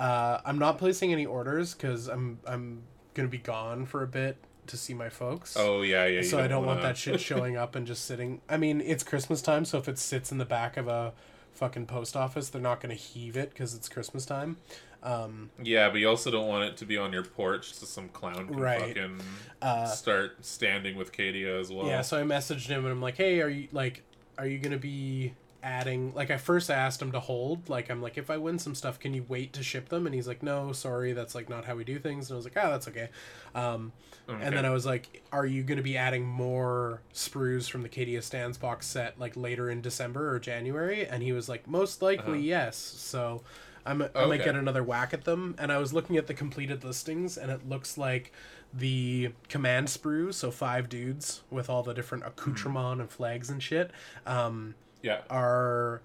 uh, 0.00 0.40
I'm 0.44 0.58
not 0.58 0.78
placing 0.78 1.12
any 1.12 1.26
orders 1.26 1.74
because 1.74 2.08
I'm 2.08 2.38
I'm 2.46 2.82
gonna 3.14 3.28
be 3.28 3.38
gone 3.38 3.86
for 3.86 4.02
a 4.02 4.06
bit 4.06 4.36
to 4.66 4.76
see 4.76 4.94
my 4.94 5.08
folks. 5.08 5.56
Oh 5.58 5.82
yeah, 5.82 6.06
yeah. 6.06 6.22
so 6.22 6.38
I 6.38 6.46
don't 6.48 6.64
want 6.64 6.78
wanna- 6.78 6.88
that 6.88 6.96
shit 6.96 7.20
showing 7.20 7.56
up 7.56 7.74
and 7.76 7.86
just 7.86 8.04
sitting. 8.04 8.40
I 8.48 8.56
mean, 8.56 8.80
it's 8.80 9.02
Christmas 9.04 9.42
time, 9.42 9.64
so 9.64 9.78
if 9.78 9.88
it 9.88 9.98
sits 9.98 10.32
in 10.32 10.38
the 10.38 10.44
back 10.44 10.76
of 10.76 10.88
a 10.88 11.12
fucking 11.52 11.86
post 11.86 12.16
office, 12.16 12.48
they're 12.48 12.62
not 12.62 12.80
gonna 12.80 12.94
heave 12.94 13.36
it 13.36 13.50
because 13.50 13.74
it's 13.74 13.88
Christmas 13.88 14.24
time. 14.24 14.56
Um, 15.02 15.50
Yeah, 15.62 15.88
but 15.88 15.98
you 15.98 16.08
also 16.08 16.30
don't 16.30 16.46
want 16.46 16.64
it 16.64 16.76
to 16.78 16.84
be 16.86 16.96
on 16.98 17.12
your 17.12 17.22
porch 17.24 17.72
so 17.74 17.86
some 17.86 18.08
clown 18.10 18.48
can 18.48 18.56
Right. 18.56 18.80
fucking 18.94 19.20
uh, 19.62 19.86
start 19.86 20.44
standing 20.44 20.96
with 20.96 21.10
Cadia 21.12 21.58
as 21.58 21.72
well. 21.72 21.86
Yeah, 21.86 22.02
so 22.02 22.18
I 22.18 22.22
messaged 22.22 22.66
him 22.66 22.84
and 22.84 22.92
I'm 22.92 23.00
like, 23.00 23.16
"Hey, 23.16 23.40
are 23.40 23.48
you 23.48 23.68
like, 23.72 24.02
are 24.38 24.46
you 24.46 24.58
gonna 24.58 24.76
be 24.78 25.34
adding?" 25.62 26.14
Like, 26.14 26.30
I 26.30 26.36
first 26.36 26.70
asked 26.70 27.00
him 27.02 27.12
to 27.12 27.20
hold. 27.20 27.68
Like, 27.68 27.90
I'm 27.90 28.00
like, 28.02 28.16
"If 28.18 28.30
I 28.30 28.36
win 28.36 28.58
some 28.58 28.74
stuff, 28.74 28.98
can 28.98 29.14
you 29.14 29.24
wait 29.28 29.52
to 29.54 29.62
ship 29.62 29.88
them?" 29.88 30.06
And 30.06 30.14
he's 30.14 30.28
like, 30.28 30.42
"No, 30.42 30.72
sorry, 30.72 31.12
that's 31.12 31.34
like 31.34 31.48
not 31.48 31.64
how 31.64 31.74
we 31.74 31.84
do 31.84 31.98
things." 31.98 32.30
And 32.30 32.34
I 32.34 32.38
was 32.38 32.44
like, 32.44 32.56
"Ah, 32.56 32.70
that's 32.70 32.88
okay." 32.88 33.08
Um, 33.54 33.92
Okay. 34.28 34.44
And 34.44 34.56
then 34.56 34.64
I 34.64 34.70
was 34.70 34.86
like, 34.86 35.22
"Are 35.32 35.44
you 35.44 35.64
gonna 35.64 35.82
be 35.82 35.96
adding 35.96 36.24
more 36.24 37.02
sprues 37.12 37.68
from 37.68 37.82
the 37.82 37.88
Cadia 37.88 38.22
Stands 38.22 38.58
box 38.58 38.86
set 38.86 39.18
like 39.18 39.36
later 39.36 39.68
in 39.68 39.80
December 39.80 40.32
or 40.32 40.38
January?" 40.38 41.04
And 41.06 41.22
he 41.22 41.32
was 41.32 41.48
like, 41.48 41.66
"Most 41.66 42.00
likely, 42.02 42.24
Uh-huh. 42.34 42.34
yes." 42.34 42.76
So. 42.76 43.42
I'm, 43.86 44.02
I 44.14 44.26
might 44.26 44.44
get 44.44 44.56
another 44.56 44.84
whack 44.84 45.14
at 45.14 45.24
them, 45.24 45.54
and 45.58 45.72
I 45.72 45.78
was 45.78 45.94
looking 45.94 46.18
at 46.18 46.26
the 46.26 46.34
completed 46.34 46.84
listings, 46.84 47.38
and 47.38 47.50
it 47.50 47.66
looks 47.66 47.96
like 47.96 48.30
the 48.74 49.32
command 49.48 49.88
sprue, 49.88 50.34
so 50.34 50.50
five 50.50 50.90
dudes 50.90 51.40
with 51.50 51.70
all 51.70 51.82
the 51.82 51.94
different 51.94 52.24
accoutrement 52.26 53.00
and 53.00 53.10
flags 53.10 53.48
and 53.48 53.62
shit, 53.62 53.90
um, 54.26 54.74
yeah. 55.02 55.20
are 55.30 56.02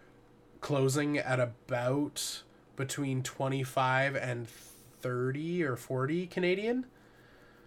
closing 0.61 1.17
at 1.17 1.39
about 1.39 2.43
between 2.75 3.23
25 3.23 4.15
and 4.15 4.47
30 4.47 5.63
or 5.63 5.75
40 5.75 6.27
Canadian. 6.27 6.85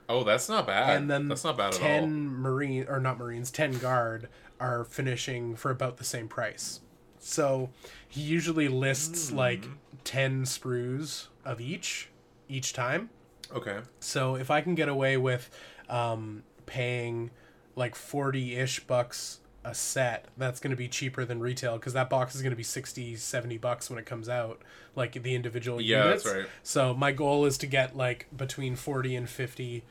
Oh, 0.09 0.25
that's 0.25 0.49
not 0.49 0.67
bad. 0.67 0.97
and 0.97 1.11
then 1.11 1.29
that's 1.29 1.45
not 1.45 1.57
bad 1.57 1.75
at 1.75 1.81
10 1.81 2.03
all. 2.03 2.09
marine 2.09 2.87
or 2.89 2.99
not 2.99 3.19
marines 3.19 3.51
10 3.51 3.79
guard 3.79 4.29
are 4.59 4.83
finishing 4.85 5.55
for 5.55 5.71
about 5.71 5.99
the 5.99 6.05
same 6.05 6.29
price 6.29 6.81
so 7.21 7.69
he 8.09 8.21
usually 8.23 8.69
lists 8.69 9.29
Hmm. 9.31 9.37
like 9.37 9.65
10 10.05 10.45
sprues 10.45 11.27
of 11.45 11.61
each 11.61 12.09
each 12.49 12.73
time 12.73 13.11
Okay. 13.55 13.81
so 14.01 14.35
if 14.35 14.51
i 14.51 14.61
can 14.63 14.75
get 14.75 14.89
away 14.89 15.17
with 15.19 15.51
um, 15.91 16.43
paying 16.67 17.31
like 17.77 17.95
40-ish 17.95 18.81
bucks 18.81 19.41
a 19.65 19.75
set 19.75 20.27
that's 20.37 20.61
going 20.61 20.71
to 20.71 20.77
be 20.77 20.89
cheaper 20.89 21.25
than 21.25 21.41
retail 21.41 21.77
because 21.77 21.93
that 21.93 22.09
box 22.09 22.35
is 22.35 22.43
going 22.43 22.53
to 22.53 22.57
be 22.57 22.63
60 22.63 23.17
70 23.17 23.59
bucks 23.59 23.91
when 23.91 23.99
it 23.99 24.07
comes 24.07 24.29
out 24.29 24.61
like 24.95 25.21
the 25.23 25.35
individual 25.35 25.81
Yeah, 25.81 26.05
units 26.05 26.23
that's 26.25 26.37
right. 26.37 26.47
so 26.63 26.95
my 26.95 27.13
goal 27.13 27.45
is 27.45 27.59
to 27.59 27.67
get 27.67 27.97
like 27.97 28.27
between 28.35 28.77
40 28.77 29.17
and 29.17 29.29
50 29.29 29.83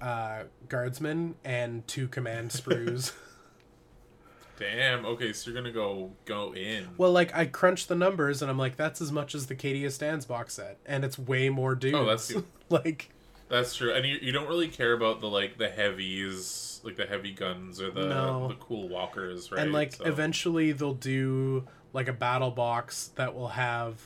uh, 0.00 0.42
guardsmen 0.68 1.34
and 1.44 1.86
two 1.88 2.06
command 2.08 2.50
sprues. 2.50 3.12
Damn. 4.58 5.04
Okay, 5.06 5.32
so 5.32 5.50
you're 5.50 5.60
gonna 5.60 5.72
go 5.72 6.10
go 6.24 6.52
in. 6.54 6.88
well, 6.96 7.12
like 7.12 7.34
I 7.36 7.46
crunched 7.46 7.88
the 7.88 7.94
numbers 7.94 8.42
and 8.42 8.50
I'm 8.50 8.58
like, 8.58 8.76
that's 8.76 9.00
as 9.00 9.12
much 9.12 9.34
as 9.34 9.46
the 9.46 9.54
Cadia 9.54 9.90
Stands 9.92 10.26
box 10.26 10.54
set, 10.54 10.78
and 10.84 11.04
it's 11.04 11.16
way 11.18 11.48
more 11.48 11.74
dudes. 11.76 11.96
Oh, 11.96 12.04
that's 12.06 12.32
like 12.68 13.10
That's 13.48 13.74
true. 13.74 13.92
And 13.94 14.04
you, 14.06 14.18
you 14.20 14.32
don't 14.32 14.48
really 14.48 14.68
care 14.68 14.92
about 14.92 15.20
the 15.20 15.28
like 15.28 15.56
the 15.58 15.68
heavies, 15.68 16.80
like 16.84 16.96
the 16.96 17.06
heavy 17.06 17.32
guns 17.32 17.80
or 17.80 17.90
the 17.90 18.06
No. 18.08 18.48
the 18.48 18.54
cool 18.54 18.88
walkers, 18.88 19.50
right? 19.50 19.60
and 19.62 19.72
like 19.72 19.92
So- 19.94 20.04
eventually 20.04 20.72
they'll 20.72 20.94
do 20.94 21.66
like 21.92 22.08
a 22.08 22.12
battle 22.12 22.50
box 22.50 23.10
that 23.14 23.34
will 23.34 23.48
have 23.48 24.00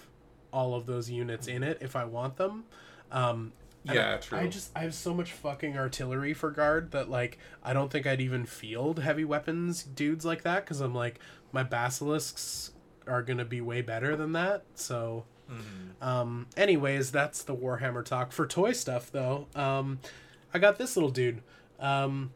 all 0.52 0.74
of 0.74 0.86
those 0.86 1.10
units 1.10 1.48
in 1.48 1.62
it 1.62 1.78
if 1.80 1.96
I 1.96 2.04
want 2.04 2.36
them. 2.36 2.64
Um, 3.10 3.52
Yeah, 3.84 4.14
I, 4.14 4.16
true. 4.18 4.38
I 4.38 4.46
just 4.46 4.70
I 4.76 4.80
have 4.82 4.94
so 4.94 5.12
much 5.12 5.32
fucking 5.32 5.76
artillery 5.76 6.34
for 6.34 6.50
guard 6.52 6.92
that 6.92 7.10
like 7.10 7.38
I 7.64 7.72
don't 7.72 7.90
think 7.90 8.06
I'd 8.06 8.20
even 8.20 8.46
field 8.46 9.00
heavy 9.00 9.24
weapons 9.24 9.82
dudes 9.82 10.24
like 10.24 10.42
that 10.42 10.64
because 10.64 10.80
I'm 10.80 10.94
like 10.94 11.18
my 11.50 11.64
basilisks 11.64 12.70
are 13.08 13.22
gonna 13.22 13.44
be 13.44 13.60
way 13.60 13.82
better 13.82 14.14
than 14.14 14.32
that. 14.32 14.62
So, 14.76 15.24
Mhm. 15.52 16.06
um, 16.06 16.46
anyways, 16.56 17.10
that's 17.12 17.42
the 17.42 17.54
Warhammer 17.54 18.04
talk 18.04 18.32
for 18.32 18.46
toy 18.46 18.72
stuff 18.72 19.10
though. 19.12 19.46
Um, 19.54 19.98
I 20.54 20.58
got 20.58 20.78
this 20.78 20.96
little 20.96 21.10
dude. 21.10 21.42
Um, 21.80 22.32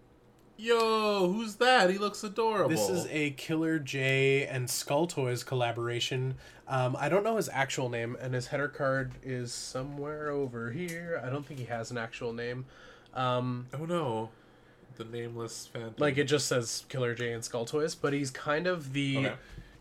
Yo, 0.59 1.31
who's 1.31 1.57
that? 1.57 1.91
He 1.91 1.99
looks 1.99 2.25
adorable. 2.25 2.71
This 2.71 2.89
is 2.89 3.07
a 3.11 3.31
Killer 3.33 3.79
J 3.79 4.47
and 4.47 4.71
Skull 4.71 5.07
Toys 5.07 5.45
collaboration. 5.45 6.37
Um, 6.67 6.97
I 6.99 7.11
don't 7.11 7.23
know 7.23 7.37
his 7.37 7.51
actual 7.51 7.91
name, 7.91 8.17
and 8.23 8.33
his 8.33 8.47
header 8.47 8.69
card 8.69 9.12
is 9.23 9.53
somewhere 9.53 10.31
over 10.31 10.71
here. 10.71 11.21
I 11.23 11.29
don't 11.29 11.45
think 11.45 11.61
he 11.61 11.67
has 11.67 11.91
an 11.91 11.99
actual 11.99 12.33
name. 12.33 12.64
Um, 13.12 13.67
Oh 13.79 13.85
no, 13.85 14.31
the 14.97 15.05
nameless 15.05 15.67
phantom. 15.67 15.95
like 15.99 16.17
it 16.17 16.25
just 16.25 16.47
says 16.49 16.87
Killer 16.89 17.14
J 17.14 17.33
and 17.35 17.45
Skull 17.45 17.67
Toys, 17.67 17.95
but 17.95 18.14
he's 18.14 18.31
kind 18.31 18.67
of 18.67 18.95
the 18.95 19.19
Okay. 19.19 19.35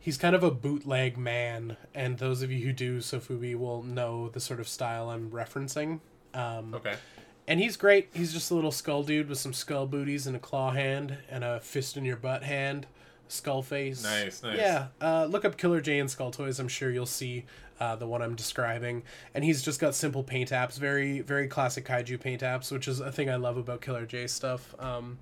He's 0.06 0.20
kind 0.20 0.36
of 0.36 0.44
a 0.44 0.52
bootleg 0.52 1.18
man, 1.18 1.78
and 1.96 2.20
those 2.20 2.44
of 2.44 2.52
you 2.52 2.64
who 2.64 2.72
do 2.72 3.00
Sofubi 3.00 3.56
will 3.56 3.82
know 3.82 4.30
the 4.30 4.40
sort 4.40 4.60
of 4.60 4.68
style 4.68 5.10
I'm 5.10 5.32
referencing. 5.32 6.00
Um, 6.36 6.76
Okay. 6.76 6.94
and 7.48 7.60
he's 7.60 7.76
great. 7.76 8.10
He's 8.14 8.32
just 8.32 8.52
a 8.52 8.54
little 8.54 8.72
skull 8.72 9.02
dude 9.02 9.28
with 9.30 9.40
some 9.40 9.52
skull 9.52 9.88
booties 9.88 10.28
and 10.28 10.36
a 10.36 10.40
claw 10.40 10.72
hand 10.72 11.18
and 11.28 11.44
a 11.44 11.60
fist 11.60 11.98
in 11.98 12.06
your 12.06 12.18
butt 12.18 12.44
hand, 12.44 12.86
skull 13.30 13.64
face. 13.64 14.04
Nice, 14.04 14.44
nice. 14.44 14.60
Yeah, 14.60 14.88
uh, 15.02 15.26
look 15.26 15.44
up 15.44 15.58
Killer 15.58 15.82
J 15.82 15.98
and 15.98 16.12
Skull 16.12 16.30
Toys. 16.30 16.60
I'm 16.60 16.68
sure 16.68 16.92
you'll 16.92 17.08
see 17.08 17.46
uh, 17.80 17.96
the 17.96 18.06
one 18.06 18.22
I'm 18.22 18.36
describing. 18.36 19.02
And 19.34 19.44
he's 19.44 19.64
just 19.64 19.80
got 19.80 19.96
simple 19.96 20.24
paint 20.24 20.52
apps, 20.52 20.78
very 20.78 21.22
very 21.22 21.48
classic 21.48 21.84
kaiju 21.84 22.20
paint 22.22 22.42
apps, 22.42 22.72
which 22.72 22.88
is 22.88 23.00
a 23.00 23.12
thing 23.12 23.28
I 23.28 23.38
love 23.38 23.58
about 23.58 23.82
Killer 23.82 24.06
J 24.06 24.28
stuff. 24.28 24.76
Um, 24.80 25.18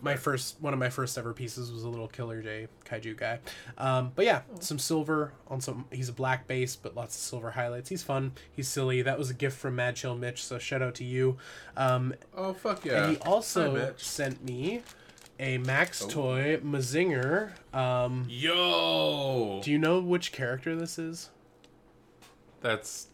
my 0.00 0.16
first 0.16 0.56
one 0.60 0.72
of 0.72 0.78
my 0.78 0.90
first 0.90 1.18
ever 1.18 1.32
pieces 1.32 1.72
was 1.72 1.82
a 1.82 1.88
little 1.88 2.08
Killer 2.08 2.40
J 2.42 2.68
kaiju 2.84 3.16
guy. 3.16 3.40
Um, 3.76 4.12
but 4.14 4.24
yeah, 4.24 4.42
some 4.60 4.78
silver 4.78 5.32
on 5.48 5.60
some. 5.60 5.86
He's 5.90 6.08
a 6.08 6.12
black 6.12 6.46
base, 6.46 6.76
but 6.76 6.94
lots 6.94 7.14
of 7.16 7.20
silver 7.20 7.50
highlights. 7.52 7.88
He's 7.88 8.02
fun. 8.02 8.32
He's 8.52 8.68
silly. 8.68 9.02
That 9.02 9.18
was 9.18 9.30
a 9.30 9.34
gift 9.34 9.58
from 9.58 9.76
Mad 9.76 9.96
Chill 9.96 10.16
Mitch, 10.16 10.44
so 10.44 10.58
shout 10.58 10.82
out 10.82 10.94
to 10.96 11.04
you. 11.04 11.36
Um, 11.76 12.14
Oh 12.36 12.52
fuck 12.52 12.84
yeah. 12.84 13.04
and 13.04 13.16
he 13.16 13.22
also 13.22 13.76
Hi, 13.76 13.92
sent 13.96 14.44
me 14.44 14.82
a 15.40 15.58
Max 15.58 16.02
Oh. 16.04 16.08
Toy 16.08 16.56
Mazinger. 16.64 17.52
Um, 17.74 18.26
Yo. 18.28 19.60
do 19.62 19.70
you 19.70 19.78
know 19.78 20.00
which 20.00 20.32
character 20.32 20.74
this 20.76 20.98
is? 20.98 21.30
That's 22.60 23.06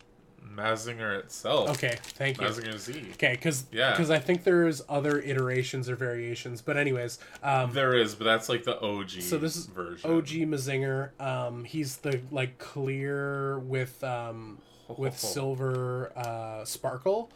Mazinger 0.57 1.19
itself. 1.19 1.71
Okay, 1.71 1.97
thank 2.03 2.41
you. 2.41 2.47
Mazinger 2.47 2.79
Z. 2.79 3.05
Okay, 3.15 3.33
because 3.33 3.65
Yeah. 3.73 3.97
Cause 3.97 4.11
I 4.11 4.19
think 4.19 4.45
there's 4.45 4.83
other 4.89 5.21
iterations 5.21 5.89
or 5.89 5.97
variations, 5.97 6.61
but 6.63 6.77
anyways, 6.77 7.19
um, 7.43 7.73
There 7.73 7.95
is, 7.95 8.15
but 8.15 8.25
that's 8.25 8.49
like 8.49 8.65
the 8.65 8.81
OG. 8.81 9.21
so 9.23 9.39
this 9.39 9.57
is 9.57 9.67
version. 9.67 10.11
OG 10.11 10.29
Mazinger. 10.47 11.19
Um, 11.21 11.65
he's 11.65 11.97
the 11.99 12.21
like 12.31 12.59
clear 12.59 13.59
with 13.59 14.03
um, 14.05 14.59
with 14.97 15.19
silver 15.19 16.13
uh, 16.17 16.65
sparkle. 16.65 17.31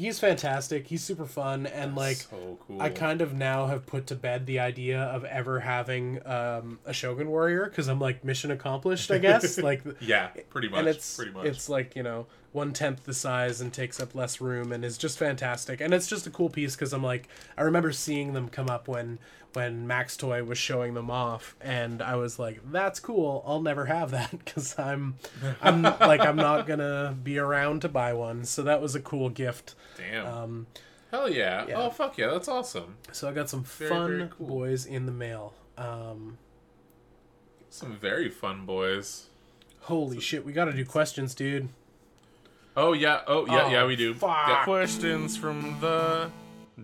He's 0.00 0.18
fantastic. 0.18 0.86
He's 0.86 1.04
super 1.04 1.26
fun 1.26 1.66
and 1.66 1.94
like 1.94 2.16
so 2.16 2.58
cool. 2.66 2.80
I 2.80 2.88
kind 2.88 3.20
of 3.20 3.34
now 3.34 3.66
have 3.66 3.84
put 3.84 4.06
to 4.06 4.14
bed 4.14 4.46
the 4.46 4.58
idea 4.58 4.98
of 4.98 5.24
ever 5.24 5.60
having 5.60 6.26
um, 6.26 6.78
a 6.86 6.94
Shogun 6.94 7.28
warrior 7.28 7.66
because 7.66 7.86
I'm 7.86 8.00
like 8.00 8.24
mission 8.24 8.50
accomplished, 8.50 9.10
I 9.10 9.18
guess. 9.18 9.58
like, 9.62 9.82
yeah, 10.00 10.28
pretty 10.48 10.68
much. 10.70 10.78
and 10.78 10.88
it's 10.88 11.16
pretty 11.16 11.32
much. 11.32 11.44
it's 11.44 11.68
like 11.68 11.94
you 11.94 12.02
know 12.02 12.26
one 12.52 12.72
tenth 12.72 13.04
the 13.04 13.12
size 13.12 13.60
and 13.60 13.74
takes 13.74 14.00
up 14.00 14.14
less 14.14 14.40
room 14.40 14.72
and 14.72 14.86
is 14.86 14.96
just 14.96 15.18
fantastic. 15.18 15.82
And 15.82 15.92
it's 15.92 16.06
just 16.06 16.26
a 16.26 16.30
cool 16.30 16.48
piece 16.48 16.74
because 16.74 16.94
I'm 16.94 17.04
like 17.04 17.28
I 17.58 17.62
remember 17.62 17.92
seeing 17.92 18.32
them 18.32 18.48
come 18.48 18.70
up 18.70 18.88
when 18.88 19.18
when 19.54 19.86
Max 19.86 20.16
Toy 20.16 20.42
was 20.44 20.58
showing 20.58 20.94
them 20.94 21.10
off, 21.10 21.56
and 21.60 22.00
I 22.02 22.16
was 22.16 22.38
like, 22.38 22.60
that's 22.70 23.00
cool. 23.00 23.42
I'll 23.46 23.60
never 23.62 23.86
have 23.86 24.10
that 24.12 24.30
because 24.44 24.78
I'm 24.78 25.16
I'm 25.60 25.82
like 25.82 26.20
I'm 26.20 26.36
not 26.36 26.66
gonna 26.66 27.16
be 27.22 27.38
around 27.38 27.82
to 27.82 27.88
buy 27.88 28.12
one. 28.12 28.44
So 28.44 28.62
that 28.62 28.80
was 28.80 28.94
a 28.94 29.00
cool 29.00 29.28
gift. 29.28 29.74
Damn. 29.96 30.26
Um, 30.26 30.66
Hell 31.10 31.28
yeah. 31.28 31.66
yeah. 31.68 31.74
Oh 31.76 31.90
fuck 31.90 32.16
yeah, 32.18 32.28
that's 32.28 32.46
awesome. 32.48 32.96
so 33.10 33.28
I 33.28 33.32
got 33.32 33.48
some 33.48 33.64
Very, 33.64 33.90
fun 33.90 34.08
very 34.18 34.28
cool. 34.38 34.46
boys 34.46 34.86
in 34.86 35.06
the 35.06 35.12
mail. 35.12 35.54
Um, 35.76 36.38
Some 37.68 37.96
very 37.96 38.28
fun 38.30 38.64
boys. 38.66 39.26
holy 39.80 40.20
shit, 40.20 40.44
we 40.44 40.52
got 40.52 40.66
to 40.66 40.72
do 40.72 40.84
questions, 40.84 41.34
dude. 41.34 41.68
Oh 42.76 42.92
yeah. 42.92 43.22
Oh 43.26 43.44
yeah. 43.46 43.64
Oh, 43.64 43.68
yeah, 43.70 43.84
we 43.86 43.96
do. 43.96 44.14
fuck. 44.14 44.46
Yeah. 44.48 44.62
Questions 44.64 45.36
from 45.36 45.80
the 45.80 46.30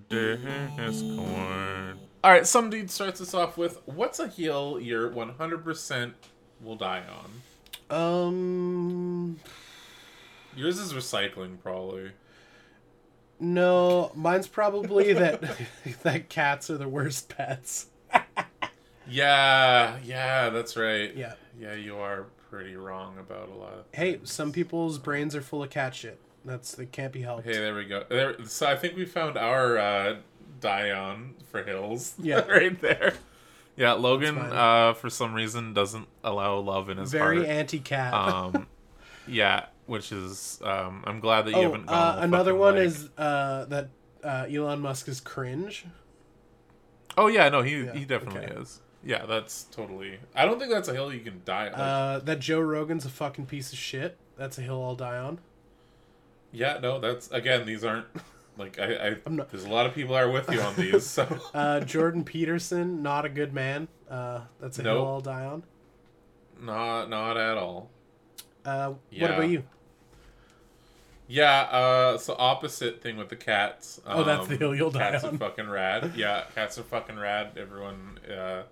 Discord. 0.09 1.99
All 2.27 2.33
right. 2.33 2.45
Some 2.45 2.71
dude 2.71 2.91
starts 2.91 3.21
us 3.21 3.35
off 3.35 3.57
with, 3.57 3.81
"What's 3.87 4.19
a 4.19 4.27
heel 4.27 4.81
you're 4.81 5.09
100% 5.09 6.15
will 6.61 6.75
die 6.75 7.05
on?" 7.89 7.97
Um, 7.97 9.39
Yours 10.57 10.81
is 10.81 10.93
recycling, 10.93 11.63
probably. 11.63 12.11
no, 13.39 14.11
mine's 14.17 14.49
probably 14.49 15.13
that 15.23 15.41
that 16.03 16.29
cats 16.29 16.69
are 16.69 16.77
the 16.77 16.89
worst 16.89 17.29
pets. 17.29 17.87
Yeah. 19.09 19.99
Yeah. 20.03 20.51
That's 20.51 20.77
right. 20.77 21.15
Yeah. 21.15 21.35
Yeah. 21.57 21.75
You 21.75 21.97
are 21.99 22.27
pretty 22.51 22.75
wrong 22.75 23.19
about 23.21 23.49
a 23.51 23.55
lot. 23.55 23.73
Of 23.73 23.85
Hey, 23.93 24.19
some 24.25 24.51
people's 24.51 24.99
brains 24.99 25.37
are 25.37 25.41
full 25.41 25.63
of 25.63 25.71
cat 25.71 25.95
shit. 25.95 26.19
That's 26.45 26.73
that 26.73 26.91
can't 26.91 27.13
be 27.13 27.23
helped. 27.23 27.45
Hey, 27.45 27.53
there 27.53 27.73
we 27.73 27.85
go. 27.85 28.03
There, 28.09 28.35
so 28.47 28.67
I 28.67 28.75
think 28.75 28.97
we 28.97 29.05
found 29.05 29.39
our 29.39 29.79
uh, 29.79 30.17
Dion 30.61 31.35
for 31.51 31.63
Hills. 31.63 32.15
Yeah. 32.19 32.41
right 32.49 32.79
there. 32.81 33.15
Yeah, 33.77 33.93
Logan, 33.93 34.39
uh, 34.39 34.95
for 34.95 35.11
some 35.11 35.35
reason, 35.35 35.75
doesn't 35.75 36.09
allow 36.25 36.59
love 36.61 36.89
in 36.89 36.97
his 36.97 37.13
Very 37.13 37.39
heart. 37.39 37.49
anti-cat. 37.49 38.15
um, 38.15 38.67
yeah, 39.29 39.67
which 39.85 40.13
is 40.13 40.59
um, 40.65 41.05
I'm 41.07 41.21
glad 41.21 41.43
that 41.45 41.51
you 41.51 41.59
oh, 41.59 41.63
haven't 41.63 41.87
gone. 41.87 42.19
uh, 42.19 42.23
another 42.23 42.55
one 42.55 42.77
like- 42.77 42.85
is 42.85 43.11
uh, 43.19 43.67
that 43.67 43.91
uh, 44.25 44.47
Elon 44.51 44.81
Musk 44.81 45.09
is 45.09 45.21
cringe. 45.21 45.85
Oh 47.19 47.27
yeah, 47.27 47.49
no, 47.51 47.61
he 47.63 47.83
Yeah, 47.85 47.93
he 47.95 48.05
definitely 48.07 48.47
okay. 48.47 48.61
is. 48.61 48.81
Yeah, 49.05 49.27
that's 49.27 49.65
totally. 49.65 50.19
I 50.35 50.47
don't 50.47 50.59
think 50.59 50.73
that's 50.73 50.89
a 50.89 50.93
hill 50.95 51.13
you 51.13 51.21
can 51.21 51.43
die. 51.45 51.65
Like, 51.67 51.79
Uh, 51.79 52.19
that 52.21 52.41
Joe 52.41 52.61
Rogan's 52.61 53.05
a 53.05 53.11
fucking 53.11 53.47
piece 53.47 53.73
of 53.73 53.79
shit. 53.79 54.17
That's 54.39 54.57
a 54.59 54.63
hill 54.63 54.83
I'll 54.83 54.97
die 54.97 55.19
on. 55.19 55.39
yeah, 56.51 56.79
no, 56.83 56.99
that's 56.99 57.31
again. 57.31 57.67
These 57.67 57.85
aren't 57.85 58.07
like 58.57 58.79
I. 58.79 58.95
I 59.09 59.17
I'm 59.27 59.37
not- 59.37 59.51
there's 59.51 59.65
a 59.65 59.69
lot 59.71 59.87
of 59.87 59.95
people 59.95 60.15
are 60.15 60.31
with 60.31 60.51
you 60.51 60.61
on 60.61 60.75
these. 60.77 61.05
So 61.07 61.27
Uh, 61.55 61.81
Jordan 61.81 62.25
Peterson, 62.25 63.03
not 63.03 63.25
a 63.25 63.29
good 63.29 63.53
man. 63.53 63.89
Uh, 64.11 64.41
that's 64.61 64.79
a 64.79 64.83
hill 64.83 64.95
Nope. 64.95 65.07
I'll 65.09 65.21
die 65.21 65.45
on. 65.45 65.63
not 66.61 67.09
not 67.11 67.37
at 67.37 67.57
all. 67.57 67.91
Uh, 68.65 68.95
What 69.19 69.31
about 69.31 69.49
you? 69.49 69.63
Yeah, 71.29 71.63
uh, 71.63 72.19
so 72.19 72.37
opposite 72.39 73.03
thing 73.03 73.17
with 73.17 73.29
the 73.31 73.37
cats. 73.37 74.01
Oh, 74.07 74.23
that's 74.23 74.47
the 74.47 74.55
Um, 74.55 74.59
hill 74.61 74.75
you'll 74.77 74.91
die 74.93 75.11
Cats 75.11 75.25
on. 75.25 75.35
are 75.35 75.39
fucking 75.39 75.69
rad. 75.69 76.13
Yeah, 76.17 76.45
cats 76.55 76.79
are 76.79 76.85
fucking 76.85 77.19
rad. 77.19 77.53
Everyone, 77.57 78.21
uh, 78.31 78.63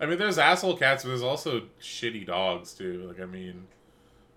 I 0.00 0.06
mean, 0.06 0.18
there's 0.18 0.36
asshole 0.38 0.76
cats, 0.76 1.04
but 1.04 1.10
there's 1.10 1.22
also 1.22 1.62
shitty 1.80 2.26
dogs 2.26 2.72
too. 2.74 3.04
Like, 3.06 3.20
I 3.20 3.26
mean, 3.26 3.68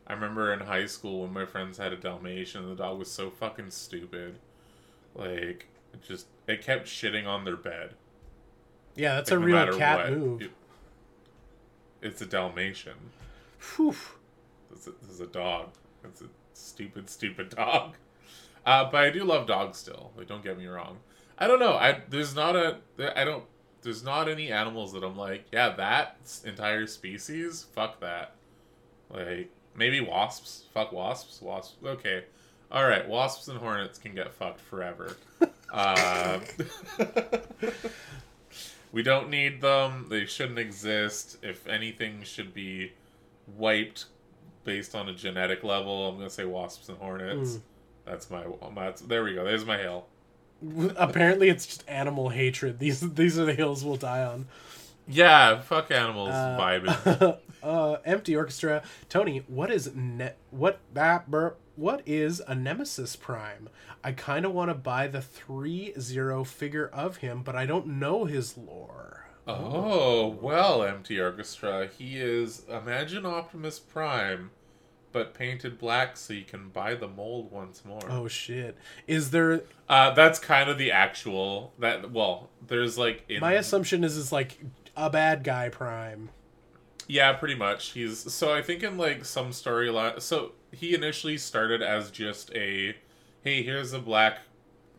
I 0.06 0.14
remember 0.14 0.54
in 0.54 0.60
high 0.60 0.86
school 0.86 1.22
when 1.22 1.34
my 1.34 1.46
friends 1.46 1.80
had 1.80 1.92
a 1.94 1.96
Dalmatian, 1.98 2.70
the 2.70 2.76
dog 2.76 3.00
was 3.00 3.10
so 3.10 3.32
fucking 3.32 3.72
stupid. 3.72 4.36
Like, 5.16 5.68
it 5.94 6.02
just 6.08 6.28
it 6.48 6.62
kept 6.62 6.88
shitting 6.88 7.28
on 7.28 7.46
their 7.46 7.56
bed. 7.58 7.92
Yeah, 8.96 9.16
that's 9.16 9.32
Like, 9.32 9.38
a 9.38 9.42
no 9.42 9.46
real 9.66 9.78
cat 9.78 9.98
what. 10.10 10.18
move. 10.20 10.42
It- 10.44 10.52
it's 12.02 12.22
a 12.22 12.26
Dalmatian. 12.26 12.98
Whew. 13.76 13.96
This 14.70 14.88
is, 14.88 14.94
this 15.02 15.10
is 15.12 15.20
a 15.22 15.28
dog. 15.28 15.70
It's 16.04 16.22
a 16.22 16.26
stupid, 16.54 17.10
stupid 17.10 17.50
dog. 17.50 17.96
Uh, 18.66 18.90
but 18.90 19.04
I 19.04 19.10
do 19.10 19.26
love 19.26 19.46
dogs 19.46 19.78
still. 19.78 20.14
Like, 20.16 20.28
don't 20.28 20.42
get 20.42 20.58
me 20.58 20.68
wrong. 20.68 21.00
I 21.38 21.48
don't 21.48 21.60
know. 21.60 21.74
I 21.74 22.00
there's 22.10 22.34
not 22.34 22.56
a 22.56 22.78
I 23.14 23.26
don't 23.26 23.44
there's 23.82 24.06
not 24.06 24.30
any 24.30 24.54
animals 24.54 24.94
that 24.94 25.04
I'm 25.04 25.18
like 25.18 25.48
yeah 25.52 25.68
that 25.76 26.16
entire 26.46 26.88
species 26.88 27.66
fuck 27.76 28.00
that. 28.00 28.36
Like 29.10 29.52
maybe 29.76 30.00
wasps. 30.00 30.64
Fuck 30.74 30.94
wasps. 30.94 31.42
Wasps. 31.42 31.76
Okay. 31.86 32.24
All 32.74 32.86
right. 32.88 33.08
Wasps 33.08 33.48
and 33.48 33.60
hornets 33.60 34.00
can 34.00 34.16
get 34.16 34.34
fucked 34.34 34.60
forever. 34.60 35.16
uh, 35.72 36.40
we 38.92 39.04
don't 39.04 39.30
need 39.30 39.62
them. 39.62 40.08
They 40.10 40.26
shouldn't 40.26 40.60
exist. 40.60 41.38
If 41.44 41.68
anything 41.68 42.24
should 42.24 42.54
be 42.54 42.92
wiped 43.56 44.06
based 44.64 44.96
on 44.96 45.08
a 45.10 45.14
genetic 45.14 45.64
level, 45.64 46.10
I'm 46.10 46.18
gonna 46.18 46.30
say 46.30 46.46
wasps 46.46 46.90
and 46.90 46.98
hornets. 46.98 47.52
Mm. 47.52 47.62
That's 48.06 48.30
my. 48.30 48.44
That's 48.76 49.02
there 49.02 49.24
we 49.24 49.36
go. 49.36 49.44
There's 49.46 49.66
my 49.66 49.78
hill. 49.78 50.08
Apparently, 50.96 51.50
it's 51.50 51.66
just 51.66 51.84
animal 51.88 52.30
hatred. 52.30 52.80
These 52.80 53.14
these 53.14 53.38
are 53.38 53.46
the 53.46 53.54
hills 53.54 53.84
we'll 53.86 53.98
die 53.98 54.24
on. 54.24 54.48
Yeah, 55.08 55.60
fuck 55.62 55.92
animals 55.92 56.30
Uh, 56.30 56.58
vibing. 56.60 57.38
uh, 57.64 57.98
empty 58.06 58.36
orchestra. 58.36 58.84
Tony, 59.10 59.44
what 59.48 59.72
is 59.72 59.92
ne- 59.96 60.34
what 60.52 60.80
that 60.94 61.32
burp? 61.32 61.60
What 61.76 62.04
is 62.06 62.42
a 62.46 62.54
Nemesis 62.54 63.16
Prime? 63.16 63.70
I 64.04 64.12
kind 64.12 64.46
of 64.46 64.54
want 64.54 64.70
to 64.70 64.76
buy 64.76 65.08
the 65.08 65.22
three 65.22 65.94
zero 66.00 66.44
figure 66.44 66.88
of 66.94 67.18
him, 67.18 67.42
but 67.42 67.56
I 67.56 67.66
don't 67.66 67.88
know 67.88 68.26
his 68.26 68.58
lore. 68.58 69.26
Oh 69.48 70.28
well, 70.28 70.84
empty 70.84 71.20
orchestra. 71.20 71.88
He 71.88 72.18
is 72.18 72.64
imagine 72.70 73.26
Optimus 73.26 73.80
Prime, 73.80 74.52
but 75.12 75.34
painted 75.34 75.78
black 75.78 76.16
so 76.16 76.34
you 76.34 76.46
can 76.46 76.70
buy 76.70 76.96
the 76.96 77.08
mold 77.08 77.52
once 77.52 77.84
more. 77.84 78.04
Oh 78.10 78.28
shit! 78.28 78.78
Is 79.08 79.32
there? 79.32 79.64
Uh, 79.90 80.12
that's 80.12 80.40
kind 80.40 80.70
of 80.70 80.78
the 80.78 80.92
actual 80.92 81.74
that. 81.80 82.12
Well, 82.12 82.50
there's 82.66 82.98
like 82.98 83.24
in, 83.28 83.42
My 83.42 83.54
assumption 83.54 84.04
is 84.04 84.16
is 84.16 84.32
like 84.32 84.60
a 84.96 85.10
bad 85.10 85.44
guy 85.44 85.70
Prime. 85.70 86.30
Yeah, 87.08 87.34
pretty 87.34 87.56
much. 87.56 87.90
He's 87.92 88.32
so 88.34 88.54
I 88.54 88.62
think 88.62 88.84
in 88.84 88.98
like 88.98 89.26
some 89.26 89.50
storyline. 89.50 90.22
So 90.22 90.54
he 90.72 90.94
initially 90.96 91.38
started 91.38 91.82
as 91.82 92.10
just 92.12 92.52
a, 92.56 92.96
hey, 93.44 93.64
here's 93.64 93.94
a 93.94 94.00
black. 94.00 94.40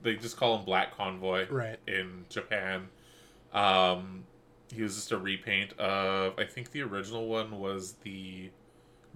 They 0.02 0.14
just 0.16 0.36
call 0.36 0.58
him 0.58 0.64
Black 0.66 0.94
Convoy 0.96 1.48
Right. 1.48 1.78
in 1.86 2.26
Japan, 2.28 2.88
um, 3.54 4.24
he 4.70 4.82
was 4.82 4.96
just 4.96 5.12
a 5.12 5.16
repaint 5.18 5.72
of 5.78 6.38
I 6.38 6.44
think 6.44 6.70
the 6.72 6.82
original 6.82 7.26
one 7.26 7.58
was 7.58 7.92
the 8.02 8.50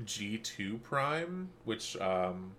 G2 0.05 0.82
Prime, 0.82 1.51
which 1.64 1.95
um, 1.99 2.53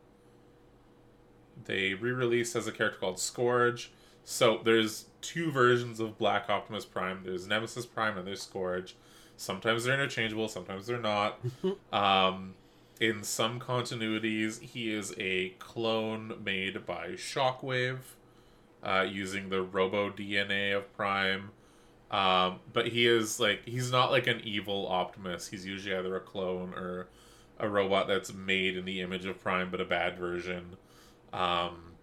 they 1.65 1.93
re-released 1.93 2.55
as 2.55 2.67
a 2.67 2.71
character 2.71 2.99
called 2.99 3.19
Scourge. 3.19 3.91
So 4.23 4.59
there's 4.63 5.05
two 5.21 5.51
versions 5.51 5.99
of 5.99 6.17
Black 6.17 6.49
Optimus 6.49 6.85
Prime. 6.85 7.21
There's 7.23 7.47
Nemesis 7.47 7.85
Prime 7.85 8.17
and 8.17 8.27
there's 8.27 8.43
Scourge. 8.43 8.95
Sometimes 9.39 9.85
they're 9.85 9.93
interchangeable, 9.93 10.49
sometimes 10.49 10.85
they're 10.85 10.99
not. 10.99 11.39
um, 11.93 12.55
in 12.99 13.23
some 13.23 13.57
continuities, 13.57 14.61
he 14.61 14.93
is 14.93 15.13
a 15.17 15.53
clone 15.59 16.33
made 16.43 16.85
by 16.85 17.11
Shockwave, 17.11 17.99
uh, 18.83 19.05
using 19.09 19.47
the 19.47 19.61
Robo 19.61 20.09
DNA 20.09 20.75
of 20.75 20.93
Prime. 20.93 21.51
Um, 22.11 22.59
but 22.73 22.89
he 22.89 23.07
is 23.07 23.39
like 23.39 23.63
he's 23.63 23.93
not 23.93 24.11
like 24.11 24.27
an 24.27 24.41
evil 24.43 24.85
Optimus. 24.89 25.47
He's 25.47 25.65
usually 25.65 25.95
either 25.95 26.17
a 26.17 26.19
clone 26.19 26.73
or 26.73 27.07
a 27.59 27.69
robot 27.69 28.09
that's 28.09 28.33
made 28.33 28.75
in 28.75 28.83
the 28.83 28.99
image 28.99 29.25
of 29.25 29.41
Prime, 29.41 29.71
but 29.71 29.79
a 29.79 29.85
bad 29.85 30.17
version. 30.17 30.75
Um, 31.31 31.93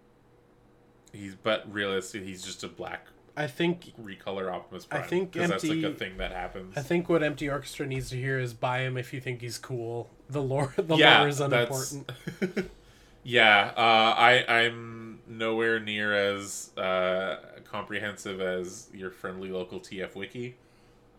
he's 1.13 1.35
but 1.35 1.71
realistically, 1.71 2.27
he's 2.27 2.41
just 2.41 2.63
a 2.63 2.67
black 2.67 3.05
I 3.37 3.45
think 3.45 3.93
recolor 4.01 4.51
Optimus 4.51 4.87
Prime. 4.87 5.03
I 5.03 5.05
think 5.05 5.31
'cause 5.31 5.47
that's 5.47 5.63
like 5.63 5.83
a 5.83 5.93
thing 5.93 6.17
that 6.17 6.31
happens. 6.31 6.75
I 6.75 6.81
think 6.81 7.07
what 7.07 7.21
Empty 7.21 7.47
Orchestra 7.47 7.85
needs 7.85 8.09
to 8.09 8.15
hear 8.17 8.39
is 8.39 8.55
buy 8.55 8.79
him 8.79 8.97
if 8.97 9.13
you 9.13 9.21
think 9.21 9.41
he's 9.41 9.59
cool. 9.59 10.09
The 10.27 10.41
lore 10.41 10.73
the 10.75 10.95
yeah, 10.95 11.19
lore 11.19 11.27
is 11.27 11.39
unimportant. 11.39 12.11
yeah, 13.23 13.71
uh, 13.77 14.15
I 14.17 14.43
I'm 14.47 15.19
nowhere 15.27 15.79
near 15.79 16.15
as 16.15 16.71
uh, 16.77 17.37
comprehensive 17.63 18.41
as 18.41 18.89
your 18.91 19.11
friendly 19.11 19.51
local 19.51 19.79
TF 19.79 20.15
wiki, 20.15 20.55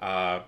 uh, 0.01 0.41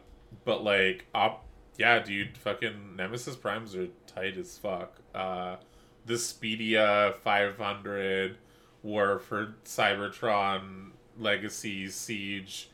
but 0.45 0.65
like 0.65 1.07
op, 1.15 1.45
yeah, 1.79 2.01
dude, 2.01 2.37
fucking 2.37 2.97
Nemesis 2.97 3.37
Primes 3.37 3.77
are 3.77 3.87
tight 4.09 4.37
as 4.37 4.59
fuck. 4.59 5.01
Uh, 5.15 5.57
the 6.05 6.15
Speedia 6.15 7.15
500 7.19 8.39
War 8.83 9.21
for 9.21 9.55
Cybertron 9.65 10.91
Legacy 11.21 11.89
Siege, 11.89 12.69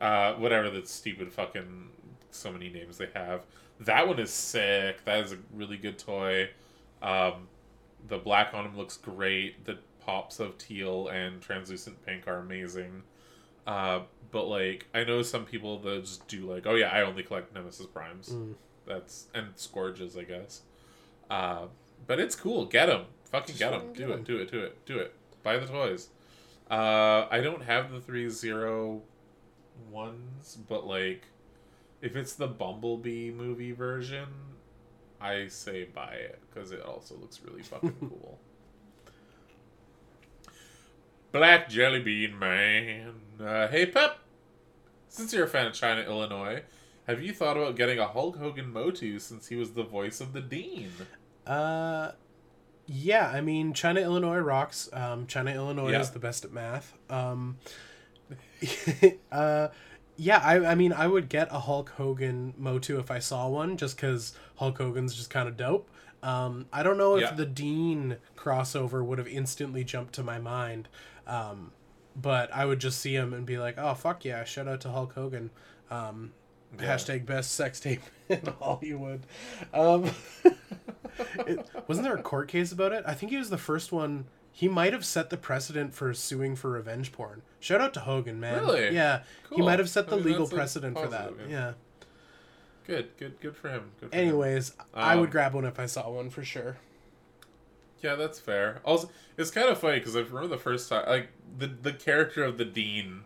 uh, 0.00 0.34
whatever 0.34 0.70
that 0.70 0.88
stupid 0.88 1.32
fucking 1.32 1.88
so 2.30 2.52
many 2.52 2.68
names 2.68 2.98
they 2.98 3.08
have. 3.14 3.42
That 3.80 4.06
one 4.06 4.18
is 4.18 4.30
sick. 4.30 5.04
That 5.04 5.24
is 5.24 5.32
a 5.32 5.38
really 5.54 5.76
good 5.76 5.98
toy. 5.98 6.50
Um, 7.02 7.48
the 8.08 8.18
black 8.18 8.52
on 8.52 8.66
him 8.66 8.76
looks 8.76 8.96
great. 8.96 9.64
The 9.64 9.78
pops 10.00 10.40
of 10.40 10.58
teal 10.58 11.08
and 11.08 11.40
translucent 11.40 12.04
pink 12.04 12.26
are 12.28 12.38
amazing. 12.38 13.02
Uh, 13.66 14.00
but 14.30 14.44
like, 14.46 14.86
I 14.94 15.04
know 15.04 15.22
some 15.22 15.44
people 15.44 15.78
that 15.80 16.04
just 16.04 16.26
do 16.28 16.50
like, 16.50 16.66
oh 16.66 16.74
yeah, 16.74 16.88
I 16.88 17.02
only 17.02 17.22
collect 17.22 17.54
Nemesis 17.54 17.86
Primes. 17.86 18.30
Mm. 18.30 18.54
That's 18.86 19.26
and 19.34 19.48
Scourges, 19.56 20.16
I 20.16 20.24
guess. 20.24 20.62
Uh, 21.30 21.66
but 22.06 22.18
it's 22.18 22.34
cool. 22.34 22.66
Get 22.66 22.86
them. 22.86 23.04
Fucking 23.30 23.56
get 23.56 23.70
them. 23.70 23.92
Do 23.92 24.12
it. 24.12 24.24
Do 24.24 24.38
it. 24.38 24.50
Do 24.50 24.60
it. 24.60 24.86
Do 24.86 24.98
it. 24.98 25.14
Buy 25.42 25.58
the 25.58 25.66
toys. 25.66 26.08
Uh, 26.70 27.26
I 27.30 27.40
don't 27.40 27.62
have 27.64 27.90
the 27.90 28.00
three 28.00 28.28
zero 28.28 29.02
ones, 29.90 30.56
but 30.68 30.86
like, 30.86 31.24
if 32.00 32.14
it's 32.14 32.34
the 32.34 32.46
Bumblebee 32.46 33.32
movie 33.32 33.72
version, 33.72 34.28
I 35.20 35.48
say 35.48 35.84
buy 35.84 36.14
it 36.14 36.40
because 36.48 36.70
it 36.70 36.80
also 36.82 37.16
looks 37.16 37.40
really 37.44 37.62
fucking 37.62 37.96
cool. 38.00 38.38
Black 41.32 41.68
Jelly 41.68 42.00
Bean 42.00 42.38
Man. 42.38 43.14
Uh, 43.40 43.68
hey, 43.68 43.86
Pep. 43.86 44.18
Since 45.08 45.32
you're 45.32 45.44
a 45.44 45.48
fan 45.48 45.66
of 45.66 45.72
China, 45.72 46.02
Illinois, 46.02 46.62
have 47.06 47.20
you 47.20 47.32
thought 47.32 47.56
about 47.56 47.74
getting 47.76 47.98
a 47.98 48.06
Hulk 48.06 48.38
Hogan 48.38 48.72
Motu 48.72 49.18
since 49.18 49.48
he 49.48 49.56
was 49.56 49.72
the 49.72 49.82
voice 49.82 50.20
of 50.20 50.32
the 50.32 50.40
Dean? 50.40 50.90
Uh, 51.46 52.12
yeah. 52.90 53.28
I 53.32 53.40
mean, 53.40 53.72
China 53.72 54.00
Illinois 54.00 54.38
rocks. 54.38 54.88
Um, 54.92 55.26
China 55.26 55.52
Illinois 55.52 55.92
Yeah. 55.92 56.00
is 56.00 56.10
the 56.10 56.18
best 56.18 56.44
at 56.44 56.52
math. 56.52 56.92
Um, 57.08 57.58
uh, 59.32 59.68
yeah. 60.16 60.38
I 60.42 60.66
I 60.66 60.74
mean, 60.74 60.92
I 60.92 61.06
would 61.06 61.28
get 61.28 61.48
a 61.50 61.60
Hulk 61.60 61.90
Hogan 61.90 62.54
Motu 62.58 62.98
if 62.98 63.10
I 63.10 63.18
saw 63.18 63.48
one, 63.48 63.76
just 63.76 63.96
because 63.96 64.34
Hulk 64.56 64.78
Hogan's 64.78 65.14
just 65.14 65.30
kind 65.30 65.48
of 65.48 65.56
dope. 65.56 65.88
Um, 66.22 66.66
I 66.72 66.82
don't 66.82 66.98
know 66.98 67.16
if 67.16 67.22
Yeah. 67.22 67.32
the 67.32 67.46
Dean 67.46 68.16
crossover 68.36 69.04
would 69.04 69.18
have 69.18 69.28
instantly 69.28 69.84
jumped 69.84 70.14
to 70.16 70.22
my 70.22 70.38
mind. 70.38 70.88
Um, 71.26 71.72
but 72.14 72.52
I 72.52 72.64
would 72.66 72.80
just 72.80 72.98
see 73.00 73.14
him 73.14 73.32
and 73.32 73.46
be 73.46 73.56
like, 73.58 73.76
"Oh 73.78 73.94
fuck 73.94 74.24
yeah!" 74.24 74.44
Shout 74.44 74.68
out 74.68 74.80
to 74.82 74.90
Hulk 74.90 75.14
Hogan. 75.14 75.50
Um, 75.90 76.32
Yeah. 76.78 76.94
Hashtag 76.96 77.24
best 77.26 77.52
sex 77.52 77.80
tape 77.80 78.02
in 78.28 78.42
Hollywood. 78.60 79.22
Um, 79.72 80.10
it, 81.46 81.66
wasn't 81.86 82.04
there 82.06 82.16
a 82.16 82.22
court 82.22 82.48
case 82.48 82.72
about 82.72 82.92
it? 82.92 83.04
I 83.06 83.14
think 83.14 83.30
he 83.32 83.38
was 83.38 83.50
the 83.50 83.58
first 83.58 83.92
one. 83.92 84.26
He 84.52 84.68
might 84.68 84.92
have 84.92 85.04
set 85.04 85.30
the 85.30 85.36
precedent 85.36 85.94
for 85.94 86.12
suing 86.12 86.56
for 86.56 86.70
revenge 86.70 87.12
porn. 87.12 87.42
Shout 87.60 87.80
out 87.80 87.94
to 87.94 88.00
Hogan, 88.00 88.40
man. 88.40 88.60
Really? 88.60 88.94
Yeah, 88.94 89.22
Cool. 89.48 89.58
he 89.58 89.62
might 89.64 89.78
have 89.78 89.88
set 89.88 90.08
the 90.08 90.14
I 90.14 90.16
mean, 90.16 90.24
legal 90.26 90.40
that's 90.46 90.52
a 90.52 90.56
precedent 90.56 90.98
for 90.98 91.06
that. 91.08 91.28
positive, 91.30 91.50
Yeah. 91.50 91.72
Good, 92.86 93.16
good, 93.18 93.40
good 93.40 93.56
for 93.56 93.68
him. 93.68 93.92
Good 94.00 94.10
for 94.10 94.16
him. 94.16 94.20
Anyways, 94.28 94.74
I 94.92 95.14
would 95.16 95.26
Um, 95.26 95.30
grab 95.30 95.54
one 95.54 95.64
if 95.64 95.78
I 95.78 95.86
saw 95.86 96.10
one 96.10 96.28
for 96.30 96.42
sure. 96.44 96.78
Yeah, 98.02 98.16
that's 98.16 98.40
fair. 98.40 98.80
Also, 98.84 99.10
it's 99.36 99.50
kind 99.50 99.68
of 99.68 99.78
funny 99.78 99.98
because 99.98 100.16
I 100.16 100.20
remember 100.20 100.48
the 100.48 100.58
first 100.58 100.88
time, 100.88 101.06
like 101.06 101.28
the 101.58 101.66
the 101.68 101.92
character 101.92 102.42
of 102.42 102.56
the 102.58 102.64
dean, 102.64 103.22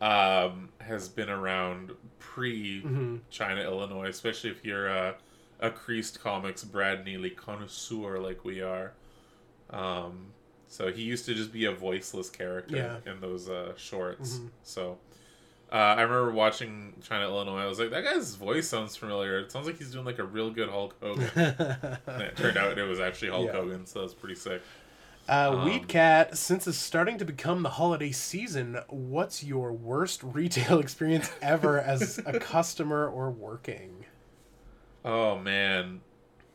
um, 0.00 0.70
has 0.80 1.08
been 1.08 1.28
around 1.28 1.92
pre 2.18 2.82
Mhm. 2.82 3.20
China, 3.30 3.60
Illinois, 3.62 4.08
especially 4.08 4.50
if 4.50 4.64
you're 4.64 4.86
a 4.88 5.14
a 5.60 5.70
creased 5.70 6.20
comics 6.22 6.64
Brad 6.64 7.04
Neely 7.04 7.30
connoisseur 7.30 8.18
like 8.18 8.44
we 8.44 8.60
are. 8.62 8.92
Um, 9.70 10.28
so 10.68 10.92
he 10.92 11.02
used 11.02 11.26
to 11.26 11.34
just 11.34 11.52
be 11.52 11.64
a 11.64 11.72
voiceless 11.72 12.30
character 12.30 12.76
Yeah. 12.76 13.10
in 13.12 13.20
those 13.20 13.48
uh, 13.48 13.72
shorts. 13.76 14.38
Mhm. 14.38 14.48
So. 14.62 14.98
Uh, 15.70 15.74
I 15.98 16.00
remember 16.00 16.30
watching 16.30 16.94
China, 17.06 17.24
Illinois. 17.26 17.60
I 17.60 17.66
was 17.66 17.78
like, 17.78 17.90
that 17.90 18.02
guy's 18.02 18.34
voice 18.36 18.66
sounds 18.66 18.96
familiar. 18.96 19.38
It 19.38 19.52
sounds 19.52 19.66
like 19.66 19.76
he's 19.76 19.90
doing 19.92 20.06
like 20.06 20.18
a 20.18 20.24
real 20.24 20.50
good 20.50 20.70
Hulk 20.70 20.94
Hogan. 21.02 21.28
And 21.36 22.22
it 22.22 22.36
turned 22.38 22.56
out 22.56 22.78
it 22.78 22.84
was 22.84 23.00
actually 23.00 23.32
Hulk 23.32 23.48
Yeah. 23.48 23.52
Hogan, 23.52 23.84
so 23.84 24.00
that's 24.00 24.14
pretty 24.14 24.34
sick. 24.36 24.62
Uh, 25.28 25.50
Um, 25.52 25.66
Weed 25.66 25.86
Cat, 25.86 26.38
since 26.38 26.66
it's 26.66 26.78
starting 26.78 27.18
to 27.18 27.26
become 27.26 27.62
the 27.62 27.68
holiday 27.68 28.12
season, 28.12 28.78
what's 28.88 29.44
your 29.44 29.74
worst 29.74 30.22
retail 30.22 30.78
experience 30.80 31.30
ever 31.42 31.78
as 31.78 32.16
a 32.24 32.40
customer 32.40 33.06
or 33.06 33.30
working? 33.30 34.06
Oh 35.04 35.38
man, 35.38 36.00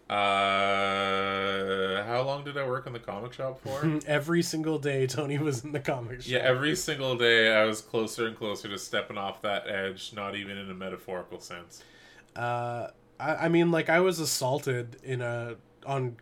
uh, 0.10 2.04
how 2.04 2.22
long 2.26 2.44
did 2.44 2.58
I 2.58 2.68
work 2.68 2.86
in 2.88 2.94
the 2.94 3.00
comic 3.00 3.34
shop 3.34 3.60
for? 3.62 4.00
Every 4.08 4.42
single 4.42 4.78
day, 4.80 5.08
Tony 5.08 5.38
was 5.38 5.64
in 5.64 5.72
the 5.72 5.80
comic 5.80 6.22
shop. 6.22 6.32
yeah, 6.32 6.40
every 6.40 6.76
single 6.76 7.18
day 7.18 7.54
I 7.54 7.66
was 7.66 7.82
closer 7.82 8.28
and 8.28 8.36
closer 8.38 8.68
to 8.68 8.78
stepping 8.78 9.18
off 9.18 9.42
that 9.42 9.68
edge. 9.68 10.14
Not 10.14 10.36
even 10.36 10.58
in 10.58 10.70
a 10.70 10.74
metaphorical 10.74 11.40
sense. 11.40 11.84
Uh, 12.36 12.88
I, 13.20 13.36
I 13.36 13.50
mean, 13.50 13.72
like 13.72 13.90
I 13.90 14.00
was 14.02 14.20
assaulted 14.20 14.98
in 15.04 15.22
a 15.22 15.56
on 15.86 16.18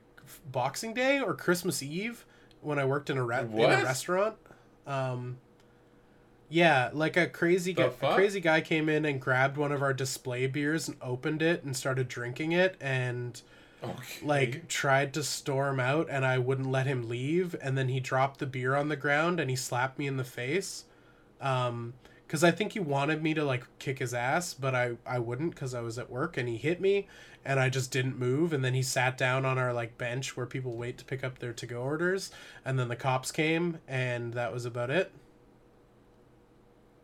Boxing 0.51 0.93
Day 0.93 1.19
or 1.19 1.33
Christmas 1.33 1.83
Eve 1.83 2.25
when 2.61 2.79
I 2.79 2.85
worked 2.85 3.09
in 3.09 3.17
a, 3.17 3.23
re- 3.23 3.41
in 3.41 3.59
a 3.59 3.83
restaurant. 3.83 4.35
Um, 4.87 5.37
yeah, 6.51 6.89
like 6.93 7.17
a 7.17 7.27
crazy 7.27 7.73
guy, 7.73 7.85
a 8.01 8.13
crazy 8.13 8.41
guy 8.41 8.61
came 8.61 8.89
in 8.89 9.05
and 9.05 9.19
grabbed 9.19 9.57
one 9.57 9.71
of 9.71 9.81
our 9.81 9.93
display 9.93 10.47
beers 10.47 10.87
and 10.87 10.97
opened 11.01 11.41
it 11.41 11.63
and 11.63 11.75
started 11.75 12.07
drinking 12.07 12.51
it 12.51 12.75
and 12.81 13.41
Okay. 13.83 14.25
like 14.27 14.67
tried 14.67 15.11
to 15.15 15.23
storm 15.23 15.79
out 15.79 16.07
and 16.09 16.23
I 16.23 16.37
wouldn't 16.37 16.69
let 16.69 16.85
him 16.85 17.09
leave 17.09 17.55
and 17.63 17.75
then 17.75 17.89
he 17.89 17.99
dropped 17.99 18.39
the 18.39 18.45
beer 18.45 18.75
on 18.75 18.89
the 18.89 18.95
ground 18.95 19.39
and 19.39 19.49
he 19.49 19.55
slapped 19.55 19.97
me 19.97 20.05
in 20.05 20.17
the 20.17 20.23
face 20.23 20.85
um 21.41 21.93
cuz 22.27 22.43
I 22.43 22.51
think 22.51 22.73
he 22.73 22.79
wanted 22.79 23.23
me 23.23 23.33
to 23.33 23.43
like 23.43 23.63
kick 23.79 23.97
his 23.97 24.13
ass 24.13 24.53
but 24.53 24.75
I 24.75 24.97
I 25.03 25.17
wouldn't 25.17 25.55
cuz 25.55 25.73
I 25.73 25.81
was 25.81 25.97
at 25.97 26.11
work 26.11 26.37
and 26.37 26.47
he 26.47 26.57
hit 26.57 26.79
me 26.79 27.07
and 27.43 27.59
I 27.59 27.69
just 27.69 27.89
didn't 27.91 28.19
move 28.19 28.53
and 28.53 28.63
then 28.63 28.75
he 28.75 28.83
sat 28.83 29.17
down 29.17 29.43
on 29.45 29.57
our 29.57 29.73
like 29.73 29.97
bench 29.97 30.37
where 30.37 30.45
people 30.45 30.77
wait 30.77 30.99
to 30.99 31.05
pick 31.05 31.23
up 31.23 31.39
their 31.39 31.53
to 31.53 31.65
go 31.65 31.81
orders 31.81 32.29
and 32.63 32.77
then 32.77 32.87
the 32.87 32.95
cops 32.95 33.31
came 33.31 33.79
and 33.87 34.33
that 34.35 34.53
was 34.53 34.65
about 34.65 34.91
it 34.91 35.11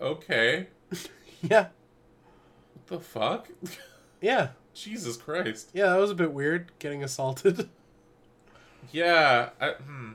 okay. 0.02 0.68
yeah 1.42 1.68
What 2.74 2.88
the 2.88 3.00
fuck? 3.00 3.50
yeah 4.22 4.50
Jesus 4.74 5.18
Christ. 5.18 5.72
yeah 5.74 5.90
that 5.90 6.00
was 6.00 6.12
a 6.12 6.16
bit 6.16 6.32
weird 6.32 6.72
getting 6.80 7.04
assaulted 7.04 7.70
Yeah. 8.92 9.50
I, 9.60 9.72
hmm. 9.72 10.12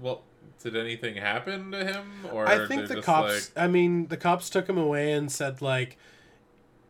Well, 0.00 0.22
did 0.62 0.76
anything 0.76 1.16
happen 1.16 1.70
to 1.72 1.84
him, 1.84 2.26
or 2.32 2.46
I 2.46 2.66
think 2.66 2.88
the 2.88 3.00
cops. 3.00 3.50
like, 3.54 3.64
I 3.64 3.68
mean, 3.68 4.08
the 4.08 4.16
cops 4.16 4.50
took 4.50 4.68
him 4.68 4.78
away 4.78 5.12
and 5.12 5.30
said 5.30 5.62
like, 5.62 5.96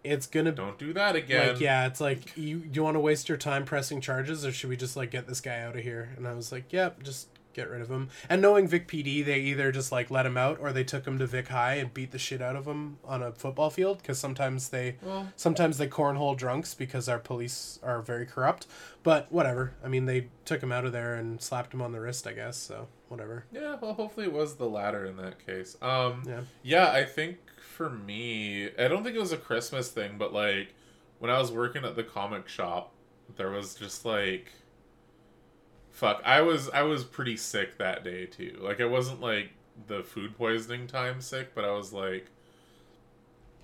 "It's 0.02 0.26
gonna 0.26 0.52
don't 0.52 0.78
do 0.78 0.92
that 0.92 1.16
again? 1.16 1.52
like 1.52 1.60
yeah, 1.60 1.86
it's 1.86 2.00
like 2.00 2.36
you. 2.36 2.58
Do 2.58 2.70
you 2.72 2.82
want 2.82 2.96
to 2.96 3.00
waste 3.00 3.28
your 3.28 3.38
time 3.38 3.64
pressing 3.64 4.00
charges, 4.00 4.44
or 4.44 4.52
should 4.52 4.70
we 4.70 4.76
just 4.76 4.96
like 4.96 5.10
get 5.10 5.26
this 5.26 5.40
guy 5.40 5.60
out 5.60 5.76
of 5.76 5.82
here?" 5.82 6.10
And 6.16 6.26
I 6.26 6.34
was 6.34 6.50
like, 6.52 6.72
"Yep, 6.72 7.02
just 7.02 7.28
get 7.52 7.68
rid 7.68 7.80
of 7.80 7.88
him. 7.90 8.08
And 8.28 8.40
knowing 8.40 8.66
Vic 8.68 8.86
PD, 8.88 9.24
they 9.24 9.40
either 9.40 9.72
just 9.72 9.90
like 9.92 10.10
let 10.10 10.26
him 10.26 10.36
out 10.36 10.58
or 10.60 10.72
they 10.72 10.84
took 10.84 11.06
him 11.06 11.18
to 11.18 11.26
Vic 11.26 11.48
High 11.48 11.74
and 11.74 11.92
beat 11.92 12.10
the 12.12 12.18
shit 12.18 12.40
out 12.40 12.56
of 12.56 12.66
him 12.66 12.98
on 13.04 13.22
a 13.22 13.32
football 13.32 13.70
field 13.70 13.98
because 13.98 14.18
sometimes 14.18 14.68
they 14.68 14.96
Well, 15.02 15.32
sometimes 15.36 15.78
they 15.78 15.88
cornhole 15.88 16.36
drunks 16.36 16.74
because 16.74 17.08
our 17.08 17.18
police 17.18 17.78
are 17.82 18.00
very 18.02 18.26
corrupt. 18.26 18.66
But 19.02 19.30
whatever. 19.32 19.72
I 19.84 19.88
mean, 19.88 20.06
they 20.06 20.28
took 20.44 20.62
him 20.62 20.72
out 20.72 20.84
of 20.84 20.92
there 20.92 21.14
and 21.14 21.40
slapped 21.40 21.72
him 21.74 21.82
on 21.82 21.92
the 21.92 22.00
wrist, 22.00 22.26
I 22.26 22.32
guess. 22.32 22.56
So 22.56 22.88
whatever. 23.08 23.44
yeah. 23.52 23.76
Well, 23.80 23.94
hopefully 23.94 24.26
it 24.26 24.32
was 24.32 24.54
the 24.56 24.68
latter 24.68 25.04
in 25.06 25.16
that 25.16 25.44
case. 25.44 25.76
Um, 25.82 26.22
Yeah. 26.26 26.40
yeah. 26.62 26.90
I 26.92 27.04
think 27.04 27.38
for 27.60 27.90
me, 27.90 28.68
I 28.78 28.88
don't 28.88 29.02
think 29.02 29.16
it 29.16 29.20
was 29.20 29.32
a 29.32 29.36
Christmas 29.38 29.88
thing, 29.90 30.16
but 30.18 30.32
like 30.32 30.74
when 31.18 31.30
I 31.30 31.38
was 31.38 31.50
working 31.50 31.84
at 31.84 31.96
the 31.96 32.02
comic 32.04 32.46
shop, 32.48 32.92
there 33.36 33.50
was 33.50 33.74
just 33.74 34.04
like, 34.04 34.52
fuck. 35.90 36.22
I 36.24 36.40
was 36.42 36.68
I 36.70 36.82
was 36.82 37.04
pretty 37.04 37.36
sick 37.36 37.78
that 37.78 38.04
day 38.04 38.26
too. 38.26 38.58
Like 38.60 38.80
it 38.80 38.88
wasn't 38.88 39.20
like 39.20 39.50
the 39.86 40.02
food 40.02 40.36
poisoning 40.36 40.86
time 40.86 41.20
sick, 41.20 41.54
but 41.54 41.64
I 41.64 41.72
was 41.72 41.92
like. 41.92 42.30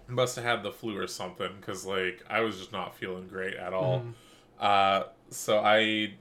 Must 0.08 0.36
have 0.36 0.44
had 0.44 0.62
the 0.62 0.70
flu 0.70 0.96
or 0.96 1.08
something 1.08 1.50
because, 1.60 1.84
like, 1.84 2.22
I 2.30 2.40
was 2.42 2.58
just 2.58 2.70
not 2.70 2.94
feeling 2.94 3.26
great 3.26 3.54
at 3.54 3.72
all. 3.72 4.06
Mhm. 4.06 4.14
Uh, 4.60 5.04
so 5.30 5.58
I 5.58 6.14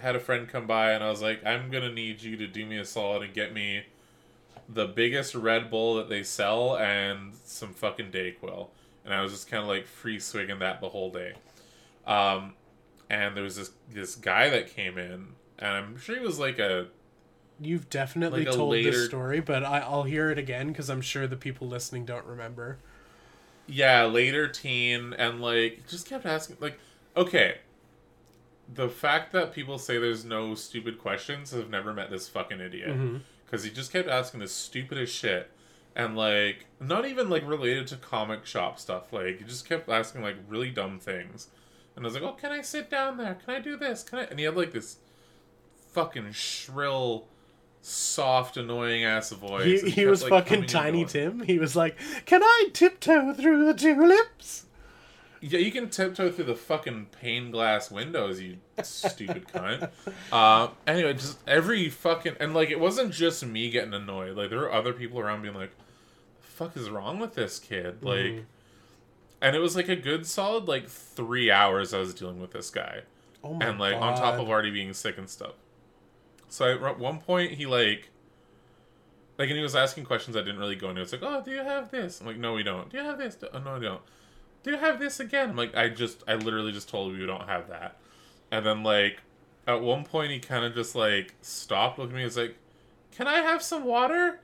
had 0.00 0.16
a 0.16 0.20
friend 0.20 0.48
come 0.48 0.66
by 0.66 0.92
and 0.92 1.04
I 1.04 1.10
was 1.10 1.20
like, 1.20 1.44
I'm 1.44 1.70
gonna 1.70 1.92
need 1.92 2.22
you 2.22 2.38
to 2.38 2.46
do 2.46 2.64
me 2.64 2.78
a 2.78 2.86
solid 2.86 3.22
and 3.22 3.34
get 3.34 3.52
me 3.52 3.84
the 4.68 4.86
biggest 4.86 5.34
Red 5.34 5.70
Bull 5.70 5.96
that 5.96 6.08
they 6.08 6.22
sell 6.22 6.76
and 6.78 7.34
some 7.44 7.74
fucking 7.74 8.10
Dayquil. 8.12 8.68
And 9.04 9.14
I 9.14 9.22
was 9.22 9.32
just 9.32 9.48
kind 9.50 9.62
of 9.62 9.68
like 9.68 9.86
free 9.86 10.18
swigging 10.20 10.60
that 10.60 10.80
the 10.80 10.88
whole 10.90 11.10
day. 11.10 11.34
Um, 12.06 12.54
and 13.10 13.36
there 13.36 13.44
was 13.44 13.56
this 13.56 13.70
this 13.90 14.14
guy 14.14 14.48
that 14.50 14.68
came 14.74 14.98
in, 14.98 15.28
and 15.58 15.68
I'm 15.70 15.98
sure 15.98 16.16
he 16.16 16.22
was 16.24 16.38
like 16.38 16.58
a 16.58 16.88
You've 17.60 17.90
definitely 17.90 18.44
Like 18.44 18.54
told 18.54 18.70
later- 18.70 18.92
this 18.92 19.06
story, 19.06 19.40
but 19.40 19.64
I, 19.64 19.80
I'll 19.80 20.04
hear 20.04 20.30
it 20.30 20.38
again 20.38 20.68
because 20.68 20.88
I'm 20.88 21.00
sure 21.00 21.26
the 21.26 21.36
people 21.36 21.66
listening 21.66 22.04
don't 22.04 22.24
remember. 22.24 22.78
yeah 23.66 24.04
later 24.04 24.46
teen, 24.48 25.12
and 25.14 25.40
like 25.40 25.82
just 25.88 26.08
kept 26.08 26.24
asking 26.26 26.56
like, 26.60 26.78
okay. 27.16 27.58
The 28.72 28.88
fact 28.90 29.32
that 29.32 29.52
people 29.54 29.78
say 29.78 29.96
there's 29.98 30.24
no 30.26 30.54
stupid 30.54 30.98
questions 30.98 31.52
have 31.52 31.70
never 31.70 31.92
met 31.94 32.10
this 32.10 32.28
fucking 32.28 32.60
idiot. 32.60 32.90
Mm-hmm. 32.90 33.16
Because 33.44 33.64
he 33.64 33.70
just 33.70 33.90
kept 33.90 34.08
asking 34.08 34.40
the 34.40 34.46
stupidest 34.48 35.14
shit 35.14 35.50
and 35.96 36.14
like 36.16 36.66
not 36.78 37.06
even 37.06 37.30
like 37.30 37.48
related 37.48 37.86
to 37.88 37.96
comic 37.96 38.44
shop 38.44 38.78
stuff 38.78 39.10
like 39.10 39.38
he 39.38 39.44
just 39.44 39.66
kept 39.66 39.88
asking 39.88 40.20
like 40.22 40.36
really 40.46 40.70
dumb 40.70 40.98
things 41.00 41.48
and 41.98 42.06
i 42.06 42.08
was 42.08 42.14
like 42.14 42.22
oh 42.22 42.32
can 42.32 42.52
i 42.52 42.60
sit 42.62 42.88
down 42.88 43.16
there 43.18 43.34
can 43.44 43.54
i 43.54 43.58
do 43.60 43.76
this 43.76 44.02
can 44.02 44.20
i 44.20 44.22
and 44.24 44.38
he 44.38 44.44
had 44.44 44.56
like 44.56 44.72
this 44.72 44.96
fucking 45.92 46.30
shrill 46.32 47.26
soft 47.80 48.56
annoying 48.56 49.04
ass 49.04 49.30
voice 49.32 49.82
He, 49.82 49.90
he 49.90 49.92
kept, 50.02 50.10
was 50.10 50.22
like, 50.22 50.30
fucking 50.30 50.66
Tiny. 50.66 51.04
Tim. 51.04 51.40
He 51.40 51.58
was 51.58 51.74
like, 51.76 51.96
"Can 52.26 52.42
I 52.42 52.68
tiptoe 52.72 53.32
through 53.32 53.64
the 53.66 53.74
tulips?" 53.74 54.66
Yeah, 55.40 55.60
you 55.60 55.70
can 55.70 55.88
tiptoe 55.88 56.30
through 56.32 56.46
the 56.46 56.56
fucking 56.56 57.06
pane 57.20 57.50
glass 57.52 57.90
windows, 57.90 58.40
you 58.40 58.56
stupid 58.82 59.46
cunt. 59.48 59.90
Uh, 60.32 60.68
anyway, 60.86 61.14
just 61.14 61.38
every 61.46 61.88
fucking 61.88 62.34
and 62.40 62.52
like 62.52 62.70
it 62.70 62.80
wasn't 62.80 63.12
just 63.12 63.44
me 63.46 63.70
getting 63.70 63.94
annoyed. 63.94 64.36
Like 64.36 64.50
there 64.50 64.58
were 64.58 64.72
other 64.72 64.92
people 64.92 65.20
around 65.20 65.42
being 65.42 65.54
like, 65.54 65.70
"The 66.42 66.46
fuck 66.48 66.76
is 66.76 66.90
wrong 66.90 67.18
with 67.20 67.34
this 67.34 67.58
kid?" 67.58 68.02
Like, 68.02 68.18
Mhm. 68.18 68.44
And 69.40 69.54
it 69.56 69.60
was 69.60 69.76
like 69.76 69.88
a 69.88 69.96
good 69.96 70.26
solid 70.26 70.68
like 70.68 70.88
three 70.88 71.50
hours 71.50 71.94
I 71.94 71.98
was 71.98 72.14
dealing 72.14 72.40
with 72.40 72.52
this 72.52 72.70
guy, 72.70 73.02
Oh 73.42 73.54
my 73.54 73.66
and 73.66 73.78
like 73.78 73.96
on 73.96 74.16
top 74.16 74.38
of 74.38 74.48
already 74.48 74.70
being 74.70 74.92
sick 74.92 75.18
and 75.18 75.28
stuff. 75.28 75.54
So 76.48 76.64
I, 76.64 76.90
at 76.90 76.98
one 76.98 77.18
point 77.18 77.52
he 77.52 77.66
like. 77.66 78.10
Like 79.36 79.50
and 79.50 79.56
he 79.56 79.62
was 79.62 79.76
asking 79.76 80.02
questions 80.02 80.36
I 80.36 80.40
didn't 80.40 80.58
really 80.58 80.74
go 80.74 80.90
into. 80.90 81.00
It's 81.00 81.12
like, 81.12 81.22
oh, 81.22 81.40
do 81.44 81.52
you 81.52 81.62
have 81.62 81.92
this? 81.92 82.20
I'm 82.20 82.26
like, 82.26 82.38
no, 82.38 82.54
we 82.54 82.64
don't. 82.64 82.90
Do 82.90 82.96
you 82.96 83.04
have 83.04 83.18
this? 83.18 83.36
Oh, 83.54 83.60
no, 83.60 83.76
I 83.76 83.78
don't 83.78 84.02
do 84.62 84.70
you 84.72 84.76
have 84.76 84.98
this 84.98 85.20
again? 85.20 85.50
I'm 85.50 85.56
like, 85.56 85.76
I 85.76 85.88
just, 85.88 86.22
I 86.26 86.34
literally 86.34 86.72
just 86.72 86.88
told 86.88 87.14
you 87.14 87.20
we 87.20 87.26
don't 87.26 87.48
have 87.48 87.68
that. 87.68 87.96
And 88.50 88.64
then, 88.64 88.82
like, 88.82 89.22
at 89.66 89.80
one 89.80 90.04
point, 90.04 90.32
he 90.32 90.40
kind 90.40 90.64
of 90.64 90.74
just, 90.74 90.94
like, 90.94 91.34
stopped, 91.42 91.98
looking 91.98 92.14
at 92.14 92.18
me, 92.18 92.24
He's 92.24 92.36
like, 92.36 92.56
can 93.12 93.26
I 93.26 93.40
have 93.40 93.62
some 93.62 93.84
water? 93.84 94.40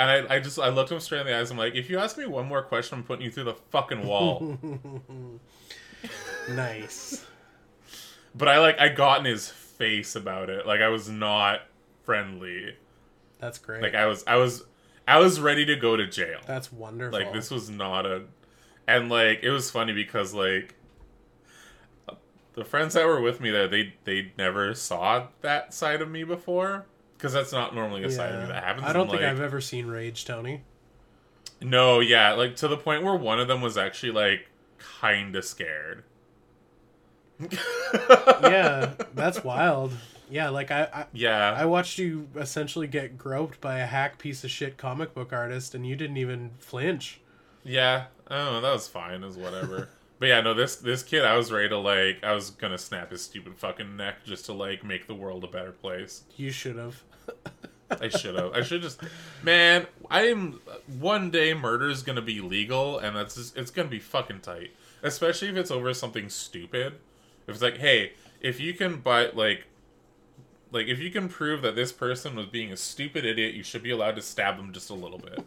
And 0.00 0.10
I, 0.10 0.36
I 0.36 0.40
just, 0.40 0.58
I 0.58 0.70
looked 0.70 0.90
him 0.90 0.98
straight 0.98 1.20
in 1.20 1.26
the 1.26 1.36
eyes. 1.36 1.50
I'm 1.50 1.58
like, 1.58 1.74
if 1.74 1.90
you 1.90 1.98
ask 1.98 2.16
me 2.16 2.24
one 2.24 2.48
more 2.48 2.62
question, 2.62 2.96
I'm 2.96 3.04
putting 3.04 3.22
you 3.22 3.30
through 3.30 3.44
the 3.44 3.54
fucking 3.70 4.06
wall. 4.06 4.58
nice. 6.50 7.22
but 8.34 8.48
I, 8.48 8.60
like, 8.60 8.80
I 8.80 8.88
got 8.88 9.18
in 9.18 9.26
his 9.26 9.50
face 9.50 10.16
about 10.16 10.48
it. 10.48 10.66
Like, 10.66 10.80
I 10.80 10.88
was 10.88 11.10
not 11.10 11.66
friendly. 12.04 12.76
That's 13.40 13.58
great. 13.58 13.82
Like, 13.82 13.94
I 13.94 14.06
was, 14.06 14.24
I 14.26 14.36
was, 14.36 14.64
I 15.06 15.18
was 15.18 15.38
ready 15.38 15.66
to 15.66 15.76
go 15.76 15.96
to 15.96 16.06
jail. 16.06 16.40
That's 16.46 16.72
wonderful. 16.72 17.18
Like 17.18 17.34
this 17.34 17.50
was 17.50 17.68
not 17.68 18.06
a, 18.06 18.22
and 18.86 19.10
like 19.10 19.40
it 19.42 19.50
was 19.50 19.68
funny 19.68 19.92
because 19.92 20.32
like 20.32 20.76
the 22.54 22.64
friends 22.64 22.94
that 22.94 23.04
were 23.06 23.20
with 23.20 23.40
me 23.40 23.50
there, 23.50 23.66
they 23.66 23.94
they 24.04 24.32
never 24.38 24.72
saw 24.72 25.26
that 25.40 25.74
side 25.74 26.00
of 26.00 26.08
me 26.08 26.22
before 26.22 26.86
because 27.20 27.34
that's 27.34 27.52
not 27.52 27.74
normally 27.74 28.02
a 28.04 28.10
side 28.10 28.32
of 28.32 28.40
me 28.40 28.46
that 28.46 28.64
happens. 28.64 28.86
I 28.86 28.92
don't 28.94 29.02
and, 29.02 29.10
think 29.10 29.22
like, 29.22 29.30
I've 29.30 29.40
ever 29.40 29.60
seen 29.60 29.86
Rage, 29.86 30.24
Tony. 30.24 30.62
No, 31.60 32.00
yeah, 32.00 32.32
like 32.32 32.56
to 32.56 32.68
the 32.68 32.78
point 32.78 33.02
where 33.02 33.14
one 33.14 33.38
of 33.38 33.46
them 33.46 33.60
was 33.60 33.76
actually 33.76 34.12
like 34.12 34.48
kind 34.78 35.36
of 35.36 35.44
scared. 35.44 36.04
Yeah, 37.40 38.92
that's 39.14 39.44
wild. 39.44 39.92
Yeah, 40.30 40.48
like 40.48 40.70
I, 40.70 40.88
I 40.92 41.06
yeah. 41.12 41.54
I 41.56 41.66
watched 41.66 41.98
you 41.98 42.28
essentially 42.36 42.86
get 42.86 43.18
groped 43.18 43.60
by 43.60 43.80
a 43.80 43.86
hack 43.86 44.18
piece 44.18 44.44
of 44.44 44.50
shit 44.50 44.78
comic 44.78 45.12
book 45.12 45.32
artist, 45.32 45.74
and 45.74 45.86
you 45.86 45.96
didn't 45.96 46.16
even 46.16 46.52
flinch. 46.58 47.20
Yeah, 47.62 48.06
oh, 48.30 48.60
that 48.60 48.72
was 48.72 48.88
fine. 48.88 49.22
It 49.22 49.26
was 49.26 49.36
whatever. 49.36 49.88
but 50.18 50.26
yeah, 50.26 50.40
no, 50.40 50.54
this 50.54 50.76
this 50.76 51.02
kid, 51.02 51.24
I 51.24 51.36
was 51.36 51.52
ready 51.52 51.68
to 51.68 51.78
like, 51.78 52.24
I 52.24 52.32
was 52.32 52.50
gonna 52.50 52.78
snap 52.78 53.10
his 53.10 53.22
stupid 53.22 53.58
fucking 53.58 53.96
neck 53.96 54.24
just 54.24 54.46
to 54.46 54.54
like 54.54 54.82
make 54.82 55.06
the 55.06 55.14
world 55.14 55.44
a 55.44 55.48
better 55.48 55.72
place. 55.72 56.22
You 56.36 56.50
should 56.50 56.76
have. 56.76 57.02
I 58.00 58.08
should 58.08 58.36
have. 58.36 58.52
I 58.52 58.62
should 58.62 58.82
just, 58.82 59.00
man. 59.42 59.86
I 60.10 60.22
am 60.26 60.60
one 60.98 61.30
day 61.30 61.54
murder 61.54 61.88
is 61.88 62.02
gonna 62.02 62.22
be 62.22 62.40
legal, 62.40 62.98
and 62.98 63.16
that's 63.16 63.34
just, 63.34 63.56
it's 63.56 63.70
gonna 63.70 63.88
be 63.88 63.98
fucking 63.98 64.40
tight. 64.40 64.70
Especially 65.02 65.48
if 65.48 65.56
it's 65.56 65.70
over 65.70 65.92
something 65.94 66.28
stupid. 66.28 66.94
If 67.46 67.54
it's 67.54 67.62
like, 67.62 67.78
hey, 67.78 68.12
if 68.40 68.60
you 68.60 68.74
can 68.74 69.00
buy 69.00 69.30
like. 69.30 69.66
Like 70.72 70.86
if 70.86 71.00
you 71.00 71.10
can 71.10 71.28
prove 71.28 71.62
that 71.62 71.74
this 71.74 71.90
person 71.90 72.36
was 72.36 72.46
being 72.46 72.70
a 72.70 72.76
stupid 72.76 73.24
idiot, 73.24 73.54
you 73.54 73.64
should 73.64 73.82
be 73.82 73.90
allowed 73.90 74.14
to 74.14 74.22
stab 74.22 74.56
them 74.56 74.72
just 74.72 74.88
a 74.88 74.94
little 74.94 75.18
bit. 75.18 75.44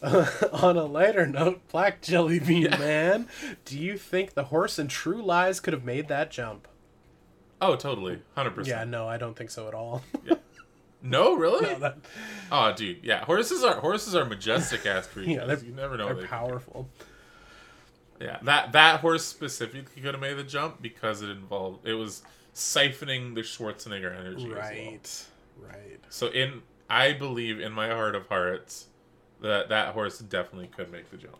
On 0.52 0.76
a 0.76 0.84
lighter 0.84 1.26
note, 1.26 1.66
Black 1.72 2.02
Jelly 2.02 2.38
Bean 2.38 2.70
Man, 2.70 3.26
do 3.64 3.76
you 3.76 3.98
think 3.98 4.34
the 4.34 4.44
horse 4.44 4.78
in 4.78 4.86
True 4.86 5.20
Lies 5.20 5.58
could 5.58 5.72
have 5.72 5.82
made 5.82 6.06
that 6.06 6.30
jump? 6.30 6.68
Oh, 7.60 7.74
totally, 7.74 8.20
hundred 8.36 8.54
percent. 8.54 8.78
Yeah, 8.78 8.84
no, 8.84 9.08
I 9.08 9.16
don't 9.16 9.36
think 9.36 9.50
so 9.50 9.66
at 9.66 9.74
all. 9.74 10.02
No, 11.02 11.34
really? 11.36 11.62
No, 11.66 11.78
that- 11.78 11.98
Oh, 12.50 12.72
dude, 12.72 13.04
yeah. 13.04 13.24
Horses 13.24 13.62
are 13.62 13.76
horses 13.80 14.14
are 14.14 14.24
majestic 14.24 14.86
ass 14.86 15.06
creatures. 15.12 15.34
Yeah, 15.62 15.68
you 15.68 15.74
never 15.74 15.96
know. 15.96 16.06
they're 16.06 16.14
they 16.16 16.26
powerful. 16.26 16.88
Yeah, 18.20 18.38
that 18.42 18.72
that 18.72 19.00
horse 19.00 19.24
specifically 19.24 20.00
could 20.02 20.14
have 20.14 20.20
made 20.20 20.34
the 20.38 20.42
jump 20.44 20.80
because 20.80 21.20
it 21.22 21.28
involved 21.28 21.86
it 21.86 21.94
was 21.94 22.22
siphoning 22.54 23.34
the 23.34 23.42
Schwarzenegger 23.42 24.18
energy. 24.18 24.44
as 24.44 24.48
well. 24.50 24.58
Right, 24.58 25.26
right. 25.60 26.00
So 26.08 26.28
in 26.28 26.62
I 26.88 27.12
believe 27.12 27.60
in 27.60 27.72
my 27.72 27.88
heart 27.88 28.14
of 28.14 28.26
hearts 28.28 28.86
that 29.42 29.68
that 29.68 29.92
horse 29.92 30.18
definitely 30.18 30.68
could 30.68 30.90
make 30.90 31.10
the 31.10 31.18
jump. 31.18 31.36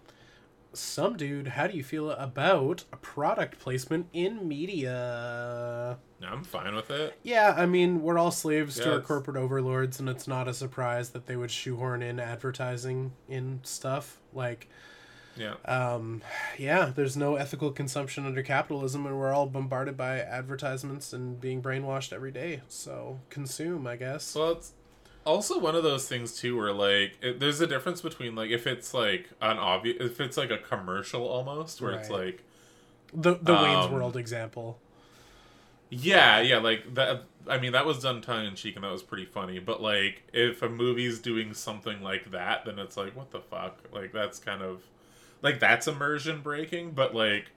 Some 0.76 1.16
dude, 1.16 1.48
how 1.48 1.66
do 1.66 1.76
you 1.76 1.82
feel 1.82 2.10
about 2.10 2.84
a 2.92 2.96
product 2.96 3.58
placement 3.58 4.08
in 4.12 4.46
media? 4.46 5.98
I'm 6.22 6.44
fine 6.44 6.74
with 6.74 6.90
it. 6.90 7.18
Yeah, 7.22 7.54
I 7.56 7.66
mean, 7.66 8.02
we're 8.02 8.18
all 8.18 8.30
slaves 8.30 8.76
to 8.76 8.84
our 8.84 8.92
it's- 8.96 9.06
corporate 9.06 9.36
overlords, 9.36 9.98
and 10.00 10.08
it's 10.08 10.28
not 10.28 10.48
a 10.48 10.54
surprise 10.54 11.10
that 11.10 11.26
they 11.26 11.36
would 11.36 11.50
shoehorn 11.50 12.02
in 12.02 12.20
advertising 12.20 13.12
in 13.28 13.60
stuff. 13.62 14.18
Like, 14.34 14.68
Yeah. 15.36 15.54
um, 15.64 16.22
yeah, 16.58 16.92
there's 16.94 17.16
no 17.16 17.36
ethical 17.36 17.70
consumption 17.70 18.26
under 18.26 18.42
capitalism, 18.42 19.06
and 19.06 19.18
we're 19.18 19.32
all 19.32 19.46
bombarded 19.46 19.96
by 19.96 20.20
advertisements 20.20 21.12
and 21.12 21.40
being 21.40 21.62
brainwashed 21.62 22.12
every 22.12 22.32
day. 22.32 22.62
So, 22.68 23.20
consume, 23.30 23.86
I 23.86 23.96
guess. 23.96 24.34
Well, 24.34 24.52
it's 24.52 24.72
also 25.26 25.58
one 25.58 25.74
of 25.74 25.82
those 25.82 26.08
things 26.08 26.38
too, 26.38 26.56
where 26.56 26.72
like 26.72 27.18
it, 27.20 27.40
there's 27.40 27.60
a 27.60 27.66
difference 27.66 28.00
between 28.00 28.34
like 28.34 28.50
if 28.50 28.66
it's 28.66 28.94
like 28.94 29.28
an 29.42 29.58
obvious, 29.58 29.96
if 30.00 30.20
it's 30.20 30.36
like 30.36 30.50
a 30.50 30.58
commercial 30.58 31.26
almost, 31.26 31.82
where 31.82 31.92
it's 31.92 32.08
like 32.08 32.42
the 33.12 33.34
the 33.34 33.52
Wayne's 33.52 33.86
um, 33.86 33.92
World 33.92 34.16
example. 34.16 34.78
Yeah, 35.90 36.40
yeah, 36.40 36.58
like 36.58 36.94
that. 36.94 37.24
I 37.48 37.58
mean, 37.58 37.72
that 37.72 37.86
was 37.86 38.02
done 38.02 38.22
tongue 38.22 38.46
in 38.46 38.54
cheek, 38.54 38.74
and 38.74 38.84
that 38.84 38.90
was 38.90 39.02
pretty 39.02 39.24
funny. 39.24 39.58
But 39.58 39.80
like, 39.80 40.22
if 40.32 40.62
a 40.62 40.68
movie's 40.68 41.20
doing 41.20 41.54
something 41.54 42.02
like 42.02 42.30
that, 42.32 42.64
then 42.64 42.78
it's 42.78 42.96
like, 42.96 43.14
what 43.14 43.30
the 43.30 43.40
fuck? 43.40 43.78
Like, 43.92 44.12
that's 44.12 44.38
kind 44.38 44.62
of 44.62 44.82
like 45.42 45.60
that's 45.60 45.86
immersion 45.86 46.40
breaking. 46.40 46.92
But 46.92 47.14
like, 47.14 47.50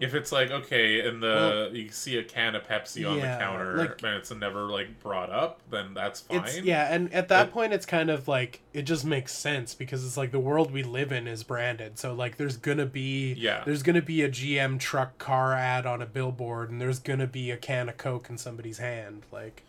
if 0.00 0.14
it's 0.14 0.32
like 0.32 0.50
okay, 0.50 1.06
and 1.06 1.22
the 1.22 1.70
you 1.72 1.90
see 1.90 2.16
a 2.18 2.24
can 2.24 2.54
of 2.56 2.66
Pepsi 2.66 3.08
on 3.08 3.18
Yeah, 3.18 3.36
the 3.36 3.44
counter 3.44 3.76
like- 3.76 4.02
and 4.02 4.16
it's 4.16 4.30
never 4.32 4.62
like 4.62 4.98
brought 5.00 5.30
up, 5.30 5.60
then 5.70 5.92
that's 5.94 6.20
fine. 6.22 6.38
It's 6.40 6.60
yeah, 6.62 6.92
and 6.92 7.12
at 7.12 7.28
that 7.28 7.52
point, 7.52 7.72
it's 7.74 7.86
kind 7.86 8.08
of 8.10 8.26
like 8.26 8.60
it 8.72 8.82
just 8.82 9.04
makes 9.04 9.32
sense 9.32 9.74
because 9.74 10.04
it's 10.04 10.16
like 10.16 10.30
the 10.32 10.40
world 10.40 10.72
we 10.72 10.82
live 10.82 11.12
in 11.12 11.28
is 11.28 11.42
branded. 11.44 11.98
So 11.98 12.14
like, 12.14 12.36
there's 12.38 12.56
gonna 12.56 12.86
be 12.86 13.34
Yeah. 13.34 13.62
there's 13.64 13.82
gonna 13.82 14.00
be 14.02 14.22
a 14.22 14.28
GM 14.28 14.78
truck 14.78 15.18
car 15.18 15.52
ad 15.54 15.84
on 15.86 16.00
a 16.02 16.06
billboard, 16.06 16.70
and 16.70 16.80
there's 16.80 16.98
gonna 16.98 17.26
be 17.26 17.50
a 17.50 17.56
can 17.58 17.88
of 17.90 17.96
Coke 17.98 18.30
in 18.30 18.38
somebody's 18.38 18.78
hand. 18.78 19.24
Like, 19.30 19.62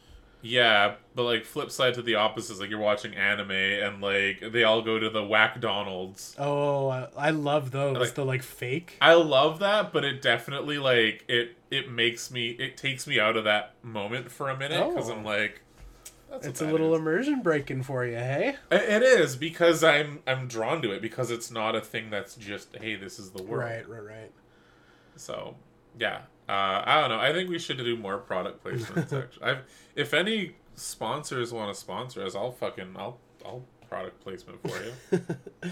Yeah, 0.44 0.96
but 1.14 1.24
like 1.24 1.46
flip 1.46 1.70
side 1.70 1.94
to 1.96 2.02
the 2.02 2.16
opposite 2.16 2.54
is 2.54 2.60
like 2.60 2.70
you're 2.72 2.80
watching 2.80 3.14
anime 3.16 3.52
and 3.52 4.02
like 4.02 4.44
they 4.52 4.64
all 4.64 4.82
go 4.82 4.98
to 4.98 5.10
the 5.10 5.24
Whack 5.24 5.62
Donald's. 5.62 6.36
oh, 6.39 6.88
I, 6.89 7.08
I 7.18 7.30
love 7.30 7.72
those. 7.72 7.98
Like- 7.98 8.16
the 8.16 8.26
like 8.26 8.42
fake. 8.44 8.98
I 9.02 9.14
love 9.14 9.60
that, 9.60 9.94
but 9.94 10.04
it 10.04 10.22
definitely 10.22 10.78
like 10.80 11.26
it 11.28 11.56
it 11.70 11.92
makes 11.92 12.32
me 12.32 12.50
it 12.50 12.76
takes 12.78 13.06
me 13.06 13.20
out 13.20 13.38
of 13.38 13.44
that 13.44 13.76
moment 13.84 14.32
for 14.32 14.50
a 14.50 14.58
minute 14.58 14.89
because 14.89 15.10
Oh. 15.10 15.14
I'm 15.14 15.24
like, 15.24 15.62
that's 16.32 16.48
It's 16.48 16.62
a 16.62 16.66
little 16.66 16.94
is. 16.96 17.00
immersion 17.00 17.42
breaking 17.44 17.84
for 17.84 18.04
you, 18.06 18.16
hey? 18.16 18.56
It- 18.72 18.89
It 18.89 19.04
is 19.04 19.36
because 19.36 19.84
I'm 19.84 20.22
I'm 20.26 20.48
drawn 20.48 20.82
to 20.82 20.92
it 20.92 21.02
because 21.04 21.30
it's 21.30 21.52
not 21.52 21.76
a 21.76 21.82
thing 21.82 22.10
that's 22.10 22.36
just 22.36 22.76
hey 22.78 22.96
this 22.96 23.20
is 23.20 23.30
the 23.30 23.44
world. 23.44 23.64
Right, 23.70 23.88
right, 23.88 24.04
right. 24.04 24.32
So 25.18 25.56
yeah, 26.00 26.22
uh, 26.52 26.84
I 26.86 26.99
don't 26.99 27.10
know. 27.10 27.20
I 27.20 27.32
think 27.32 27.49
we 27.49 27.58
should 27.58 27.78
do 27.78 27.95
more 27.95 28.18
product 28.18 28.62
placements. 28.62 29.14
actually, 29.24 29.43
I've, 29.43 29.64
if 29.95 30.14
any 30.14 30.56
sponsors 30.76 31.54
want 31.54 31.74
to 31.74 31.80
sponsor 31.80 32.26
us, 32.26 32.36
I'll 32.36 32.52
fucking 32.52 32.95
I'll 32.97 33.20
I'll 33.45 33.64
product 33.89 34.22
placement 34.22 34.60
for 34.62 34.78
you. 34.84 35.72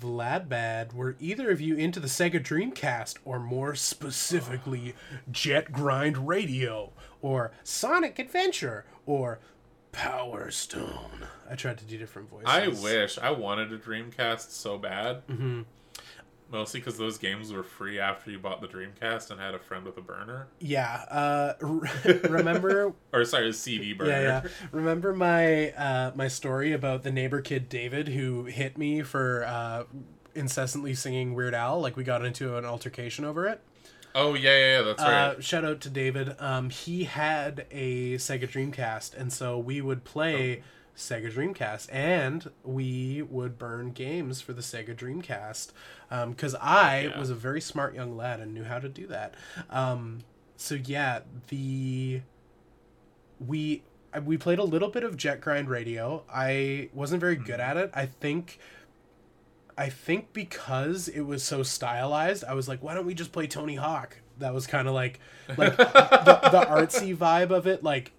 Vlad 0.00 0.48
Bad, 0.48 0.94
were 0.94 1.14
either 1.20 1.50
of 1.50 1.60
you 1.60 1.76
into 1.76 2.00
the 2.00 2.08
Sega 2.08 2.42
Dreamcast, 2.42 3.18
or 3.24 3.38
more 3.38 3.74
specifically, 3.74 4.94
Jet 5.30 5.70
Grind 5.70 6.26
Radio, 6.26 6.92
or 7.20 7.52
Sonic 7.62 8.18
Adventure, 8.18 8.86
or 9.06 9.38
Power 9.92 10.50
Stone? 10.50 11.28
I 11.48 11.54
tried 11.54 11.78
to 11.78 11.84
do 11.84 11.98
different 11.98 12.30
voices. 12.30 12.48
I 12.48 12.68
wish 12.68 13.18
I 13.18 13.30
wanted 13.30 13.72
a 13.72 13.78
Dreamcast 13.78 14.50
so 14.50 14.78
bad. 14.78 15.22
hmm 15.28 15.62
Mostly 16.54 16.78
because 16.78 16.96
those 16.96 17.18
games 17.18 17.52
were 17.52 17.64
free 17.64 17.98
after 17.98 18.30
you 18.30 18.38
bought 18.38 18.60
the 18.60 18.68
Dreamcast 18.68 19.32
and 19.32 19.40
had 19.40 19.54
a 19.54 19.58
friend 19.58 19.84
with 19.84 19.96
a 19.96 20.00
burner. 20.00 20.46
Yeah. 20.60 21.04
Uh, 21.10 21.54
remember? 22.28 22.92
Or 23.12 23.24
sorry, 23.24 23.48
a 23.48 23.52
CD 23.52 23.92
burner. 23.92 24.10
yeah, 24.12 24.20
yeah. 24.20 24.48
Remember 24.70 25.12
my 25.12 25.72
uh, 25.72 26.12
my 26.14 26.28
story 26.28 26.72
about 26.72 27.02
the 27.02 27.10
neighbor 27.10 27.40
kid 27.40 27.68
David 27.68 28.06
who 28.06 28.44
hit 28.44 28.78
me 28.78 29.02
for 29.02 29.44
uh, 29.44 29.82
incessantly 30.36 30.94
singing 30.94 31.34
Weird 31.34 31.54
Al? 31.54 31.80
Like 31.80 31.96
we 31.96 32.04
got 32.04 32.24
into 32.24 32.56
an 32.56 32.64
altercation 32.64 33.24
over 33.24 33.48
it. 33.48 33.60
Oh 34.14 34.34
yeah, 34.34 34.56
yeah, 34.56 34.76
yeah 34.76 34.82
that's 34.82 35.02
right. 35.02 35.12
Uh, 35.12 35.40
shout 35.40 35.64
out 35.64 35.80
to 35.80 35.90
David. 35.90 36.36
Um, 36.38 36.70
he 36.70 37.02
had 37.02 37.66
a 37.72 38.14
Sega 38.14 38.48
Dreamcast, 38.48 39.16
and 39.16 39.32
so 39.32 39.58
we 39.58 39.80
would 39.80 40.04
play 40.04 40.62
Sega 40.96 41.32
Dreamcast, 41.32 41.88
and 41.92 42.50
we 42.62 43.22
would 43.22 43.58
burn 43.58 43.90
games 43.90 44.40
for 44.40 44.52
the 44.52 44.62
Sega 44.62 44.94
Dreamcast. 44.94 45.72
Because 46.30 46.54
I 46.56 47.00
Yeah. 47.12 47.18
was 47.18 47.30
a 47.30 47.34
very 47.34 47.60
smart 47.60 47.94
young 47.94 48.16
lad 48.16 48.40
and 48.40 48.54
knew 48.54 48.64
how 48.64 48.78
to 48.78 48.88
do 48.88 49.06
that. 49.08 49.34
Um, 49.70 50.20
so 50.56 50.76
yeah, 50.76 51.20
the 51.48 52.20
we 53.44 53.82
we 54.24 54.36
played 54.38 54.58
a 54.60 54.64
little 54.64 54.88
bit 54.90 55.02
of 55.02 55.16
Jet 55.16 55.40
Grind 55.40 55.68
Radio. 55.68 56.22
I 56.32 56.88
wasn't 56.92 57.20
very 57.20 57.36
good 57.36 57.60
at 57.60 57.76
it. 57.76 57.90
I 57.94 58.06
think. 58.06 58.58
I 59.76 59.88
think 59.88 60.32
because 60.32 61.08
it 61.08 61.22
was 61.22 61.42
so 61.42 61.64
stylized, 61.64 62.44
I 62.44 62.54
was 62.54 62.68
like, 62.68 62.80
why 62.80 62.94
don't 62.94 63.06
we 63.06 63.12
just 63.14 63.32
play 63.32 63.48
Tony 63.48 63.74
Hawk? 63.74 64.18
That 64.38 64.54
was 64.54 64.68
kind 64.68 64.86
of 64.86 64.94
like 64.94 65.18
like 65.58 65.76
the, 65.76 65.84
the 66.52 66.64
artsy 66.70 67.16
vibe 67.16 67.50
of 67.50 67.66
it 67.66 67.82
like 67.82 68.12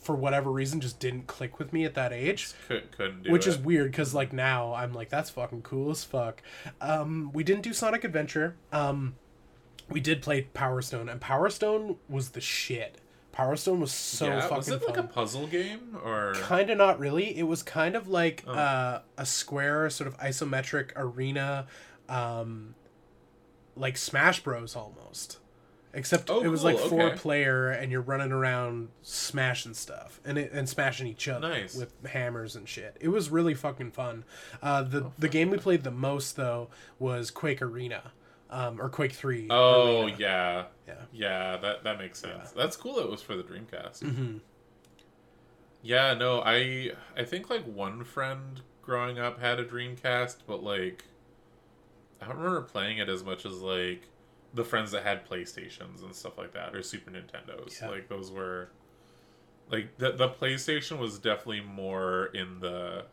for 0.00 0.14
whatever 0.16 0.50
reason 0.50 0.80
just 0.80 0.98
didn't 0.98 1.26
click 1.26 1.58
with 1.58 1.72
me 1.72 1.84
at 1.84 1.94
that 1.94 2.12
age. 2.12 2.52
Could, 2.68 2.90
couldn't 2.92 3.22
do 3.24 3.30
which 3.32 3.46
it. 3.46 3.50
is 3.50 3.58
weird 3.58 3.90
because 3.90 4.14
like 4.14 4.32
now 4.32 4.72
i'm 4.74 4.92
like 4.94 5.10
that's 5.10 5.30
fucking 5.30 5.62
cool 5.62 5.90
as 5.90 6.04
fuck. 6.04 6.42
Um 6.80 7.30
we 7.32 7.44
didn't 7.44 7.62
do 7.62 7.72
sonic 7.72 8.02
adventure. 8.04 8.56
Um 8.72 9.16
we 9.88 10.00
did 10.00 10.22
play 10.22 10.42
power 10.54 10.80
stone 10.82 11.08
and 11.08 11.20
power 11.20 11.50
stone 11.50 11.96
was 12.08 12.30
the 12.30 12.40
shit. 12.40 12.98
Power 13.32 13.56
stone 13.56 13.80
was 13.80 13.92
so 13.92 14.26
yeah, 14.26 14.40
fucking 14.40 14.56
was 14.56 14.68
it 14.68 14.82
like 14.86 14.96
fun. 14.96 15.04
a 15.04 15.08
puzzle 15.08 15.46
game 15.46 15.96
or? 16.04 16.34
Kind 16.36 16.68
of 16.70 16.78
not 16.78 16.98
really. 16.98 17.36
It 17.38 17.44
was 17.44 17.62
kind 17.62 17.94
of 17.94 18.08
like 18.08 18.42
Oh. 18.46 18.52
uh, 18.52 19.02
a 19.18 19.26
square 19.26 19.88
sort 19.90 20.08
of 20.08 20.16
isometric 20.18 20.90
arena 20.96 21.66
um 22.08 22.74
like 23.76 23.96
smash 23.96 24.42
bros 24.42 24.74
almost 24.74 25.38
except 25.92 26.30
Oh, 26.30 26.40
it 26.42 26.48
was 26.48 26.60
cool, 26.62 26.70
like 26.72 26.78
four 26.78 27.02
okay. 27.08 27.16
player 27.16 27.68
and 27.70 27.90
you're 27.90 28.00
running 28.00 28.32
around 28.32 28.88
smashing 29.02 29.74
stuff 29.74 30.20
and 30.24 30.38
it, 30.38 30.52
and 30.52 30.68
smashing 30.68 31.06
each 31.08 31.26
other 31.28 31.48
Nice. 31.48 31.74
with 31.74 31.92
hammers 32.06 32.54
and 32.56 32.68
shit 32.68 32.96
it 33.00 33.08
was 33.08 33.30
really 33.30 33.54
fucking 33.54 33.90
fun 33.90 34.24
uh 34.62 34.82
the 34.82 35.04
Oh, 35.04 35.12
the 35.18 35.28
game 35.28 35.50
we 35.50 35.58
played 35.58 35.82
the 35.82 35.90
most 35.90 36.36
though 36.36 36.68
was 36.98 37.30
quake 37.30 37.60
arena 37.60 38.12
um 38.50 38.80
or 38.80 38.88
quake 38.88 39.12
3 39.12 39.48
Oh 39.50 40.04
Arena. 40.04 40.16
yeah, 40.18 40.64
yeah 40.86 40.94
yeah. 41.12 41.56
That 41.56 41.84
that 41.84 41.98
makes 41.98 42.18
sense. 42.18 42.50
That's 42.52 42.76
cool. 42.76 42.98
It 42.98 43.08
was 43.08 43.22
for 43.22 43.36
the 43.36 43.42
Dreamcast. 43.44 44.00
hmm 44.00 44.38
Yeah, 45.82 46.14
no, 46.14 46.42
I 46.44 46.90
I 47.16 47.24
think 47.24 47.48
like 47.48 47.64
one 47.64 48.04
friend 48.04 48.60
growing 48.82 49.18
up 49.18 49.40
had 49.40 49.58
a 49.60 49.64
Dreamcast, 49.64 50.38
but 50.46 50.62
like 50.62 51.04
I 52.20 52.26
don't 52.26 52.36
remember 52.36 52.62
playing 52.62 52.98
it 52.98 53.08
as 53.08 53.24
much 53.24 53.46
as 53.46 53.54
like 53.60 54.02
the 54.54 54.64
friends 54.64 54.90
that 54.92 55.02
had 55.04 55.28
PlayStations 55.28 56.02
and 56.02 56.14
stuff 56.14 56.36
like 56.38 56.52
that 56.54 56.74
or 56.74 56.82
Super 56.82 57.10
Nintendos. 57.10 57.80
Yeah. 57.80 57.88
Like 57.88 58.08
those 58.08 58.30
were 58.32 58.70
like 59.70 59.96
the 59.98 60.12
the 60.12 60.28
PlayStation 60.28 60.98
was 60.98 61.18
definitely 61.18 61.60
more 61.60 62.26
in 62.34 62.60
the 62.60 63.04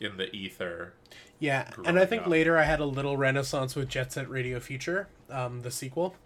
in 0.00 0.16
the 0.16 0.34
ether. 0.34 0.94
Yeah, 1.40 1.70
and 1.84 1.98
I 1.98 2.04
think 2.06 2.22
up. 2.22 2.28
later 2.28 2.56
I 2.58 2.64
had 2.64 2.80
a 2.80 2.84
little 2.84 3.16
renaissance 3.16 3.74
with 3.76 3.88
Jet 3.88 4.12
Set 4.12 4.28
Radio 4.28 4.58
Future, 4.60 5.08
um, 5.30 5.60
the 5.62 5.70
sequel, 5.70 6.16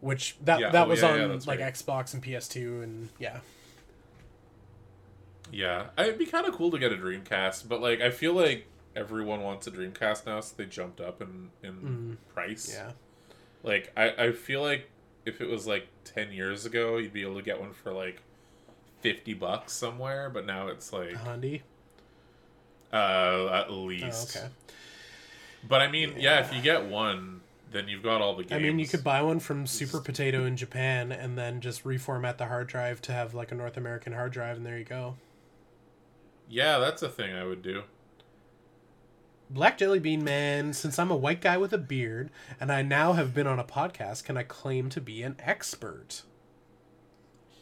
which 0.00 0.36
that 0.42 0.60
Yeah, 0.60 0.70
that 0.70 0.86
oh, 0.86 0.88
was 0.90 1.00
yeah, 1.02 1.10
on 1.24 1.30
like 1.40 1.60
right. 1.60 1.72
Xbox 1.74 2.12
and 2.14 2.22
PS2, 2.22 2.82
and 2.82 3.08
yeah, 3.18 3.40
Yeah, 5.52 5.86
it'd 5.98 6.18
be 6.18 6.26
kind 6.26 6.46
of 6.46 6.54
cool 6.54 6.70
to 6.70 6.78
get 6.78 6.92
a 6.92 6.96
Dreamcast, 6.96 7.68
but 7.68 7.80
like 7.80 8.00
I 8.00 8.10
feel 8.10 8.34
like 8.34 8.66
everyone 8.94 9.42
wants 9.42 9.66
a 9.66 9.70
Dreamcast 9.70 10.26
now, 10.26 10.40
so 10.40 10.54
they 10.56 10.66
jumped 10.66 11.00
up 11.00 11.20
in 11.20 11.50
in 11.62 11.72
Mm. 11.74 12.32
price. 12.34 12.70
yeah, 12.72 12.92
Like 13.62 13.92
I, 13.96 14.10
I 14.26 14.32
feel 14.32 14.62
like 14.62 14.88
if 15.26 15.40
it 15.40 15.48
was 15.48 15.66
like 15.66 15.86
ten 16.04 16.32
years 16.32 16.64
ago, 16.66 16.96
you'd 16.96 17.12
be 17.12 17.22
able 17.22 17.36
to 17.36 17.42
get 17.42 17.60
one 17.60 17.72
for 17.72 17.92
like 17.92 18.22
fifty 19.00 19.34
bucks 19.34 19.72
somewhere, 19.72 20.30
but 20.30 20.46
now 20.46 20.68
it's 20.68 20.92
like 20.92 21.14
Handy. 21.16 21.62
uh 22.92 23.48
at 23.52 23.66
Oh, 23.68 23.82
least. 23.84 24.36
okay. 24.36 24.48
But 25.68 25.82
I 25.82 25.90
mean, 25.90 26.14
yeah. 26.16 26.40
if 26.40 26.54
you 26.54 26.62
get 26.62 26.86
one, 26.86 27.42
then 27.70 27.86
you've 27.86 28.02
got 28.02 28.22
all 28.22 28.34
the 28.34 28.44
games. 28.44 28.58
I 28.60 28.62
mean, 28.62 28.78
you 28.78 28.88
could 28.88 29.04
buy 29.04 29.20
one 29.22 29.40
from 29.40 29.66
Super 29.66 30.00
Potato 30.00 30.44
in 30.46 30.56
Japan 30.56 31.12
and 31.12 31.36
then 31.36 31.60
just 31.60 31.84
reformat 31.84 32.38
the 32.38 32.46
hard 32.46 32.66
drive 32.66 33.02
to 33.02 33.12
have 33.12 33.34
like 33.34 33.52
a 33.52 33.54
North 33.54 33.76
American 33.76 34.14
hard 34.14 34.32
drive, 34.32 34.56
and 34.56 34.64
there 34.64 34.78
you 34.78 34.84
go. 34.84 35.16
Yeah, 36.48 36.78
that's 36.78 37.02
a 37.02 37.08
thing 37.08 37.34
I 37.34 37.44
would 37.44 37.62
do. 37.62 37.82
Black 39.50 39.78
Jelly 39.78 39.98
Bean 39.98 40.22
Man, 40.22 40.72
since 40.72 40.98
I'm 40.98 41.10
a 41.10 41.16
white 41.16 41.40
guy 41.40 41.56
with 41.58 41.72
a 41.72 41.78
beard 41.78 42.30
and 42.60 42.70
I 42.70 42.82
now 42.82 43.14
have 43.14 43.34
been 43.34 43.46
on 43.48 43.58
a 43.58 43.64
podcast, 43.64 44.24
can 44.24 44.36
I 44.36 44.44
claim 44.44 44.88
to 44.90 45.00
be 45.00 45.22
an 45.22 45.36
expert? 45.40 46.22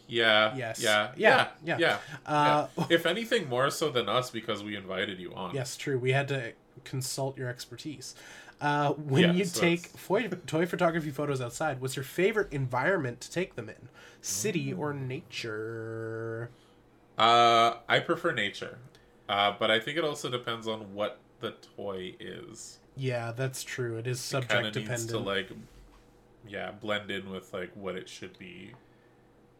Yeah. 0.06 0.54
Yes. 0.56 0.80
Yeah. 0.80 1.12
Yeah, 1.16 1.48
Yeah. 1.64 1.76
yeah. 1.78 1.78
Yeah. 1.78 1.98
Uh, 2.26 2.66
yeah. 2.78 2.84
If 2.90 3.06
anything, 3.06 3.48
more 3.48 3.70
so 3.70 3.90
than 3.90 4.08
us 4.08 4.30
because 4.30 4.62
we 4.62 4.76
invited 4.76 5.18
you 5.18 5.34
on. 5.34 5.54
Yes, 5.54 5.76
true. 5.76 5.98
We 5.98 6.12
had 6.12 6.28
to 6.28 6.52
consult 6.84 7.36
your 7.38 7.48
expertise. 7.48 8.14
Uh, 8.60 8.92
when 8.92 9.22
Yeah, 9.22 9.32
you 9.32 9.44
so 9.44 9.60
take 9.60 9.86
foy- 9.88 10.28
toy 10.46 10.66
photography 10.66 11.10
photos 11.10 11.40
outside, 11.40 11.80
what's 11.80 11.94
your 11.96 12.04
favorite 12.04 12.52
environment 12.52 13.20
to 13.22 13.30
take 13.30 13.54
them 13.54 13.68
in? 13.68 13.88
City 14.20 14.72
or 14.72 14.92
Mm. 14.92 15.06
nature? 15.06 16.50
Uh, 17.16 17.74
I 17.88 18.00
prefer 18.00 18.32
nature, 18.32 18.78
uh, 19.28 19.54
but 19.58 19.70
I 19.70 19.78
think 19.80 19.96
it 19.96 20.04
also 20.04 20.28
depends 20.28 20.66
on 20.66 20.92
what 20.94 21.18
the 21.40 21.54
toy 21.76 22.14
is. 22.20 22.78
Yeah, 22.96 23.32
that's 23.36 23.62
true. 23.62 23.96
It 23.96 24.06
is 24.06 24.20
subject 24.20 24.62
needs 24.64 24.76
dependent. 24.76 25.10
to 25.10 25.18
like, 25.18 25.48
yeah, 26.48 26.72
blend 26.72 27.10
in 27.10 27.30
with 27.30 27.52
like 27.52 27.70
what 27.74 27.94
it 27.96 28.08
should 28.08 28.36
be. 28.38 28.72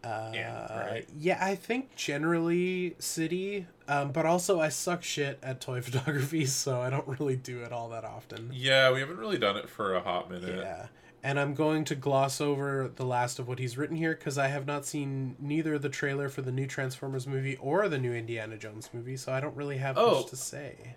uh, 0.04 0.30
yeah, 0.34 0.80
right. 0.86 1.08
Yeah, 1.18 1.38
I 1.40 1.54
think 1.54 1.94
generally 1.96 2.94
city, 2.98 3.66
um, 3.88 4.10
but 4.12 4.26
also 4.26 4.60
I 4.60 4.68
suck 4.70 5.02
shit 5.02 5.38
at 5.42 5.60
toy 5.60 5.80
photography, 5.82 6.46
so 6.46 6.80
I 6.80 6.90
don't 6.90 7.06
really 7.06 7.36
do 7.36 7.62
it 7.62 7.72
all 7.72 7.88
that 7.90 8.04
often. 8.04 8.50
Yeah, 8.52 8.92
we 8.92 9.00
haven't 9.00 9.18
really 9.18 9.38
done 9.38 9.56
it 9.56 9.68
for 9.68 9.94
a 9.94 10.00
hot 10.00 10.30
minute. 10.30 10.56
Yeah. 10.58 10.86
And 11.20 11.38
I'm 11.40 11.52
going 11.54 11.84
to 11.86 11.96
gloss 11.96 12.40
over 12.40 12.90
the 12.94 13.04
last 13.04 13.40
of 13.40 13.48
what 13.48 13.58
he's 13.58 13.76
written 13.76 13.96
here 13.96 14.14
because 14.14 14.38
I 14.38 14.46
have 14.46 14.66
not 14.66 14.86
seen 14.86 15.34
neither 15.40 15.76
the 15.76 15.88
trailer 15.88 16.28
for 16.28 16.42
the 16.42 16.52
new 16.52 16.66
Transformers 16.68 17.26
movie 17.26 17.56
or 17.56 17.88
the 17.88 17.98
new 17.98 18.12
Indiana 18.14 18.56
Jones 18.56 18.90
movie, 18.92 19.16
so 19.16 19.32
I 19.32 19.40
don't 19.40 19.56
really 19.56 19.78
have 19.78 19.98
Oh. 19.98 20.20
much 20.20 20.26
to 20.30 20.36
say. 20.36 20.94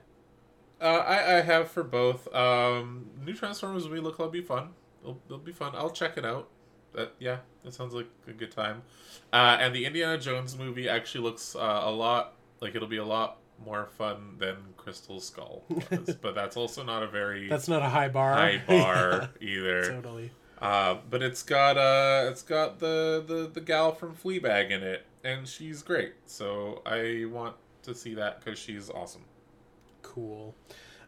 Uh, 0.81 0.85
I 1.07 1.37
I 1.37 1.41
have 1.41 1.69
for 1.69 1.83
both. 1.83 2.33
Um, 2.33 3.05
new 3.23 3.33
Transformers 3.33 3.87
movie 3.87 3.99
look 4.01 4.19
like 4.19 4.27
it'll 4.27 4.31
be 4.31 4.41
fun. 4.41 4.69
it'll, 5.01 5.21
it'll 5.27 5.37
be 5.37 5.51
fun. 5.51 5.73
I'll 5.75 5.89
check 5.91 6.17
it 6.17 6.25
out. 6.25 6.49
That 6.93 7.13
yeah, 7.19 7.37
that 7.63 7.73
sounds 7.73 7.93
like 7.93 8.07
a 8.27 8.33
good 8.33 8.51
time. 8.51 8.81
Uh, 9.31 9.57
and 9.59 9.73
the 9.75 9.85
Indiana 9.85 10.17
Jones 10.17 10.57
movie 10.57 10.89
actually 10.89 11.23
looks 11.23 11.55
uh, 11.55 11.81
a 11.83 11.91
lot 11.91 12.33
like 12.61 12.75
it'll 12.75 12.87
be 12.87 12.97
a 12.97 13.05
lot 13.05 13.37
more 13.63 13.85
fun 13.97 14.35
than 14.39 14.55
Crystal 14.75 15.19
Skull 15.19 15.63
was, 15.69 16.15
but 16.21 16.33
that's 16.35 16.57
also 16.57 16.83
not 16.83 17.03
a 17.03 17.07
very 17.07 17.47
That's 17.47 17.67
not 17.67 17.81
a 17.83 17.89
high 17.89 18.09
bar. 18.09 18.33
high 18.33 18.61
bar 18.67 19.29
either. 19.39 19.83
totally. 19.91 20.31
Uh, 20.59 20.97
but 21.09 21.23
it's 21.23 21.43
got 21.43 21.77
uh, 21.77 22.29
it's 22.29 22.41
got 22.43 22.79
the, 22.79 23.23
the 23.25 23.49
the 23.53 23.61
gal 23.61 23.91
from 23.93 24.15
Fleabag 24.15 24.69
in 24.71 24.83
it, 24.83 25.05
and 25.23 25.47
she's 25.47 25.81
great. 25.83 26.13
So 26.25 26.81
I 26.85 27.25
want 27.31 27.55
to 27.83 27.95
see 27.95 28.13
that 28.15 28.43
because 28.43 28.59
she's 28.59 28.89
awesome. 28.89 29.23
Cool. 30.13 30.55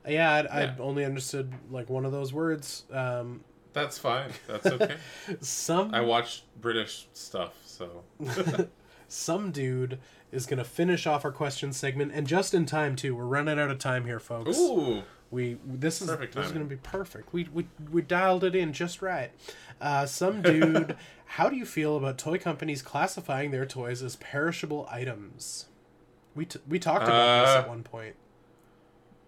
Yeah, 0.08 0.34
I'd, 0.34 0.45
Yeah. 0.45 0.56
I'd 0.74 0.80
only 0.80 1.04
understood 1.06 1.54
like 1.72 1.89
one 1.89 2.06
of 2.06 2.12
those 2.12 2.32
words. 2.34 2.84
Um, 2.91 3.43
That's 3.74 3.97
fine. 3.97 4.32
That's 4.47 4.66
okay. 4.66 4.95
some 5.41 5.93
I 5.93 6.01
watch 6.01 6.43
British 6.62 7.08
stuff, 7.14 7.54
so 7.66 8.04
some 9.08 9.51
dude 9.51 9.99
is 10.32 10.45
gonna 10.45 10.64
finish 10.64 11.06
off 11.08 11.26
our 11.26 11.32
question 11.32 11.74
segment, 11.74 12.12
and 12.14 12.26
just 12.28 12.54
in 12.54 12.66
time 12.66 12.95
too. 12.95 13.16
We're 13.16 13.26
running 13.26 13.60
out 13.60 13.70
of 13.72 13.80
time 13.80 14.06
here, 14.06 14.20
folks. 14.20 14.58
ooh, 14.58 15.04
We 15.32 15.58
this 15.66 16.01
is 16.01 16.10
Perfect 16.10 16.36
this 16.36 16.45
is 16.47 16.51
gonna 16.51 16.66
be 16.66 16.76
perfect. 16.78 17.34
We 17.34 17.47
we 17.54 17.68
we 17.91 18.01
dialed 18.01 18.43
it 18.43 18.56
in 18.56 18.74
just 18.74 19.01
right. 19.01 19.32
Uh, 19.82 20.06
some 20.06 20.41
dude, 20.41 20.95
how 21.26 21.49
do 21.49 21.56
you 21.56 21.66
feel 21.66 21.97
about 21.97 22.18
toy 22.18 22.38
companies 22.38 22.82
classifying 22.82 23.51
their 23.51 23.66
toys 23.66 24.01
as 24.04 24.16
perishable 24.18 24.88
items? 24.91 25.66
We 26.36 26.45
t- 26.45 26.60
we 26.68 26.80
talked 26.80 27.04
about 27.04 27.41
this 27.45 27.56
Uh, 27.56 27.60
at 27.60 27.68
one 27.68 27.84
point. 27.84 28.16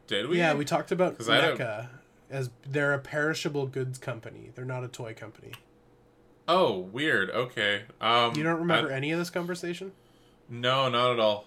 Did 0.07 0.27
we? 0.27 0.37
Yeah, 0.37 0.53
we 0.53 0.65
talked 0.65 0.91
about 0.91 1.17
NECA 1.17 1.87
as 2.29 2.49
they're 2.67 2.93
a 2.93 2.99
perishable 2.99 3.67
goods 3.67 3.97
company. 3.97 4.51
They're 4.55 4.65
not 4.65 4.83
a 4.83 4.87
toy 4.87 5.13
company. 5.13 5.51
Oh, 6.47 6.77
weird. 6.79 7.29
Okay. 7.31 7.83
Um, 7.99 8.35
You 8.35 8.43
don't 8.43 8.59
remember 8.59 8.91
I- 8.91 8.95
any 8.95 9.11
of 9.11 9.19
this 9.19 9.29
conversation? 9.29 9.91
no, 10.49 10.89
not 10.89 11.13
at 11.13 11.19
all. 11.19 11.45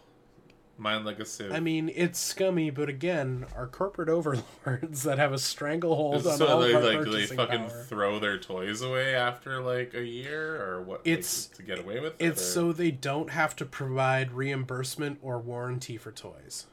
Mind 0.81 1.05
like 1.05 1.19
a 1.19 1.25
sieve. 1.25 1.51
I 1.53 1.59
mean, 1.59 1.91
it's 1.93 2.21
scummy, 2.21 2.71
but 2.71 2.89
again, 2.89 3.47
our 3.57 3.67
corporate 3.67 4.09
overlords 4.67 5.03
that 5.03 5.19
have 5.19 5.33
a 5.33 5.39
stranglehold 5.39 6.25
on 6.27 6.37
so 6.39 6.47
all 6.47 6.61
they 6.61 6.73
of 6.73 6.85
our 6.85 6.95
like 7.03 7.11
they 7.11 7.27
fucking 7.27 7.69
power. 7.69 7.85
throw 7.89 8.19
their 8.21 8.39
toys 8.39 8.81
away 8.81 9.13
after 9.15 9.61
like 9.61 9.95
a 9.95 10.05
year 10.05 10.63
or 10.65 10.81
what? 10.83 10.99
like, 11.01 11.07
It's- 11.09 11.47
to 11.57 11.63
get 11.65 11.81
away 11.81 11.99
with 11.99 12.13
it. 12.21 12.25
It's 12.25 12.41
or- 12.43 12.45
so 12.45 12.73
they 12.73 12.93
don't 12.93 13.31
have 13.31 13.57
to 13.57 13.65
provide 13.65 14.31
reimbursement 14.33 15.19
or 15.21 15.39
warranty 15.41 15.97
for 15.97 16.13
toys 16.13 16.67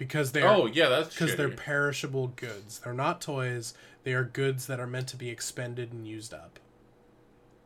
because 0.00 0.32
they're 0.32 0.48
Oh 0.48 0.64
yeah, 0.66 0.88
that's 0.88 1.10
because 1.10 1.36
they're 1.36 1.50
perishable 1.50 2.28
goods. 2.28 2.80
They're 2.80 2.92
not 2.94 3.20
toys. 3.20 3.74
They 4.02 4.14
are 4.14 4.24
goods 4.24 4.66
that 4.66 4.80
are 4.80 4.86
meant 4.86 5.06
to 5.08 5.16
be 5.16 5.28
expended 5.28 5.92
and 5.92 6.08
used 6.08 6.32
up. 6.34 6.58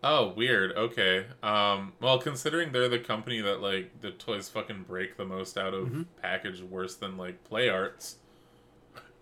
Oh, 0.03 0.35
weird. 0.37 0.73
Okay. 0.73 1.27
Um. 1.43 1.93
Well, 2.01 2.19
considering 2.19 2.73
they're 2.73 2.89
the 2.91 2.99
company 2.99 3.41
that 3.41 3.63
like 3.63 4.01
the 4.01 4.11
toys 4.11 4.49
fucking 4.49 4.85
break 4.89 5.17
the 5.17 5.25
most 5.25 5.57
out 5.57 5.73
of 5.75 5.87
Mm-hmm. 5.87 6.03
package, 6.21 6.61
worse 6.61 6.97
than 6.97 7.17
like 7.17 7.43
Play 7.45 7.69
Arts. 7.69 8.17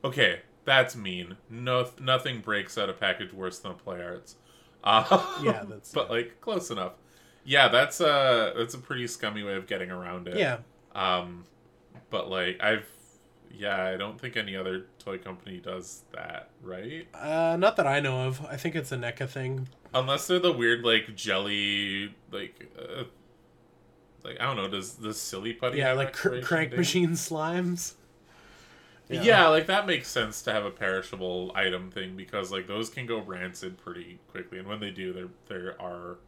Okay, 0.02 0.40
that's 0.64 0.96
mean. 0.96 1.36
No, 1.48 1.88
nothing 2.00 2.40
breaks 2.40 2.76
out 2.78 2.88
of 2.88 2.98
package 2.98 3.32
worse 3.32 3.58
than 3.58 3.74
Play 3.74 4.02
Arts. 4.02 4.36
Uh, 4.82 5.04
Yeah, 5.44 5.62
that's- 5.64 5.92
but 5.94 6.10
like 6.10 6.40
close 6.40 6.70
enough. 6.70 6.94
Yeah, 7.44 7.68
that's 7.68 8.00
a 8.00 8.54
that's 8.56 8.74
a 8.74 8.78
pretty 8.78 9.06
scummy 9.06 9.42
way 9.42 9.54
of 9.54 9.66
getting 9.66 9.90
around 9.90 10.28
it. 10.28 10.36
Yeah, 10.38 10.58
Um, 10.94 11.44
but 12.10 12.28
like 12.30 12.60
I've, 12.60 12.86
yeah, 13.54 13.84
I 13.84 13.96
don't 13.96 14.20
think 14.20 14.36
any 14.36 14.56
other 14.56 14.86
toy 14.98 15.18
company 15.18 15.58
does 15.58 16.02
that, 16.12 16.50
right? 16.62 17.06
uh, 17.14 17.56
not 17.58 17.76
that 17.76 17.86
I 17.86 18.00
know 18.00 18.26
of. 18.26 18.44
I 18.46 18.56
think 18.56 18.74
it's 18.74 18.92
a 18.92 18.96
NECA 18.96 19.28
thing. 19.28 19.68
Unless 19.94 20.26
they're 20.26 20.38
the 20.38 20.52
weird 20.52 20.84
like 20.84 21.14
jelly 21.14 22.14
like. 22.30 22.68
Uh, 22.78 23.04
like 24.24 24.40
I 24.40 24.44
don't 24.44 24.56
know, 24.56 24.68
does 24.68 24.94
the 24.94 25.12
silly 25.12 25.52
putty? 25.52 25.78
Yeah, 25.78 25.92
like 25.94 26.12
cr- 26.12 26.40
crank 26.42 26.76
machine 26.76 27.10
slimes. 27.10 27.94
Yeah. 29.08 29.48
like 29.48 29.66
that 29.66 29.86
makes 29.86 30.08
sense 30.08 30.42
to 30.42 30.52
have 30.52 30.64
a 30.64 30.70
perishable 30.70 31.52
item 31.54 31.90
thing 31.90 32.16
because 32.16 32.50
like 32.50 32.66
those 32.66 32.88
can 32.88 33.06
go 33.06 33.20
rancid 33.20 33.78
pretty 33.78 34.18
quickly, 34.30 34.58
and 34.58 34.68
when 34.68 34.80
they 34.80 34.90
do, 34.90 35.12
they're 35.12 35.28
they 35.48 35.66
are 35.78 36.18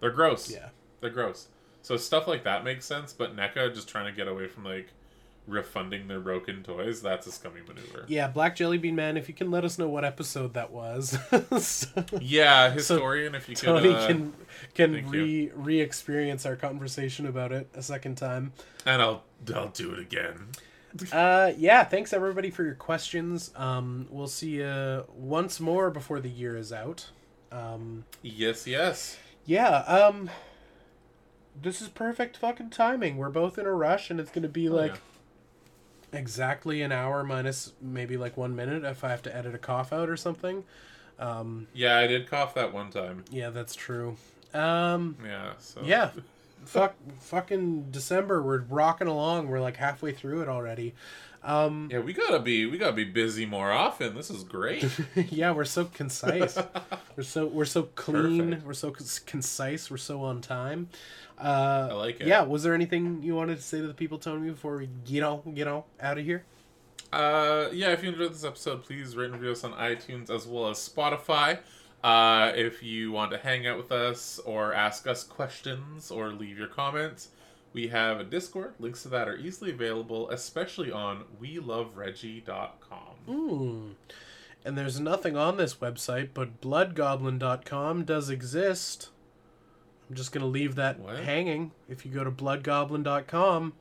they're 0.00 0.10
gross. 0.10 0.50
yeah. 0.50 0.68
they're 1.00 1.10
gross. 1.10 1.48
So 1.82 1.96
stuff 1.96 2.28
like 2.28 2.44
that 2.44 2.64
makes 2.64 2.86
sense, 2.86 3.12
but 3.12 3.36
NECA 3.36 3.74
just 3.74 3.88
trying 3.88 4.06
to 4.06 4.12
get 4.16 4.28
away 4.28 4.46
from 4.46 4.64
like 4.64 4.92
refunding 5.46 6.06
their 6.08 6.20
broken 6.20 6.62
toys, 6.62 7.02
that's 7.02 7.26
a 7.26 7.32
scummy 7.32 7.60
maneuver. 7.66 8.04
Yeah, 8.08 8.28
Black 8.28 8.54
Jelly 8.56 8.78
Bean 8.78 8.94
Man, 8.94 9.16
if 9.16 9.28
you 9.28 9.34
can 9.34 9.50
let 9.50 9.64
us 9.64 9.78
know 9.78 9.88
what 9.88 10.04
episode 10.04 10.54
that 10.54 10.70
was. 10.70 11.18
so 11.64 12.04
Yeah, 12.20 12.70
historian, 12.70 13.34
if 13.34 13.48
you 13.48 13.56
could. 13.56 13.64
Tony 13.64 13.92
uh, 13.94 14.06
can 14.06 14.32
can 14.74 15.08
re 15.10 15.50
re 15.54 15.80
experience 15.80 16.46
our 16.46 16.56
conversation 16.56 17.26
about 17.26 17.52
it 17.52 17.68
a 17.74 17.82
second 17.82 18.16
time. 18.16 18.52
and 18.86 19.02
I'll 19.02 19.24
I'll 19.54 19.68
do 19.68 19.92
it 19.92 19.98
again. 19.98 20.48
Uh 21.10 21.52
yeah, 21.56 21.84
thanks 21.84 22.12
everybody 22.12 22.50
for 22.50 22.64
your 22.64 22.74
questions. 22.74 23.50
Um 23.56 24.06
we'll 24.10 24.28
see 24.28 24.56
you 24.56 25.04
once 25.14 25.58
more 25.58 25.90
before 25.90 26.20
the 26.20 26.28
year 26.28 26.56
is 26.56 26.72
out. 26.72 27.08
Um 27.50 28.04
Yes, 28.22 28.66
yes. 28.66 29.18
yeah, 29.46 29.78
um 29.78 30.30
this 31.60 31.80
is 31.82 31.88
perfect 31.88 32.36
fucking 32.36 32.70
timing. 32.70 33.16
We're 33.18 33.28
both 33.30 33.58
in 33.58 33.66
a 33.66 33.72
rush 33.72 34.10
and 34.10 34.18
it's 34.20 34.30
going 34.30 34.42
to 34.42 34.48
be 34.48 34.68
Oh, 34.68 34.74
like 34.74 34.92
yeah. 34.92 34.98
Exactly 36.12 36.82
an 36.82 36.92
hour 36.92 37.24
minus 37.24 37.72
maybe 37.80 38.16
like 38.16 38.36
1 38.36 38.54
minute 38.54 38.84
if 38.84 39.02
I 39.04 39.10
have 39.10 39.22
to 39.22 39.34
edit 39.34 39.54
a 39.54 39.58
cough 39.58 39.92
out 39.92 40.08
or 40.10 40.16
something. 40.16 40.64
Um 41.18 41.68
Yeah, 41.74 41.96
I 41.98 42.06
did 42.06 42.28
cough 42.28 42.54
that 42.54 42.72
one 42.72 42.90
time. 42.90 43.24
yeah, 43.30 43.50
that's 43.50 43.74
true. 43.74 44.16
Um 44.54 45.16
Yeah. 45.24 45.52
So 45.58 45.82
Yeah. 45.84 46.10
Fuck 46.64 46.94
fucking 47.20 47.90
December, 47.90 48.40
we're 48.40 48.60
rocking 48.60 49.08
along. 49.08 49.48
We're 49.48 49.60
like 49.60 49.76
halfway 49.78 50.12
through 50.12 50.42
it 50.42 50.48
already. 50.48 50.94
Um 51.44 51.88
Yeah, 51.90 52.00
we 52.00 52.12
gotta 52.12 52.38
be 52.38 52.66
we 52.66 52.78
gotta 52.78 52.92
be 52.92 53.04
busy 53.04 53.46
more 53.46 53.72
often. 53.72 54.14
This 54.14 54.30
is 54.30 54.44
great. 54.44 54.84
yeah, 55.30 55.52
we're 55.52 55.64
so 55.64 55.86
concise. 55.86 56.58
we're 57.16 57.22
so 57.22 57.46
we're 57.46 57.64
so 57.64 57.84
clean. 57.94 58.50
Perfect. 58.50 58.66
We're 58.66 58.74
so 58.74 58.90
concise. 59.26 59.90
We're 59.90 59.96
so 59.96 60.22
on 60.22 60.40
time. 60.40 60.88
Uh 61.38 61.88
I 61.90 61.94
like 61.94 62.20
it. 62.20 62.26
Yeah, 62.26 62.42
was 62.42 62.62
there 62.62 62.74
anything 62.74 63.22
you 63.22 63.34
wanted 63.34 63.56
to 63.56 63.62
say 63.62 63.80
to 63.80 63.86
the 63.86 63.94
people, 63.94 64.18
Tony, 64.18 64.50
before 64.50 64.76
we 64.76 64.88
get 65.04 65.22
on 65.22 65.54
get 65.54 65.66
on 65.66 65.82
out 66.00 66.18
of 66.18 66.24
here? 66.24 66.44
Uh, 67.12 67.68
yeah, 67.72 67.88
if 67.92 68.02
you 68.02 68.08
enjoyed 68.08 68.32
this 68.32 68.44
episode, 68.44 68.82
please 68.84 69.14
rate 69.16 69.26
and 69.26 69.34
review 69.34 69.50
us 69.50 69.64
on 69.64 69.72
iTunes 69.74 70.30
as 70.30 70.46
well 70.46 70.70
as 70.70 70.78
Spotify. 70.78 71.58
Uh, 72.02 72.52
if 72.56 72.82
you 72.82 73.12
want 73.12 73.30
to 73.30 73.38
hang 73.38 73.66
out 73.66 73.76
with 73.76 73.92
us 73.92 74.40
or 74.46 74.72
ask 74.72 75.06
us 75.06 75.22
questions 75.22 76.10
or 76.10 76.28
leave 76.32 76.58
your 76.58 76.68
comments, 76.68 77.28
we 77.72 77.88
have 77.88 78.20
a 78.20 78.24
Discord. 78.24 78.74
Links 78.78 79.02
to 79.02 79.08
that 79.08 79.28
are 79.28 79.36
easily 79.36 79.70
available, 79.70 80.28
especially 80.30 80.90
on 80.92 81.24
welovereggie.com. 81.40 83.16
Hmm. 83.26 83.88
And 84.64 84.78
there's 84.78 85.00
nothing 85.00 85.36
on 85.36 85.56
this 85.56 85.74
website, 85.76 86.28
but 86.34 86.60
bloodgoblin.com 86.60 88.04
does 88.04 88.30
exist. 88.30 89.08
I'm 90.08 90.14
just 90.16 90.30
going 90.32 90.42
to 90.42 90.46
leave 90.46 90.74
that 90.76 91.00
What? 91.00 91.18
hanging. 91.18 91.72
If 91.88 92.04
you 92.06 92.12
go 92.12 92.22
to 92.24 92.30
bloodgoblin.com, 92.30 93.72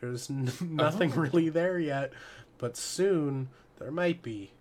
there's 0.00 0.30
n- 0.30 0.50
nothing 0.60 1.12
Oh. 1.14 1.20
really 1.20 1.48
there 1.50 1.78
yet, 1.78 2.12
but 2.58 2.76
soon 2.76 3.48
there 3.78 3.90
might 3.90 4.22
be. 4.22 4.52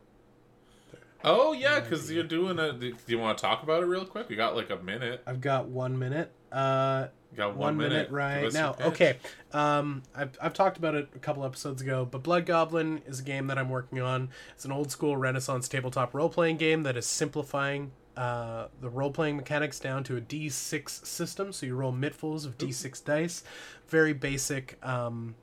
Oh, 1.23 1.53
yeah, 1.53 1.79
because 1.79 2.11
you're 2.11 2.23
doing 2.23 2.59
a. 2.59 2.73
Do 2.73 2.93
you 3.07 3.19
want 3.19 3.37
to 3.37 3.41
talk 3.41 3.63
about 3.63 3.83
it 3.83 3.85
real 3.85 4.05
quick? 4.05 4.29
We 4.29 4.35
got 4.35 4.55
like 4.55 4.69
a 4.69 4.77
minute. 4.77 5.23
I've 5.25 5.41
got 5.41 5.67
one 5.67 5.97
minute. 5.97 6.31
Uh, 6.51 7.07
got 7.35 7.55
one, 7.55 7.77
one, 7.77 7.77
minute, 7.77 8.07
Give 8.07 8.13
right 8.13 8.53
now. 8.53 8.75
Okay. 8.79 9.17
Um, 9.51 10.03
I've, 10.15 10.37
I've 10.41 10.53
talked 10.53 10.77
about 10.77 10.95
it 10.95 11.09
a 11.15 11.19
couple 11.19 11.45
episodes 11.45 11.81
ago, 11.81 12.07
but 12.09 12.23
Blood 12.23 12.45
Goblin 12.45 13.01
is 13.07 13.19
a 13.19 13.23
game 13.23 13.47
that 13.47 13.57
I'm 13.57 13.69
working 13.69 14.01
on. 14.01 14.29
It's 14.53 14.65
an 14.65 14.71
old 14.71 14.91
school 14.91 15.17
Renaissance 15.17 15.67
tabletop 15.67 16.13
role 16.13 16.29
playing 16.29 16.57
game 16.57 16.83
that 16.83 16.97
is 16.97 17.05
simplifying 17.05 17.91
uh, 18.15 18.67
the 18.81 18.89
role 18.89 19.11
playing 19.11 19.37
mechanics 19.37 19.79
down 19.79 20.03
to 20.05 20.17
a 20.17 20.21
D6 20.21 21.05
system. 21.05 21.51
So 21.51 21.65
you 21.65 21.75
roll 21.75 21.93
mitfuls 21.93 22.45
of 22.45 22.57
D6 22.57 23.03
dice. 23.03 23.43
Very 23.87 24.13
basic. 24.13 24.77
Um, 24.85 25.35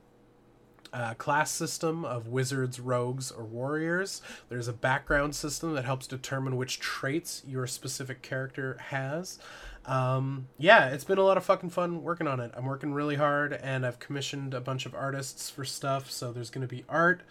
uh, 0.93 1.13
class 1.15 1.51
system 1.51 2.03
of 2.03 2.27
wizards, 2.27 2.79
rogues, 2.79 3.31
or 3.31 3.43
warriors. 3.43 4.21
There's 4.49 4.67
a 4.67 4.73
background 4.73 5.35
system 5.35 5.73
that 5.75 5.85
helps 5.85 6.07
determine 6.07 6.57
which 6.57 6.79
traits 6.79 7.43
your 7.47 7.67
specific 7.67 8.21
character 8.21 8.77
has. 8.89 9.39
Um, 9.85 10.47
yeah, 10.57 10.89
it's 10.89 11.03
been 11.03 11.17
a 11.17 11.23
lot 11.23 11.37
of 11.37 11.45
fucking 11.45 11.71
fun 11.71 12.03
working 12.03 12.27
on 12.27 12.39
it. 12.39 12.51
I'm 12.55 12.65
working 12.65 12.93
really 12.93 13.15
hard, 13.15 13.53
and 13.53 13.85
I've 13.85 13.99
commissioned 13.99 14.53
a 14.53 14.61
bunch 14.61 14.85
of 14.85 14.93
artists 14.93 15.49
for 15.49 15.65
stuff. 15.65 16.11
So 16.11 16.31
there's 16.31 16.49
going 16.49 16.67
to 16.67 16.73
be 16.73 16.83
art. 16.87 17.21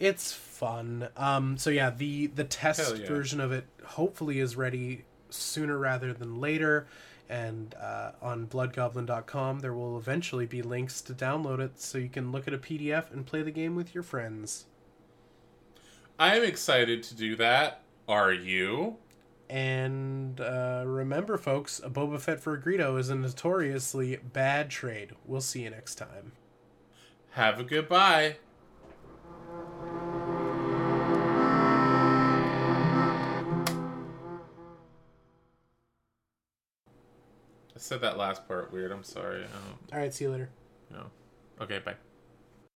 It's 0.00 0.32
fun. 0.32 1.08
Um, 1.16 1.56
so 1.56 1.70
yeah, 1.70 1.90
the 1.90 2.26
the 2.26 2.44
test 2.44 2.96
yeah. 2.96 3.06
version 3.06 3.40
of 3.40 3.52
it 3.52 3.66
hopefully 3.84 4.40
is 4.40 4.56
ready 4.56 5.04
sooner 5.30 5.78
rather 5.78 6.12
than 6.12 6.40
later. 6.40 6.86
And 7.28 7.74
uh, 7.74 8.12
on 8.20 8.46
bloodgoblin.com, 8.46 9.60
there 9.60 9.72
will 9.72 9.96
eventually 9.96 10.46
be 10.46 10.62
links 10.62 11.00
to 11.02 11.14
download 11.14 11.58
it 11.58 11.80
so 11.80 11.98
you 11.98 12.10
can 12.10 12.32
look 12.32 12.46
at 12.46 12.54
a 12.54 12.58
PDF 12.58 13.10
and 13.12 13.24
play 13.24 13.42
the 13.42 13.50
game 13.50 13.74
with 13.74 13.94
your 13.94 14.02
friends. 14.02 14.66
I'm 16.18 16.44
excited 16.44 17.02
to 17.04 17.14
do 17.14 17.34
that. 17.36 17.82
Are 18.06 18.32
you? 18.32 18.98
And 19.48 20.40
uh, 20.40 20.84
remember, 20.86 21.36
folks, 21.38 21.80
a 21.80 21.90
Boba 21.90 22.20
Fett 22.20 22.40
for 22.40 22.54
a 22.54 22.60
Greedo 22.60 22.98
is 22.98 23.08
a 23.08 23.14
notoriously 23.14 24.16
bad 24.16 24.70
trade. 24.70 25.12
We'll 25.24 25.40
see 25.40 25.62
you 25.62 25.70
next 25.70 25.96
time. 25.96 26.32
Have 27.30 27.58
a 27.58 27.64
good 27.64 27.88
said 37.84 38.00
that 38.00 38.16
last 38.16 38.48
part 38.48 38.72
weird. 38.72 38.90
I'm 38.90 39.04
sorry. 39.04 39.44
I 39.44 39.94
All 39.94 39.98
right, 40.00 40.12
see 40.12 40.24
you 40.24 40.30
later. 40.30 40.48
know. 40.90 41.06
Okay, 41.60 41.78
bye. 41.80 41.94